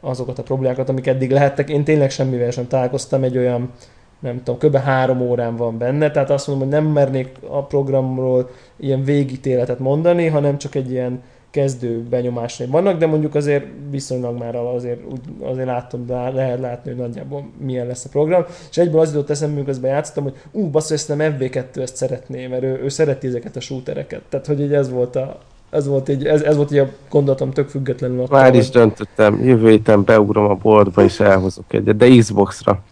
azokat 0.00 0.38
a 0.38 0.42
problémákat, 0.42 0.88
amik 0.88 1.06
eddig 1.06 1.30
lehettek. 1.30 1.70
Én 1.70 1.84
tényleg 1.84 2.10
semmivel 2.10 2.50
sem 2.50 2.66
találkoztam, 2.66 3.22
egy 3.22 3.38
olyan, 3.38 3.72
nem 4.18 4.42
tudom, 4.42 4.58
kb. 4.58 4.76
három 4.76 5.20
órán 5.20 5.56
van 5.56 5.78
benne, 5.78 6.10
tehát 6.10 6.30
azt 6.30 6.46
mondom, 6.46 6.68
hogy 6.68 6.80
nem 6.80 6.92
mernék 6.92 7.28
a 7.48 7.64
programról 7.64 8.50
ilyen 8.76 9.04
végítéletet 9.04 9.78
mondani, 9.78 10.26
hanem 10.26 10.58
csak 10.58 10.74
egy 10.74 10.90
ilyen 10.90 11.22
kezdő 11.50 12.02
benyomásai 12.10 12.66
vannak, 12.66 12.98
de 12.98 13.06
mondjuk 13.06 13.34
azért 13.34 13.64
viszonylag 13.90 14.38
már 14.38 14.56
azért, 14.56 15.00
azért 15.40 15.66
láttam, 15.66 16.06
de 16.06 16.30
lehet 16.30 16.60
látni, 16.60 16.90
hogy 16.90 17.00
nagyjából 17.00 17.50
milyen 17.58 17.86
lesz 17.86 18.04
a 18.04 18.08
program. 18.08 18.44
És 18.70 18.76
egyből 18.76 19.00
az 19.00 19.12
jutott 19.12 19.30
eszembe, 19.30 19.58
miközben 19.58 19.90
játszottam, 19.90 20.22
hogy 20.22 20.34
ú, 20.50 20.70
basszus, 20.70 20.90
ezt 20.90 21.16
nem 21.16 21.36
FB2 21.38 21.76
ezt 21.76 21.96
szeretné, 21.96 22.46
mert 22.46 22.62
ő, 22.62 22.80
ő 22.82 22.88
szereti 22.88 23.26
ezeket 23.26 23.56
a 23.56 23.60
shootereket. 23.60 24.22
Tehát, 24.28 24.46
hogy 24.46 24.60
így 24.60 24.72
ez 24.72 24.90
volt 24.90 25.16
a, 25.16 25.38
ez 25.70 25.86
volt, 25.86 26.08
így, 26.08 26.26
ez, 26.26 26.42
ez 26.42 26.56
volt 26.56 26.72
így 26.72 26.78
a 26.78 26.88
gondolatom 27.10 27.50
tök 27.50 27.68
függetlenül. 27.68 28.26
Már 28.30 28.54
is 28.54 28.70
döntöttem, 28.70 29.44
jövő 29.44 29.70
héten 29.70 30.04
beugrom 30.04 30.44
a 30.44 30.54
boltba 30.54 31.02
és 31.02 31.20
elhozok 31.20 31.72
egyet, 31.72 31.96
de 31.96 32.08
Xbox-ra. 32.16 32.82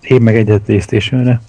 Én 0.00 0.22
meg 0.22 0.36
egyet 0.36 0.62
playstation 0.62 1.40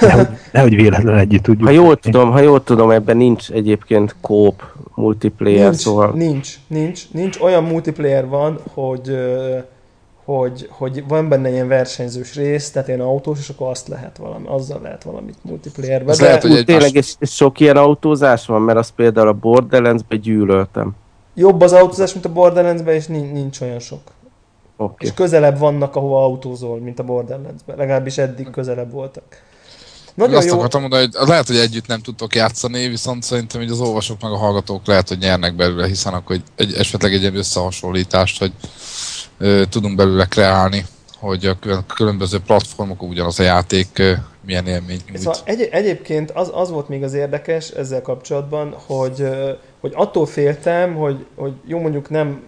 nehogy, 0.00 0.28
nehogy 0.52 0.74
véletlen 0.74 1.18
együtt 1.18 1.42
tudjuk. 1.42 1.68
Ha 1.68 1.74
jól, 1.74 1.96
tudom, 1.96 2.30
ha 2.30 2.40
jól 2.40 2.64
tudom, 2.64 2.90
ebben 2.90 3.16
nincs 3.16 3.50
egyébként 3.50 4.16
kóp 4.20 4.62
multiplayer, 4.94 5.68
nincs, 5.68 5.76
szóval... 5.76 6.12
Nincs, 6.14 6.54
nincs, 6.66 7.10
nincs. 7.10 7.40
Olyan 7.40 7.64
multiplayer 7.64 8.28
van, 8.28 8.58
hogy 8.74 9.16
hogy, 10.24 10.68
hogy 10.70 11.04
van 11.08 11.28
benne 11.28 11.50
ilyen 11.50 11.68
versenyzős 11.68 12.34
rész, 12.34 12.70
tehát 12.70 12.88
ilyen 12.88 13.00
autós, 13.00 13.38
és 13.38 13.48
akkor 13.48 13.70
azt 13.70 13.88
lehet 13.88 14.16
valami, 14.16 14.46
azzal 14.46 14.80
lehet 14.82 15.02
valamit 15.02 15.36
multiplayerbe. 15.42 16.16
De 16.16 16.24
lehet, 16.24 16.42
hogy 16.42 16.56
egy 16.56 16.64
tényleg 16.64 16.94
más... 16.94 17.16
és 17.18 17.30
sok 17.30 17.60
ilyen 17.60 17.76
autózás 17.76 18.46
van, 18.46 18.62
mert 18.62 18.78
az 18.78 18.92
például 18.96 19.28
a 19.28 19.32
Borderlands-be 19.32 20.16
gyűlöltem. 20.16 20.94
Jobb 21.34 21.60
az 21.60 21.72
autózás, 21.72 22.12
mint 22.12 22.24
a 22.24 22.32
Borderlands-ben, 22.32 22.94
és 22.94 23.06
nincs, 23.06 23.32
nincs 23.32 23.60
olyan 23.60 23.78
sok. 23.78 24.00
Okay. 24.76 25.06
És 25.08 25.14
közelebb 25.14 25.58
vannak, 25.58 25.96
ahova 25.96 26.24
autózol, 26.24 26.78
mint 26.78 26.98
a 26.98 27.02
Borderlands-ben. 27.02 27.76
Legalábbis 27.76 28.18
eddig 28.18 28.50
közelebb 28.50 28.92
voltak. 28.92 29.24
Nagyon 30.14 30.36
azt 30.36 30.46
jó. 30.46 30.54
akartam 30.54 30.80
mondani, 30.80 31.08
hogy 31.12 31.28
lehet, 31.28 31.46
hogy 31.46 31.56
együtt 31.56 31.86
nem 31.86 32.00
tudtok 32.00 32.34
játszani, 32.34 32.88
viszont 32.88 33.22
szerintem 33.22 33.60
hogy 33.60 33.70
az 33.70 33.80
olvasók 33.80 34.22
meg 34.22 34.32
a 34.32 34.36
hallgatók 34.36 34.86
lehet, 34.86 35.08
hogy 35.08 35.18
nyernek 35.18 35.54
belőle, 35.54 35.86
hiszen 35.86 36.14
akkor 36.14 36.36
egy, 36.36 36.42
egy, 36.56 36.74
esetleg 36.74 37.12
egy 37.12 37.20
ilyen 37.20 37.36
összehasonlítást, 37.36 38.38
hogy 38.38 38.52
ö, 39.38 39.62
tudunk 39.68 39.96
belőle 39.96 40.24
kreálni, 40.24 40.86
hogy 41.18 41.46
a 41.46 41.56
különböző 41.94 42.38
platformok 42.38 43.02
ugyanaz 43.02 43.40
a 43.40 43.42
játék 43.42 44.02
milyen 44.44 44.66
élményt 44.66 45.06
nyújt. 45.06 45.20
Szóval 45.20 45.40
egy, 45.44 45.68
egyébként 45.70 46.30
az, 46.30 46.50
az 46.54 46.70
volt 46.70 46.88
még 46.88 47.02
az 47.02 47.14
érdekes 47.14 47.68
ezzel 47.68 48.02
kapcsolatban, 48.02 48.74
hogy, 48.86 49.28
hogy 49.80 49.92
attól 49.94 50.26
féltem, 50.26 50.94
hogy, 50.94 51.26
hogy 51.36 51.52
jó 51.66 51.80
mondjuk 51.80 52.10
nem 52.10 52.42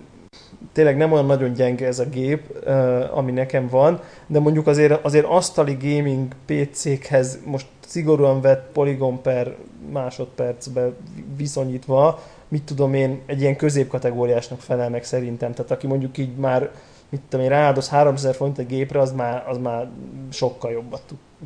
tényleg 0.72 0.96
nem 0.96 1.12
olyan 1.12 1.26
nagyon 1.26 1.52
gyenge 1.52 1.86
ez 1.86 1.98
a 1.98 2.08
gép, 2.08 2.66
ami 3.12 3.32
nekem 3.32 3.68
van, 3.68 4.00
de 4.26 4.40
mondjuk 4.40 4.66
azért, 4.66 5.04
azért 5.04 5.24
asztali 5.24 5.76
gaming 5.80 6.34
PC-khez 6.46 7.38
most 7.44 7.66
szigorúan 7.86 8.40
vett 8.40 8.70
poligon 8.72 9.22
per 9.22 9.56
másodpercbe 9.92 10.90
viszonyítva, 11.36 12.22
mit 12.48 12.62
tudom 12.62 12.94
én, 12.94 13.20
egy 13.26 13.40
ilyen 13.40 13.56
középkategóriásnak 13.56 14.60
felel 14.60 14.90
meg 14.90 15.04
szerintem. 15.04 15.52
Tehát 15.52 15.70
aki 15.70 15.86
mondjuk 15.86 16.18
így 16.18 16.36
már, 16.36 16.70
mit 17.08 17.20
tudom 17.28 17.44
én, 17.44 17.50
rááldoz 17.50 17.88
3000 17.88 18.34
font 18.34 18.58
egy 18.58 18.66
gépre, 18.66 19.00
az 19.00 19.12
már, 19.12 19.44
az 19.48 19.58
már 19.58 19.88
sokkal 20.30 20.70
jobbat 20.70 21.02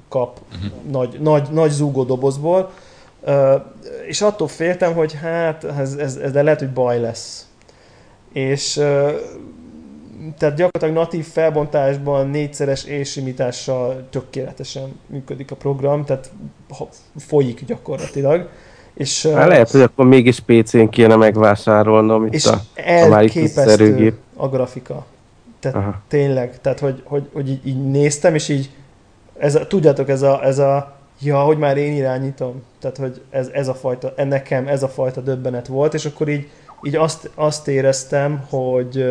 kap 0.09 0.41
uh-huh. 0.55 0.91
nagy, 0.91 1.21
nagy, 1.21 1.49
nagy 1.51 1.71
zúgó 1.71 2.05
dobozból. 2.05 2.71
Uh, 3.23 3.55
és 4.07 4.23
attól 4.23 4.49
féltem, 4.49 4.95
hogy 4.95 5.15
hát 5.15 5.65
ez, 5.65 5.95
ez, 5.95 6.17
ez 6.17 6.33
de 6.33 6.43
lehet, 6.43 6.59
hogy 6.59 6.73
baj 6.73 7.01
lesz 7.01 7.48
és 8.39 8.73
tehát 10.39 10.57
gyakorlatilag 10.57 10.95
natív 10.95 11.27
felbontásban 11.27 12.29
négyszeres 12.29 12.85
ésimítással 12.85 14.07
tökéletesen 14.11 14.99
működik 15.07 15.51
a 15.51 15.57
program, 15.57 16.05
tehát 16.05 16.31
folyik 17.17 17.65
gyakorlatilag. 17.65 18.49
És, 18.95 19.27
hát 19.27 19.49
lehet, 19.49 19.71
hogy 19.71 19.81
akkor 19.81 20.07
mégis 20.07 20.41
PC-n 20.41 20.89
kéne 20.89 21.17
megvásárolnom 21.17 22.27
itt 22.27 22.33
és 22.33 22.47
a, 22.47 22.61
a, 24.37 24.45
a 24.45 24.49
grafika. 24.49 25.07
Tehát 25.61 25.77
Aha. 25.77 26.03
tényleg, 26.09 26.61
tehát 26.61 26.79
hogy, 26.79 27.03
hogy, 27.05 27.29
hogy 27.33 27.49
így, 27.49 27.67
így, 27.67 27.91
néztem, 27.91 28.35
és 28.35 28.49
így 28.49 28.71
ez 29.39 29.55
a, 29.55 29.67
tudjátok, 29.67 30.09
ez 30.09 30.23
a, 30.23 30.45
ez 30.45 30.59
a 30.59 30.97
ja, 31.21 31.39
hogy 31.39 31.59
már 31.59 31.77
én 31.77 31.93
irányítom. 31.93 32.63
Tehát, 32.81 32.97
hogy 32.97 33.21
ez, 33.31 33.49
ez 33.53 33.69
a 33.69 33.75
fajta, 33.75 34.13
nekem 34.17 34.67
ez 34.67 34.83
a 34.83 34.89
fajta 34.89 35.21
döbbenet 35.21 35.67
volt, 35.67 35.95
és 35.95 36.05
akkor 36.05 36.29
így 36.29 36.49
így 36.83 36.97
azt, 36.97 37.31
azt 37.35 37.69
éreztem, 37.69 38.45
hogy 38.49 39.05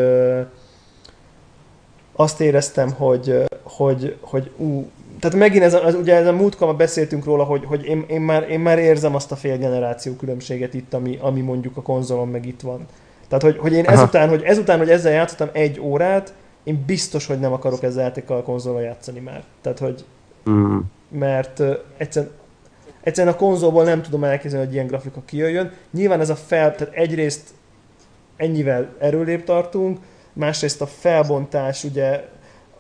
azt 2.16 2.42
éreztem, 2.42 2.92
hogy, 2.92 3.44
hogy, 3.64 4.18
hogy 4.22 4.52
ú, 4.58 4.90
tehát 5.20 5.38
megint 5.38 5.64
ez 5.64 5.74
a, 5.74 5.86
az, 5.86 5.96
ugye 5.96 6.16
ez 6.16 6.28
a 6.28 6.34
múltkor 6.34 6.76
beszéltünk 6.76 7.26
róla, 7.26 7.44
hogy, 7.44 7.66
hogy 7.66 7.86
én, 7.86 8.06
én, 8.08 8.22
már, 8.22 8.50
én 8.50 8.60
már 8.60 8.80
érzem 8.80 9.16
azt 9.16 9.32
a 9.32 9.36
fél 9.36 9.58
generáció 9.58 10.14
különbséget 10.14 10.74
itt, 10.74 10.94
ami, 10.94 11.18
ami 11.22 11.42
mondjuk 11.42 11.78
a 11.78 11.82
konzolon 11.82 12.28
meg 12.28 12.46
itt 12.46 12.62
van. 12.62 12.86
Tehát, 13.28 13.44
hogy, 13.44 13.58
hogy 13.58 13.74
én 13.74 13.86
ezután 13.86 14.30
hogy, 14.30 14.44
ezután, 14.44 14.78
hogy 14.78 14.90
ezzel 14.90 15.12
játszottam 15.12 15.50
egy 15.52 15.80
órát, 15.80 16.34
én 16.64 16.84
biztos, 16.86 17.26
hogy 17.26 17.40
nem 17.40 17.54
akarok 17.54 17.84
ezzel 17.84 18.04
játékkal 18.04 18.38
a 18.38 18.44
konzolon 18.44 18.82
játszani 18.82 19.20
már. 19.20 19.44
Tehát, 19.62 19.80
hogy 19.80 20.06
mm. 20.50 20.78
mert 21.10 21.60
uh, 21.60 21.78
egyszerűen 21.98 22.32
egyszerűen 23.02 23.34
a 23.34 23.38
konzolból 23.38 23.84
nem 23.84 24.02
tudom 24.02 24.24
elképzelni, 24.24 24.66
hogy 24.66 24.74
ilyen 24.74 24.88
grafika 24.88 25.22
kijöjjön. 25.26 25.72
Nyilván 25.92 26.20
ez 26.20 26.30
a 26.30 26.36
fel, 26.36 26.76
tehát 26.76 26.94
egyrészt 26.94 27.50
ennyivel 28.38 28.96
erőlébb 29.00 29.44
tartunk, 29.44 29.98
másrészt 30.34 30.82
a 30.82 30.86
felbontás 30.86 31.84
ugye 31.84 32.24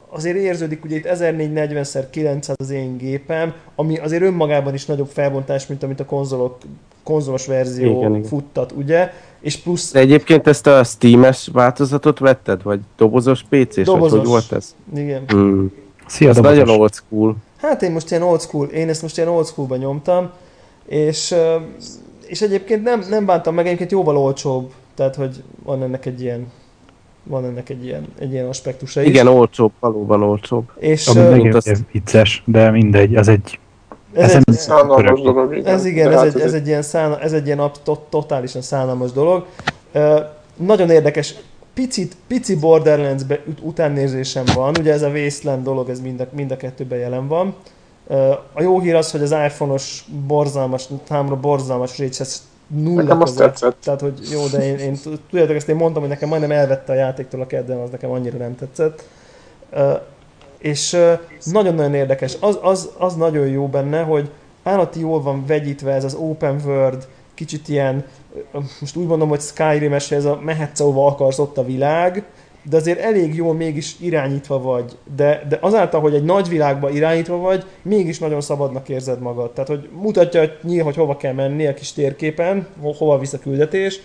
azért 0.09 0.38
érződik, 0.38 0.84
ugye 0.84 0.95
itt 0.95 1.07
1440x900 1.09 2.53
az 2.55 2.70
én 2.70 2.97
gépem, 2.97 3.53
ami 3.76 3.97
azért 3.97 4.22
önmagában 4.22 4.74
is 4.74 4.86
nagyobb 4.86 5.09
felbontás, 5.13 5.68
mint 5.68 5.84
amit 5.84 5.99
a 5.99 6.05
konzolok, 6.05 6.57
konzolos 7.03 7.45
verzió 7.47 7.97
igen, 7.97 8.24
futtat, 8.24 8.72
igen. 8.72 8.84
ugye? 8.84 9.11
És 9.39 9.57
plusz... 9.57 9.91
De 9.91 9.99
egyébként 9.99 10.47
ezt 10.47 10.68
a 10.68 10.84
Steam-es 10.84 11.49
változatot 11.53 12.20
vetted? 12.20 12.63
Vagy 12.63 12.80
dobozos 12.97 13.43
PC-s? 13.49 13.84
Dobozos. 13.84 14.09
Vagy 14.09 14.20
hogy 14.20 14.28
volt 14.28 14.51
ez? 14.51 14.76
Igen. 14.95 15.24
Hmm. 15.28 15.72
Szia, 16.05 16.30
ez 16.30 16.38
nagyon 16.38 16.70
old 16.70 16.93
school. 16.93 17.36
Hát 17.58 17.82
én 17.82 17.91
most 17.91 18.10
ilyen 18.10 18.24
old 18.24 18.41
school, 18.41 18.68
én 18.68 18.89
ezt 18.89 19.01
most 19.01 19.18
ilyen 19.18 19.30
old 19.30 19.45
schoolban 19.45 19.78
nyomtam, 19.78 20.32
és, 20.86 21.36
és 22.26 22.41
egyébként 22.41 22.84
nem, 22.84 23.05
nem 23.10 23.26
bántam 23.26 23.53
meg, 23.53 23.66
egyébként 23.66 23.91
jóval 23.91 24.18
olcsóbb, 24.18 24.72
tehát 24.95 25.16
hogy 25.16 25.43
van 25.64 25.84
ennek 25.84 26.05
egy 26.05 26.22
ilyen 26.22 26.51
van 27.24 27.45
ennek 27.45 27.70
egy 27.70 27.86
ilyen, 27.86 28.08
egy 28.20 28.32
ilyen 28.32 28.47
aspektusa 28.47 29.01
is. 29.01 29.08
Igen, 29.08 29.28
olcsóbb, 29.28 29.72
valóban 29.80 30.24
olcsóbb. 30.24 30.72
És, 30.80 31.08
Ami 31.08 31.20
uh, 31.20 31.30
megint 31.30 31.55
azt... 31.55 31.78
vicces, 31.91 32.43
de 32.45 32.72
mindegy, 32.72 33.16
az 33.16 33.28
egy 33.28 33.60
ez, 34.14 34.34
ez 34.34 34.43
egy 34.45 34.53
szánalmas 34.53 35.22
dolog. 35.22 35.55
Igen. 35.55 35.74
Ez 35.74 35.86
igen, 35.86 36.12
ez, 36.12 36.18
hát 36.18 36.26
egy, 36.26 36.41
ez, 36.41 36.53
egy 36.53 36.68
ilyen 36.68 36.82
szán, 36.82 37.18
ez 37.20 37.34
egy 37.34 37.45
ilyen 37.45 37.72
tot, 37.84 37.99
totálisan 38.10 38.62
szánalmas 38.62 39.12
dolog. 39.12 39.45
Uh, 39.93 40.20
nagyon 40.55 40.89
érdekes, 40.89 41.36
picit, 41.78 42.15
pici 42.28 42.55
Borderlands 42.55 43.23
utánnézésem 43.61 44.45
van, 44.53 44.75
ugye 44.80 44.93
ez 44.93 45.01
a 45.01 45.09
Wasteland 45.09 45.63
dolog, 45.63 45.89
ez 45.89 45.99
mind 45.99 46.19
a, 46.19 46.28
mind 46.32 46.51
a 46.51 46.57
kettőben 46.57 46.99
jelen 46.99 47.28
van. 47.28 47.55
A 48.53 48.61
jó 48.61 48.80
hír 48.80 48.95
az, 48.95 49.11
hogy 49.11 49.21
az 49.21 49.32
iPhone-os 49.32 50.05
borzalmas, 50.28 50.88
számomra 51.07 51.39
borzalmas 51.39 51.99
Rage 51.99 52.25
nulla 52.67 53.01
nekem 53.01 53.21
azt 53.21 53.38
tetszett. 53.38 53.78
Tehát, 53.84 54.01
hogy 54.01 54.19
jó, 54.32 54.47
de 54.47 54.65
én, 54.65 54.78
én, 54.78 54.97
tudjátok, 55.30 55.55
ezt 55.55 55.69
én 55.69 55.75
mondtam, 55.75 56.01
hogy 56.01 56.11
nekem 56.11 56.30
majdnem 56.30 56.51
elvette 56.51 56.91
a 56.91 56.95
játéktól 56.95 57.41
a 57.41 57.47
kedvem, 57.47 57.80
az 57.80 57.89
nekem 57.89 58.11
annyira 58.11 58.38
nem 58.38 58.55
tetszett. 58.55 59.03
Uh, 59.71 59.99
és 60.57 60.93
uh, 60.93 61.19
nagyon-nagyon 61.43 61.93
érdekes. 61.93 62.38
Az, 62.39 62.59
az, 62.61 62.89
az 62.97 63.15
nagyon 63.15 63.47
jó 63.47 63.67
benne, 63.67 64.01
hogy 64.01 64.30
állati 64.63 64.99
jól 64.99 65.21
van 65.21 65.45
vegyítve 65.45 65.93
ez 65.93 66.03
az 66.03 66.13
open 66.13 66.61
world, 66.65 67.07
kicsit 67.34 67.67
ilyen, 67.67 68.05
most 68.79 68.95
úgy 68.95 69.07
mondom, 69.07 69.29
hogy 69.29 69.41
Skyrim-es, 69.41 70.11
ez 70.11 70.25
a 70.25 70.39
mehetsz, 70.43 70.79
ahova 70.79 71.07
akarsz 71.07 71.39
ott 71.39 71.57
a 71.57 71.65
világ, 71.65 72.23
de 72.69 72.77
azért 72.77 72.99
elég 72.99 73.35
jól 73.35 73.53
mégis 73.53 73.95
irányítva 73.99 74.61
vagy. 74.61 74.97
De, 75.15 75.45
de 75.49 75.57
azáltal, 75.61 76.01
hogy 76.01 76.13
egy 76.13 76.23
nagy 76.23 76.49
világba 76.49 76.89
irányítva 76.89 77.38
vagy, 77.38 77.63
mégis 77.81 78.19
nagyon 78.19 78.41
szabadnak 78.41 78.89
érzed 78.89 79.21
magad. 79.21 79.51
Tehát, 79.51 79.69
hogy 79.69 79.89
mutatja 80.01 80.39
hogy 80.39 80.57
nyilván, 80.63 80.85
hogy 80.85 80.95
hova 80.95 81.17
kell 81.17 81.33
menni 81.33 81.67
a 81.67 81.73
kis 81.73 81.93
térképen, 81.93 82.67
ho- 82.81 82.97
hova 82.97 83.19
visz 83.19 83.33
a 83.33 83.39
küldetés, 83.39 83.99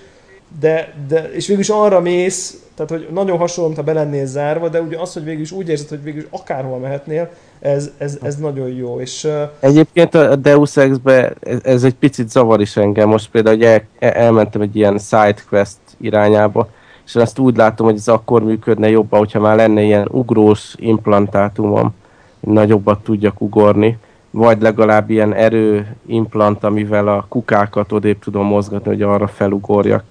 de, 0.60 0.94
de, 1.08 1.30
és 1.32 1.46
végül 1.46 1.62
is 1.62 1.68
arra 1.68 2.00
mész, 2.00 2.62
tehát 2.86 3.04
hogy 3.04 3.14
nagyon 3.14 3.38
hasonló, 3.38 3.70
mint 3.70 3.80
ha 3.80 3.92
be 3.92 4.00
lennél 4.00 4.26
zárva, 4.26 4.68
de 4.68 4.80
ugye 4.80 4.98
az, 4.98 5.12
hogy 5.12 5.24
végül 5.24 5.40
is 5.40 5.52
úgy 5.52 5.68
érzed, 5.68 5.88
hogy 5.88 6.02
végül 6.02 6.20
is 6.20 6.26
akárhol 6.30 6.78
mehetnél, 6.78 7.30
ez, 7.60 7.90
ez, 7.98 8.18
ez 8.22 8.36
nagyon 8.36 8.68
jó. 8.68 9.00
És. 9.00 9.28
Egyébként 9.60 10.14
a 10.14 10.36
Deus 10.36 10.76
Ex-be 10.76 11.32
ez, 11.40 11.58
ez 11.62 11.84
egy 11.84 11.94
picit 11.94 12.30
zavar 12.30 12.60
is 12.60 12.76
engem. 12.76 13.08
Most 13.08 13.30
például, 13.30 13.56
hogy 13.56 13.64
el, 13.64 14.12
elmentem 14.12 14.60
egy 14.60 14.76
ilyen 14.76 14.98
sidequest 14.98 15.78
irányába, 16.00 16.68
és 17.06 17.16
azt 17.16 17.38
úgy 17.38 17.56
látom, 17.56 17.86
hogy 17.86 17.96
ez 17.96 18.08
akkor 18.08 18.42
működne 18.42 18.88
jobban, 18.88 19.18
hogyha 19.18 19.40
már 19.40 19.56
lenne 19.56 19.82
ilyen 19.82 20.08
ugrós 20.10 20.74
implantátumom, 20.78 21.94
nagyobbat 22.40 23.02
tudjak 23.02 23.40
ugorni, 23.40 23.98
vagy 24.30 24.60
legalább 24.60 25.10
ilyen 25.10 25.34
erő 25.34 25.96
implant, 26.06 26.64
amivel 26.64 27.08
a 27.08 27.26
kukákat 27.28 27.92
odébb 27.92 28.18
tudom 28.18 28.46
mozgatni, 28.46 28.90
hogy 28.90 29.02
arra 29.02 29.26
felugorjak. 29.26 30.04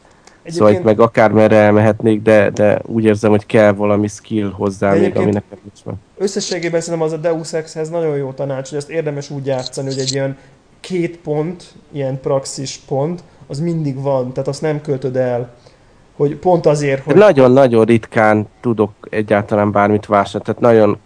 Egyébként... 0.43 0.53
Szóval 0.53 0.73
itt 0.73 0.83
meg 0.83 0.99
akármerre 0.99 1.55
elmehetnék, 1.55 2.21
de, 2.21 2.49
de 2.49 2.81
úgy 2.85 3.03
érzem, 3.03 3.29
hogy 3.29 3.45
kell 3.45 3.71
valami 3.71 4.07
skill 4.07 4.51
hozzá 4.51 4.93
még, 4.93 5.15
ami 5.15 5.31
nekem 5.31 5.57
nincs 5.61 5.85
meg. 5.85 5.95
Összességében 6.17 6.81
szerintem 6.81 7.07
az 7.07 7.13
a 7.13 7.17
Deus 7.17 7.53
Exhez 7.53 7.89
nagyon 7.89 8.17
jó 8.17 8.31
tanács, 8.31 8.69
hogy 8.69 8.77
ezt 8.77 8.89
érdemes 8.89 9.29
úgy 9.29 9.45
játszani, 9.45 9.87
hogy 9.87 9.99
egy 9.99 10.13
ilyen 10.13 10.37
két 10.79 11.17
pont, 11.17 11.73
ilyen 11.91 12.19
praxis 12.19 12.79
pont, 12.87 13.23
az 13.47 13.59
mindig 13.59 14.01
van, 14.01 14.33
tehát 14.33 14.49
azt 14.49 14.61
nem 14.61 14.81
költöd 14.81 15.15
el 15.15 15.53
hogy 16.21 16.35
pont 16.35 16.65
azért, 16.65 17.03
hogy... 17.03 17.15
Nagyon-nagyon 17.15 17.85
ritkán 17.85 18.47
tudok 18.61 18.91
egyáltalán 19.09 19.71
bármit 19.71 20.05
vásárolni, 20.05 20.45
tehát 20.45 20.61
nagyon 20.61 20.97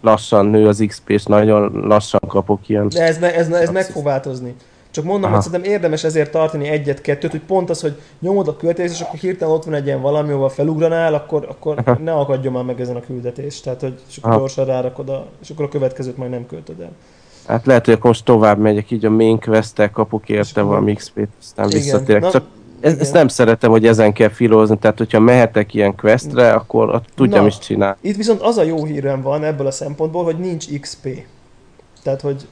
lassan 0.00 0.46
nő 0.46 0.66
az 0.66 0.84
XP, 0.86 1.10
és 1.10 1.24
nagyon 1.24 1.72
lassan 1.72 2.20
kapok 2.28 2.68
ilyen... 2.68 2.88
De 2.88 3.02
ez, 3.02 3.16
ez, 3.22 3.48
ez 3.48 3.70
meg 3.70 3.84
fog 3.84 4.04
változni. 4.04 4.54
Csak 4.96 5.04
mondom, 5.04 5.24
Aha. 5.24 5.34
hogy 5.34 5.44
szerintem 5.44 5.72
érdemes 5.72 6.04
ezért 6.04 6.30
tartani 6.30 6.68
egyet-kettőt, 6.68 7.30
hogy 7.30 7.40
pont 7.40 7.70
az, 7.70 7.80
hogy 7.80 8.00
nyomod 8.20 8.48
a 8.48 8.56
küldetést, 8.56 8.94
és 8.94 9.00
akkor 9.00 9.18
hirtelen 9.18 9.54
ott 9.54 9.64
van 9.64 9.74
egy 9.74 9.86
ilyen 9.86 10.00
valami, 10.00 10.32
ahol 10.32 10.48
felugranál, 10.48 11.14
akkor, 11.14 11.46
akkor 11.48 11.98
ne 12.04 12.12
akadjon 12.12 12.52
már 12.52 12.64
meg 12.64 12.80
ezen 12.80 12.96
a 12.96 13.00
küldetést. 13.00 13.62
Tehát, 13.62 13.80
hogy 13.80 14.00
és 14.08 14.16
akkor 14.16 14.30
Aha. 14.30 14.38
gyorsan 14.38 14.64
rárakod, 14.64 15.08
a, 15.08 15.26
és 15.42 15.50
akkor 15.50 15.64
a 15.64 15.68
következőt 15.68 16.16
majd 16.16 16.30
nem 16.30 16.46
költöd 16.46 16.80
el. 16.80 16.90
Hát 17.46 17.66
lehet, 17.66 17.84
hogy 17.84 17.94
akkor 17.94 18.06
most 18.06 18.24
tovább 18.24 18.58
megyek, 18.58 18.90
így 18.90 19.04
a 19.04 19.10
main 19.10 19.40
quest 19.40 19.90
kapok 19.92 20.28
érte 20.28 20.60
valami 20.62 20.94
XP-t, 20.94 21.28
aztán 21.40 21.68
visszatérek. 21.68 22.30
Csak 22.30 22.44
ez, 22.80 22.98
ezt 22.98 23.12
nem 23.12 23.28
szeretem, 23.28 23.70
hogy 23.70 23.86
ezen 23.86 24.12
kell 24.12 24.28
filózni, 24.28 24.78
tehát 24.78 24.98
hogyha 24.98 25.20
mehetek 25.20 25.74
ilyen 25.74 25.96
questre, 25.96 26.52
akkor 26.52 27.00
tudjam 27.14 27.40
Na, 27.40 27.46
is 27.46 27.58
csinálni. 27.58 27.96
Itt 28.00 28.16
viszont 28.16 28.40
az 28.40 28.56
a 28.56 28.62
jó 28.62 28.84
hírem 28.84 29.22
van 29.22 29.44
ebből 29.44 29.66
a 29.66 29.70
szempontból, 29.70 30.24
hogy 30.24 30.38
nincs 30.38 30.80
XP. 30.80 31.08
Tehát, 32.02 32.20
hogy 32.20 32.46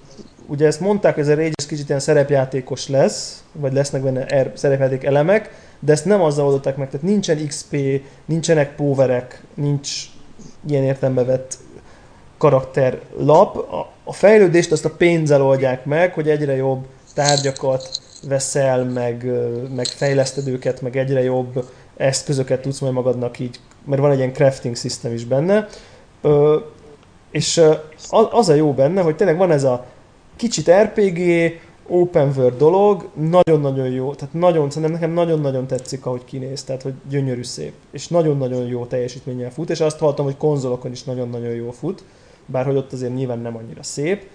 ugye 0.46 0.66
ezt 0.66 0.80
mondták, 0.80 1.14
hogy 1.14 1.22
ez 1.22 1.28
a 1.28 1.34
Rage 1.34 1.52
kicsit 1.68 1.88
ilyen 1.88 2.00
szerepjátékos 2.00 2.88
lesz, 2.88 3.44
vagy 3.52 3.72
lesznek 3.72 4.02
benne 4.02 4.26
er, 4.26 4.52
szerepjáték 4.54 5.04
elemek, 5.04 5.50
de 5.80 5.92
ezt 5.92 6.04
nem 6.04 6.22
azzal 6.22 6.46
oldották 6.46 6.76
meg, 6.76 6.90
tehát 6.90 7.06
nincsen 7.06 7.46
XP, 7.46 7.76
nincsenek 8.24 8.74
powerek, 8.74 9.42
nincs 9.54 10.02
ilyen 10.68 10.82
értelembe 10.82 11.24
vett 11.24 11.58
karakterlap. 12.38 13.56
A, 13.56 13.92
a 14.04 14.12
fejlődést 14.12 14.72
azt 14.72 14.84
a 14.84 14.90
pénzzel 14.90 15.42
oldják 15.42 15.84
meg, 15.84 16.14
hogy 16.14 16.28
egyre 16.28 16.54
jobb 16.54 16.86
tárgyakat, 17.14 18.00
veszel, 18.28 18.84
meg, 18.84 19.30
meg 19.74 19.86
fejleszted 19.86 20.48
őket, 20.48 20.80
meg 20.80 20.96
egyre 20.96 21.22
jobb 21.22 21.68
eszközöket 21.96 22.60
tudsz 22.60 22.80
majd 22.80 22.92
magadnak 22.92 23.38
így, 23.38 23.60
mert 23.84 24.00
van 24.00 24.10
egy 24.10 24.18
ilyen 24.18 24.32
crafting 24.32 24.76
system 24.76 25.12
is 25.12 25.24
benne, 25.24 25.66
ö, 26.20 26.58
és 27.30 27.60
az 28.30 28.48
a 28.48 28.54
jó 28.54 28.72
benne, 28.72 29.02
hogy 29.02 29.16
tényleg 29.16 29.36
van 29.36 29.50
ez 29.50 29.64
a 29.64 29.86
kicsit 30.36 30.70
RPG, 30.70 31.20
open 31.88 32.32
world 32.36 32.56
dolog, 32.56 33.08
nagyon-nagyon 33.14 33.88
jó, 33.88 34.14
tehát 34.14 34.34
nagyon, 34.34 34.70
szerintem 34.70 34.92
nekem 34.92 35.12
nagyon-nagyon 35.12 35.66
tetszik, 35.66 36.06
ahogy 36.06 36.24
kinéz, 36.24 36.64
tehát 36.64 36.82
hogy 36.82 36.94
gyönyörű 37.08 37.42
szép, 37.42 37.72
és 37.90 38.08
nagyon-nagyon 38.08 38.66
jó 38.66 38.86
teljesítménnyel 38.86 39.50
fut, 39.50 39.70
és 39.70 39.80
azt 39.80 39.98
hallottam, 39.98 40.24
hogy 40.24 40.36
konzolokon 40.36 40.90
is 40.90 41.02
nagyon-nagyon 41.04 41.52
jó 41.52 41.70
fut, 41.70 42.04
bárhogy 42.46 42.76
ott 42.76 42.92
azért 42.92 43.14
nyilván 43.14 43.38
nem 43.38 43.56
annyira 43.56 43.82
szép, 43.82 44.26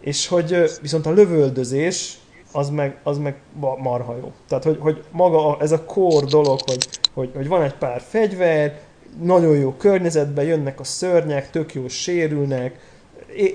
és 0.00 0.26
hogy 0.26 0.56
viszont 0.80 1.06
a 1.06 1.12
lövöldözés 1.12 2.18
az 2.52 2.70
meg, 2.70 2.98
az 3.02 3.18
meg 3.18 3.36
marha 3.78 4.16
jó. 4.16 4.32
Tehát, 4.48 4.64
hogy, 4.64 4.78
hogy 4.80 5.04
maga 5.10 5.56
ez 5.60 5.72
a 5.72 5.84
core 5.84 6.26
dolog, 6.26 6.60
hogy, 6.66 6.88
hogy, 7.12 7.30
hogy 7.34 7.48
van 7.48 7.62
egy 7.62 7.74
pár 7.74 8.00
fegyver, 8.00 8.80
nagyon 9.22 9.56
jó 9.56 9.72
környezetben 9.72 10.44
jönnek 10.44 10.80
a 10.80 10.84
szörnyek, 10.84 11.50
tök 11.50 11.74
jó 11.74 11.88
sérülnek, 11.88 12.91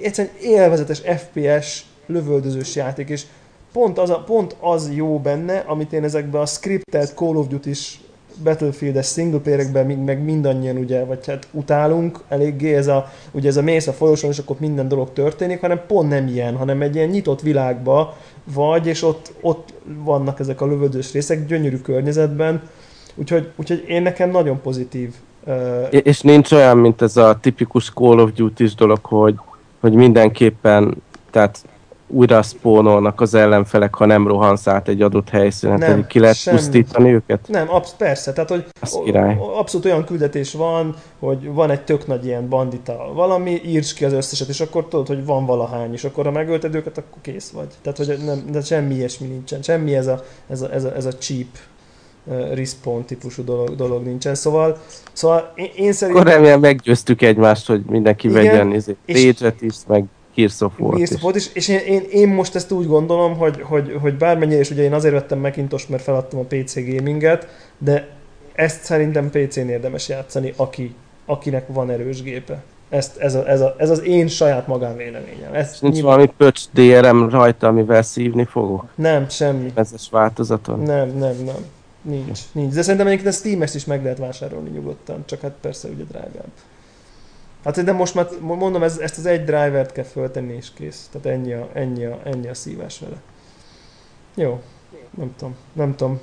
egyszerűen 0.01 0.33
élvezetes 0.41 0.99
FPS 0.99 1.85
lövöldözős 2.05 2.75
játék, 2.75 3.09
és 3.09 3.23
pont 3.73 3.97
az, 3.97 4.09
a, 4.09 4.23
pont 4.23 4.55
az 4.59 4.91
jó 4.93 5.19
benne, 5.19 5.57
amit 5.57 5.93
én 5.93 6.03
ezekben 6.03 6.41
a 6.41 6.45
scriptelt 6.45 7.13
Call 7.15 7.35
of 7.35 7.47
Duty-s 7.47 7.97
Battlefield-es 8.43 9.07
singleplayerekben 9.07 9.85
meg 9.85 10.23
mindannyian 10.23 10.77
ugye, 10.77 11.05
vagy 11.05 11.25
hát 11.27 11.47
utálunk 11.51 12.19
eléggé, 12.27 12.75
ez 12.75 12.87
a, 12.87 13.11
ugye 13.31 13.47
ez 13.47 13.57
a 13.57 13.61
mész 13.61 13.87
a 13.87 13.93
folyosón, 13.93 14.29
és 14.29 14.37
akkor 14.37 14.55
minden 14.59 14.87
dolog 14.87 15.13
történik, 15.13 15.59
hanem 15.59 15.81
pont 15.87 16.09
nem 16.09 16.27
ilyen, 16.27 16.55
hanem 16.55 16.81
egy 16.81 16.95
ilyen 16.95 17.09
nyitott 17.09 17.41
világba 17.41 18.17
vagy, 18.53 18.87
és 18.87 19.03
ott, 19.03 19.33
ott 19.41 19.73
vannak 20.03 20.39
ezek 20.39 20.61
a 20.61 20.65
lövöldős 20.65 21.11
részek, 21.13 21.45
gyönyörű 21.45 21.77
környezetben, 21.77 22.61
úgyhogy, 23.15 23.51
úgyhogy 23.55 23.83
én 23.87 24.01
nekem 24.01 24.29
nagyon 24.29 24.61
pozitív. 24.61 25.13
Uh... 25.45 25.87
És 25.89 26.21
nincs 26.21 26.51
olyan, 26.51 26.77
mint 26.77 27.01
ez 27.01 27.17
a 27.17 27.37
tipikus 27.41 27.91
Call 27.93 28.19
of 28.19 28.31
Duty-s 28.31 28.75
dolog, 28.75 29.05
hogy, 29.05 29.35
hogy 29.79 29.93
mindenképpen, 29.93 31.03
tehát 31.31 31.65
újra 32.07 32.41
spónolnak 32.41 33.21
az 33.21 33.33
ellenfelek, 33.33 33.95
ha 33.95 34.05
nem 34.05 34.27
rohansz 34.27 34.67
át 34.67 34.87
egy 34.87 35.01
adott 35.01 35.29
helyszínen, 35.29 35.77
nem, 35.77 35.93
hogy 35.93 36.07
ki 36.07 36.19
lehet 36.19 36.35
semmi. 36.35 36.57
pusztítani 36.57 37.13
őket? 37.13 37.47
Nem, 37.47 37.69
absz- 37.69 37.95
persze, 37.95 38.33
tehát 38.33 38.49
hogy 38.49 38.65
abszolút 39.57 39.85
olyan 39.85 40.05
küldetés 40.05 40.53
van, 40.53 40.95
hogy 41.19 41.53
van 41.53 41.69
egy 41.69 41.81
tök 41.81 42.07
nagy 42.07 42.25
ilyen 42.25 42.49
bandita 42.49 43.11
valami, 43.13 43.61
írts 43.65 43.93
ki 43.93 44.05
az 44.05 44.13
összeset, 44.13 44.47
és 44.47 44.59
akkor 44.59 44.87
tudod, 44.87 45.07
hogy 45.07 45.25
van 45.25 45.45
valahány, 45.45 45.93
és 45.93 46.03
akkor 46.03 46.25
ha 46.25 46.31
megölted 46.31 46.75
őket, 46.75 46.97
akkor 46.97 47.21
kész 47.21 47.49
vagy. 47.49 47.67
Tehát, 47.81 47.97
hogy 47.97 48.17
nem, 48.25 48.43
de 48.51 48.61
semmi 48.61 48.93
ilyesmi 48.93 49.27
nincsen, 49.27 49.61
semmi 49.61 49.95
ez 49.95 50.07
a, 50.07 50.23
ez 50.49 50.61
a, 50.61 50.73
ez 50.73 50.83
a, 50.83 50.95
ez 50.95 51.05
a 51.05 51.11
cheap 51.11 51.47
respawn 52.53 53.05
típusú 53.05 53.43
dolog, 53.43 53.75
dolog 53.75 54.05
nincsen, 54.05 54.35
szóval, 54.35 54.77
szóval 55.13 55.53
én, 55.55 55.69
én 55.75 55.93
szerintem... 55.93 56.23
Akkor 56.23 56.33
remélem 56.33 56.59
meggyőztük 56.59 57.21
egymást, 57.21 57.67
hogy 57.67 57.81
mindenki 57.85 58.27
Igen, 58.27 58.43
vegyen 58.43 58.73
izé, 58.73 58.95
is, 59.59 59.75
meg 59.87 60.05
Gears 60.35 60.61
of 60.61 60.79
War 60.79 60.95
Gears 60.95 61.11
of 61.11 61.23
War 61.23 61.35
is. 61.35 61.49
És 61.53 61.67
én, 61.67 61.79
én, 61.79 62.03
én, 62.11 62.27
most 62.27 62.55
ezt 62.55 62.71
úgy 62.71 62.87
gondolom, 62.87 63.37
hogy, 63.37 63.61
hogy, 63.61 63.97
hogy 64.01 64.17
bármennyire, 64.17 64.59
és 64.59 64.69
ugye 64.69 64.83
én 64.83 64.93
azért 64.93 65.13
vettem 65.13 65.39
Macintosh, 65.39 65.89
mert 65.89 66.03
feladtam 66.03 66.39
a 66.39 66.43
PC 66.43 66.73
gaminget, 66.75 67.47
de 67.77 68.07
ezt 68.53 68.83
szerintem 68.83 69.29
PC-n 69.29 69.69
érdemes 69.69 70.09
játszani, 70.09 70.53
aki, 70.55 70.95
akinek 71.25 71.65
van 71.67 71.89
erős 71.89 72.21
gépe. 72.21 72.63
Ezt, 72.89 73.17
ez, 73.17 73.35
a, 73.35 73.49
ez, 73.49 73.61
a, 73.61 73.75
ez 73.77 73.89
az 73.89 74.03
én 74.03 74.27
saját 74.27 74.67
magánvéleményem. 74.67 75.53
Ez 75.53 75.77
Nincs 75.81 75.93
nyilván... 75.93 76.11
valami 76.11 76.33
pöcs 76.37 76.61
DRM 76.73 77.29
rajta, 77.29 77.67
amivel 77.67 78.01
szívni 78.01 78.45
fogok? 78.45 78.85
Nem, 78.95 79.29
semmi. 79.29 79.71
Ezes 79.73 80.07
változaton? 80.11 80.79
Nem, 80.79 81.07
nem, 81.07 81.35
nem. 81.45 81.65
Nincs, 82.07 82.39
nincs. 82.51 82.73
De 82.73 82.81
szerintem 82.81 83.07
egyébként 83.07 83.33
a 83.33 83.37
steam 83.37 83.61
is 83.61 83.85
meg 83.85 84.03
lehet 84.03 84.17
vásárolni 84.17 84.69
nyugodtan, 84.69 85.23
csak 85.25 85.41
hát 85.41 85.53
persze 85.61 85.87
ugye 85.87 86.03
drágább. 86.03 86.51
Hát 87.63 87.83
de 87.83 87.91
most 87.91 88.15
már 88.15 88.27
mondom, 88.39 88.83
ez, 88.83 88.97
ezt 88.97 89.17
az 89.17 89.25
egy 89.25 89.43
drivert 89.43 89.91
kell 89.91 90.03
föltenni 90.03 90.53
és 90.53 90.67
kész. 90.73 91.09
Tehát 91.11 91.37
ennyi 91.37 91.53
a, 91.53 91.69
ennyi 91.73 92.05
a, 92.05 92.19
ennyi 92.23 92.47
a 92.47 92.53
szívás 92.53 92.99
vele. 92.99 93.15
Jó. 94.35 94.61
Nem 95.17 95.33
tudom. 95.37 95.55
Nem 95.73 95.95
tudom. 95.95 96.19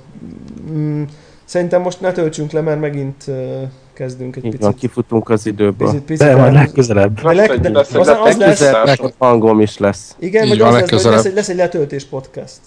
Mm, 0.71 1.03
szerintem 1.45 1.81
most 1.81 2.01
ne 2.01 2.11
töltsünk 2.11 2.51
le, 2.51 2.61
mert 2.61 2.79
megint 2.79 3.23
uh, 3.27 3.61
kezdünk 3.93 4.35
egy 4.35 4.45
Így 4.45 4.57
picit. 4.57 4.75
Kifutunk 4.75 5.29
az 5.29 5.45
időből. 5.45 5.87
Picit, 5.87 6.05
picit 6.05 6.27
De 6.27 6.35
majd 6.35 6.53
legközelebb. 6.53 7.21
De 7.21 7.33
leg, 7.33 7.59
de, 7.59 7.69
Lesz 7.69 7.93
egy 7.93 7.99
az, 7.99 8.07
az 8.07 8.37
lesz, 8.37 8.59
letöltés. 8.59 9.13
hangom 9.17 9.59
is 9.59 9.77
lesz. 9.77 10.15
igen, 10.19 10.43
Így 10.43 10.49
vagy 10.49 10.59
van, 10.59 10.73
az 10.73 10.91
lesz, 10.91 11.03
lesz, 11.03 11.25
egy, 11.25 11.33
lesz 11.33 11.49
egy 11.49 11.55
letöltés 11.55 12.03
podcast. 12.03 12.59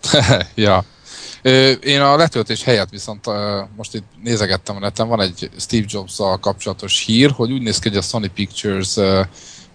ja. 0.54 0.84
Én 1.84 2.00
a 2.00 2.16
letöltés 2.16 2.64
helyett 2.64 2.88
viszont 2.90 3.24
most 3.76 3.94
itt 3.94 4.04
nézegettem 4.22 4.76
a 4.76 4.78
neten, 4.78 5.08
van 5.08 5.20
egy 5.20 5.50
Steve 5.58 5.84
jobs 5.88 6.18
kapcsolatos 6.40 7.04
hír, 7.06 7.30
hogy 7.30 7.52
úgy 7.52 7.62
néz 7.62 7.78
ki, 7.78 7.88
hogy 7.88 7.98
a 7.98 8.02
Sony 8.02 8.30
Pictures 8.34 8.96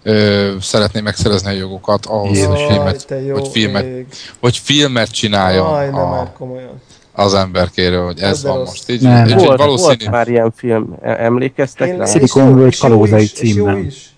ö, 0.02 0.54
szeretné 0.60 1.00
megszerezni 1.00 1.48
a 1.48 1.52
jogokat 1.52 2.06
ahhoz, 2.06 2.26
hogy 2.28 2.36
Jézusom. 2.36 2.68
filmet, 2.68 3.14
hogy 3.32 3.48
filmet, 3.48 3.84
ég. 3.84 4.06
hogy 4.40 4.56
filmet 4.56 5.10
csináljon 5.10 5.66
Aj, 5.66 5.86
nem 5.90 5.94
a, 5.98 6.10
már 6.10 6.32
komolyan. 6.32 6.80
az 7.12 7.34
emberkéről, 7.34 8.04
hogy 8.04 8.18
ez 8.20 8.28
Ez 8.30 8.42
van 8.42 8.56
rossz. 8.56 8.68
most 8.68 8.90
így. 8.90 9.02
Nem. 9.02 9.24
Úgyhogy 9.24 9.44
Volt, 9.44 9.58
valószínű, 9.58 9.86
volt 9.88 10.10
már 10.10 10.28
ilyen 10.28 10.52
film, 10.56 10.96
E- 11.02 11.24
emlékeztek 11.24 11.96
rá? 11.96 12.04
és 12.04 12.10
Silicon 12.10 12.66
és 12.66 12.80
jó 12.82 12.88
kalózai 12.88 13.22
is, 13.22 13.32
és 13.32 13.54
jó 13.54 13.64
címben. 13.64 13.84
is. 13.84 14.08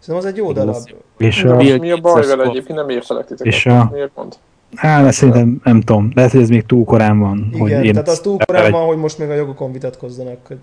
Szerintem 0.00 0.16
az 0.28 0.34
egy 0.34 0.36
jó 0.36 0.52
darab. 0.52 0.90
És 1.18 1.42
De 1.42 1.48
a, 1.52 1.56
mi 1.56 1.90
a 1.90 1.96
baj 1.96 2.26
vele 2.26 2.42
egyébként? 2.44 2.78
Nem 2.78 2.88
értelek 2.88 3.26
titeket. 3.26 3.52
És 3.52 3.66
a- 3.66 3.88
Miért 3.92 4.10
mond? 4.82 5.04
hát 5.04 5.12
szerintem 5.12 5.60
nem 5.64 5.80
tudom, 5.80 6.10
lehet, 6.14 6.30
hogy 6.30 6.40
ez 6.40 6.48
még 6.48 6.66
túl 6.66 6.84
korán 6.84 7.18
van. 7.18 7.50
hogy 7.58 7.68
Igen, 7.68 7.84
én 7.84 7.92
tehát 7.92 8.08
az 8.08 8.20
túl 8.20 8.38
korán 8.44 8.70
van, 8.70 8.86
hogy 8.86 8.96
most 8.96 9.18
még 9.18 9.28
a 9.28 9.34
jogokon 9.34 9.72
vitatkozzanak. 9.72 10.38
Hogy... 10.46 10.58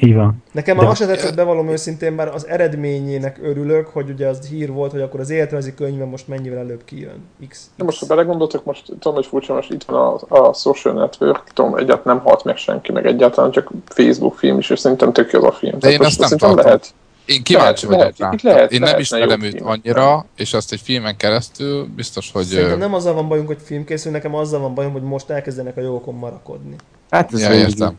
Így 0.00 0.14
van. 0.14 0.42
Nekem 0.52 0.76
már 0.76 0.84
De- 0.84 0.90
azt 0.90 1.00
se 1.00 1.06
tetszett 1.06 1.34
bevallom 1.34 1.68
őszintén, 1.68 2.16
bár 2.16 2.28
az 2.28 2.46
eredményének 2.46 3.38
örülök, 3.42 3.86
hogy 3.86 4.10
ugye 4.10 4.26
az 4.26 4.46
hír 4.46 4.72
volt, 4.72 4.90
hogy 4.90 5.00
akkor 5.00 5.20
az 5.20 5.30
életrajzi 5.30 5.74
könyve 5.74 6.04
most 6.04 6.28
mennyivel 6.28 6.58
előbb 6.58 6.84
kijön. 6.84 7.26
X. 7.48 7.70
De 7.76 7.84
most, 7.84 8.00
ha 8.00 8.06
belegondoltok, 8.06 8.64
most 8.64 8.84
tudom, 8.86 9.14
hogy 9.14 9.26
furcsa, 9.26 9.54
most 9.54 9.70
itt 9.70 9.84
van 9.84 10.20
a, 10.28 10.48
a 10.48 10.52
social 10.52 10.94
network, 10.94 11.52
tudom, 11.52 11.76
egyáltalán 11.76 12.16
nem 12.16 12.26
halt 12.26 12.44
meg 12.44 12.56
senki, 12.56 12.92
meg 12.92 13.06
egyáltalán 13.06 13.50
csak 13.50 13.70
Facebook 13.86 14.34
film 14.34 14.58
is, 14.58 14.70
és 14.70 14.78
szerintem 14.78 15.12
tök 15.12 15.30
jó 15.30 15.38
az 15.38 15.46
a 15.46 15.52
film. 15.52 15.78
De 15.78 15.90
én 15.90 15.98
most 15.98 16.20
ezt 16.20 16.30
nem 16.30 16.38
tartom. 16.38 16.64
lehet. 16.64 16.94
Én 17.28 17.42
kíváncsi 17.42 17.86
Lehet, 17.86 18.00
vagyok 18.16 18.18
lehet, 18.18 18.42
rá. 18.42 18.52
lehet, 18.52 18.72
én 18.72 18.80
nem 18.80 18.98
ismerem 18.98 19.42
őt 19.42 19.60
annyira, 19.60 20.24
és 20.36 20.54
azt 20.54 20.72
egy 20.72 20.80
filmen 20.80 21.16
keresztül 21.16 21.86
biztos, 21.96 22.30
hogy... 22.32 22.44
Szerintem 22.44 22.78
nem 22.78 22.94
azzal 22.94 23.14
van 23.14 23.28
bajunk, 23.28 23.46
hogy 23.46 23.56
film 23.64 23.84
készül, 23.84 24.12
nekem 24.12 24.34
azzal 24.34 24.60
van 24.60 24.74
bajom, 24.74 24.92
hogy 24.92 25.02
most 25.02 25.30
elkezdenek 25.30 25.76
a 25.76 25.80
jogokon 25.80 26.14
marakodni. 26.14 26.74
Hát 27.10 27.32
ez 27.32 27.40
Ja, 27.42 27.52
értem. 27.52 27.92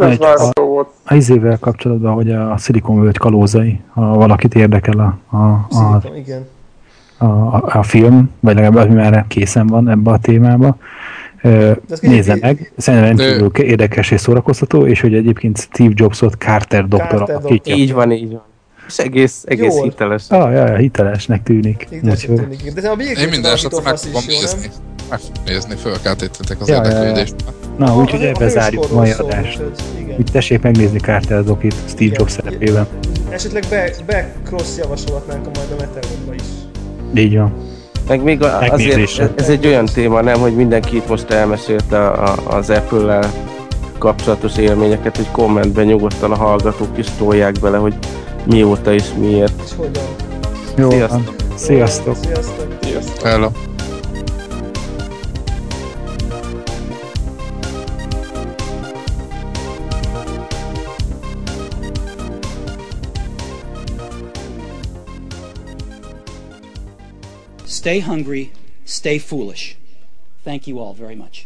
Egy- 0.00 0.24
volt. 0.52 0.88
A 1.04 1.14
izével 1.14 1.58
kapcsolatban, 1.58 2.14
hogy 2.14 2.30
a 2.32 2.56
Silicon 2.58 2.96
Valley 2.96 3.12
kalózai, 3.12 3.80
ha 3.92 4.14
valakit 4.14 4.54
érdekel 4.54 4.98
a, 4.98 5.36
a, 5.36 5.42
a, 5.52 5.66
Szerintem, 5.70 6.14
igen. 6.14 6.46
a, 7.18 7.24
a, 7.24 7.62
a 7.66 7.82
film, 7.82 8.30
vagy 8.40 8.54
legalább 8.54 8.86
ami 8.88 8.94
már 8.94 9.24
készen 9.28 9.66
van 9.66 9.88
ebbe 9.88 10.10
a 10.10 10.18
témába, 10.18 10.76
nézze 12.00 12.36
meg. 12.40 12.72
Szerintem 12.76 13.16
rendkívül 13.16 13.64
érdekes 13.66 14.10
és 14.10 14.20
szórakoztató, 14.20 14.86
és 14.86 15.00
hogy 15.00 15.14
egyébként 15.14 15.58
Steve 15.58 15.92
Jobsot 15.94 16.34
Carter 16.34 16.88
doktor 16.88 17.08
Carter 17.08 17.36
alakítja. 17.36 17.74
Így 17.74 17.92
van, 17.92 18.12
így 18.12 18.30
van. 18.32 18.42
És 18.86 18.98
egész, 18.98 19.42
egész 19.46 19.74
Jól. 19.74 19.84
hiteles. 19.84 20.22
Ah, 20.28 20.52
ja, 20.52 20.66
ja, 20.68 20.76
hitelesnek 20.76 21.42
tűnik. 21.42 21.88
Úgyhogy- 22.02 22.34
tűnik. 22.34 22.72
De 22.72 22.88
a 22.88 22.96
Én 23.20 23.28
minden 23.28 23.52
esetre 23.52 23.80
meg 23.84 23.96
fogom 23.96 24.22
nézni. 24.26 24.60
nem? 24.60 24.70
Meg 25.10 25.18
fogom 25.18 25.42
nézni, 25.46 25.74
föl 25.74 26.00
kell 26.02 26.14
tétetek 26.14 26.60
az 26.60 26.68
érdeklődést. 26.68 27.34
Na, 27.78 27.96
úgyhogy 27.96 28.22
ebbe 28.22 28.48
zárjuk 28.48 28.92
mai 28.92 29.10
adást. 29.10 29.60
Úgy 30.18 30.30
tessék 30.32 30.62
megnézni 30.62 30.98
Carter 30.98 31.44
dokit 31.44 31.74
Steve. 31.88 32.14
Jobs 32.18 32.32
szerepében. 32.32 32.86
Esetleg 33.30 33.64
be, 33.70 33.90
be 34.06 34.32
cross 34.44 34.76
javasolhatnánk 34.78 35.46
a 35.46 35.50
majd 35.54 35.70
a 35.70 35.74
Meteorba 35.74 36.34
is. 36.34 36.42
Így 37.22 37.36
van. 37.36 37.52
Meg 38.08 38.22
még 38.22 38.42
a, 38.42 38.58
azért 38.58 39.40
ez 39.40 39.48
egy 39.48 39.66
olyan 39.66 39.84
téma, 39.84 40.20
nem, 40.20 40.40
hogy 40.40 40.54
mindenki 40.56 40.96
itt 40.96 41.08
most 41.08 41.30
elmesélte 41.30 41.98
a, 42.08 42.32
a, 42.32 42.56
az 42.56 42.70
Apple-lel 42.70 43.32
kapcsolatos 43.98 44.56
élményeket, 44.56 45.16
hogy 45.16 45.30
kommentben 45.30 45.84
nyugodtan 45.86 46.32
a 46.32 46.36
hallgatók 46.36 46.98
is 46.98 47.06
tolják 47.18 47.54
bele, 47.60 47.76
hogy 47.76 47.94
mióta 48.46 48.92
és 48.92 49.04
miért. 49.18 49.62
És 49.64 49.72
hogyan? 49.76 50.04
Jó, 50.76 50.90
Sziasztok. 50.90 51.34
Sziasztok. 51.54 52.16
Sziasztok. 52.16 52.78
Sziasztok. 52.82 53.26
Hello. 53.26 53.50
Stay 67.84 68.00
hungry, 68.00 68.50
stay 68.84 69.18
foolish. 69.18 69.76
Thank 70.42 70.66
you 70.66 70.78
all 70.78 70.94
very 70.94 71.14
much. 71.14 71.42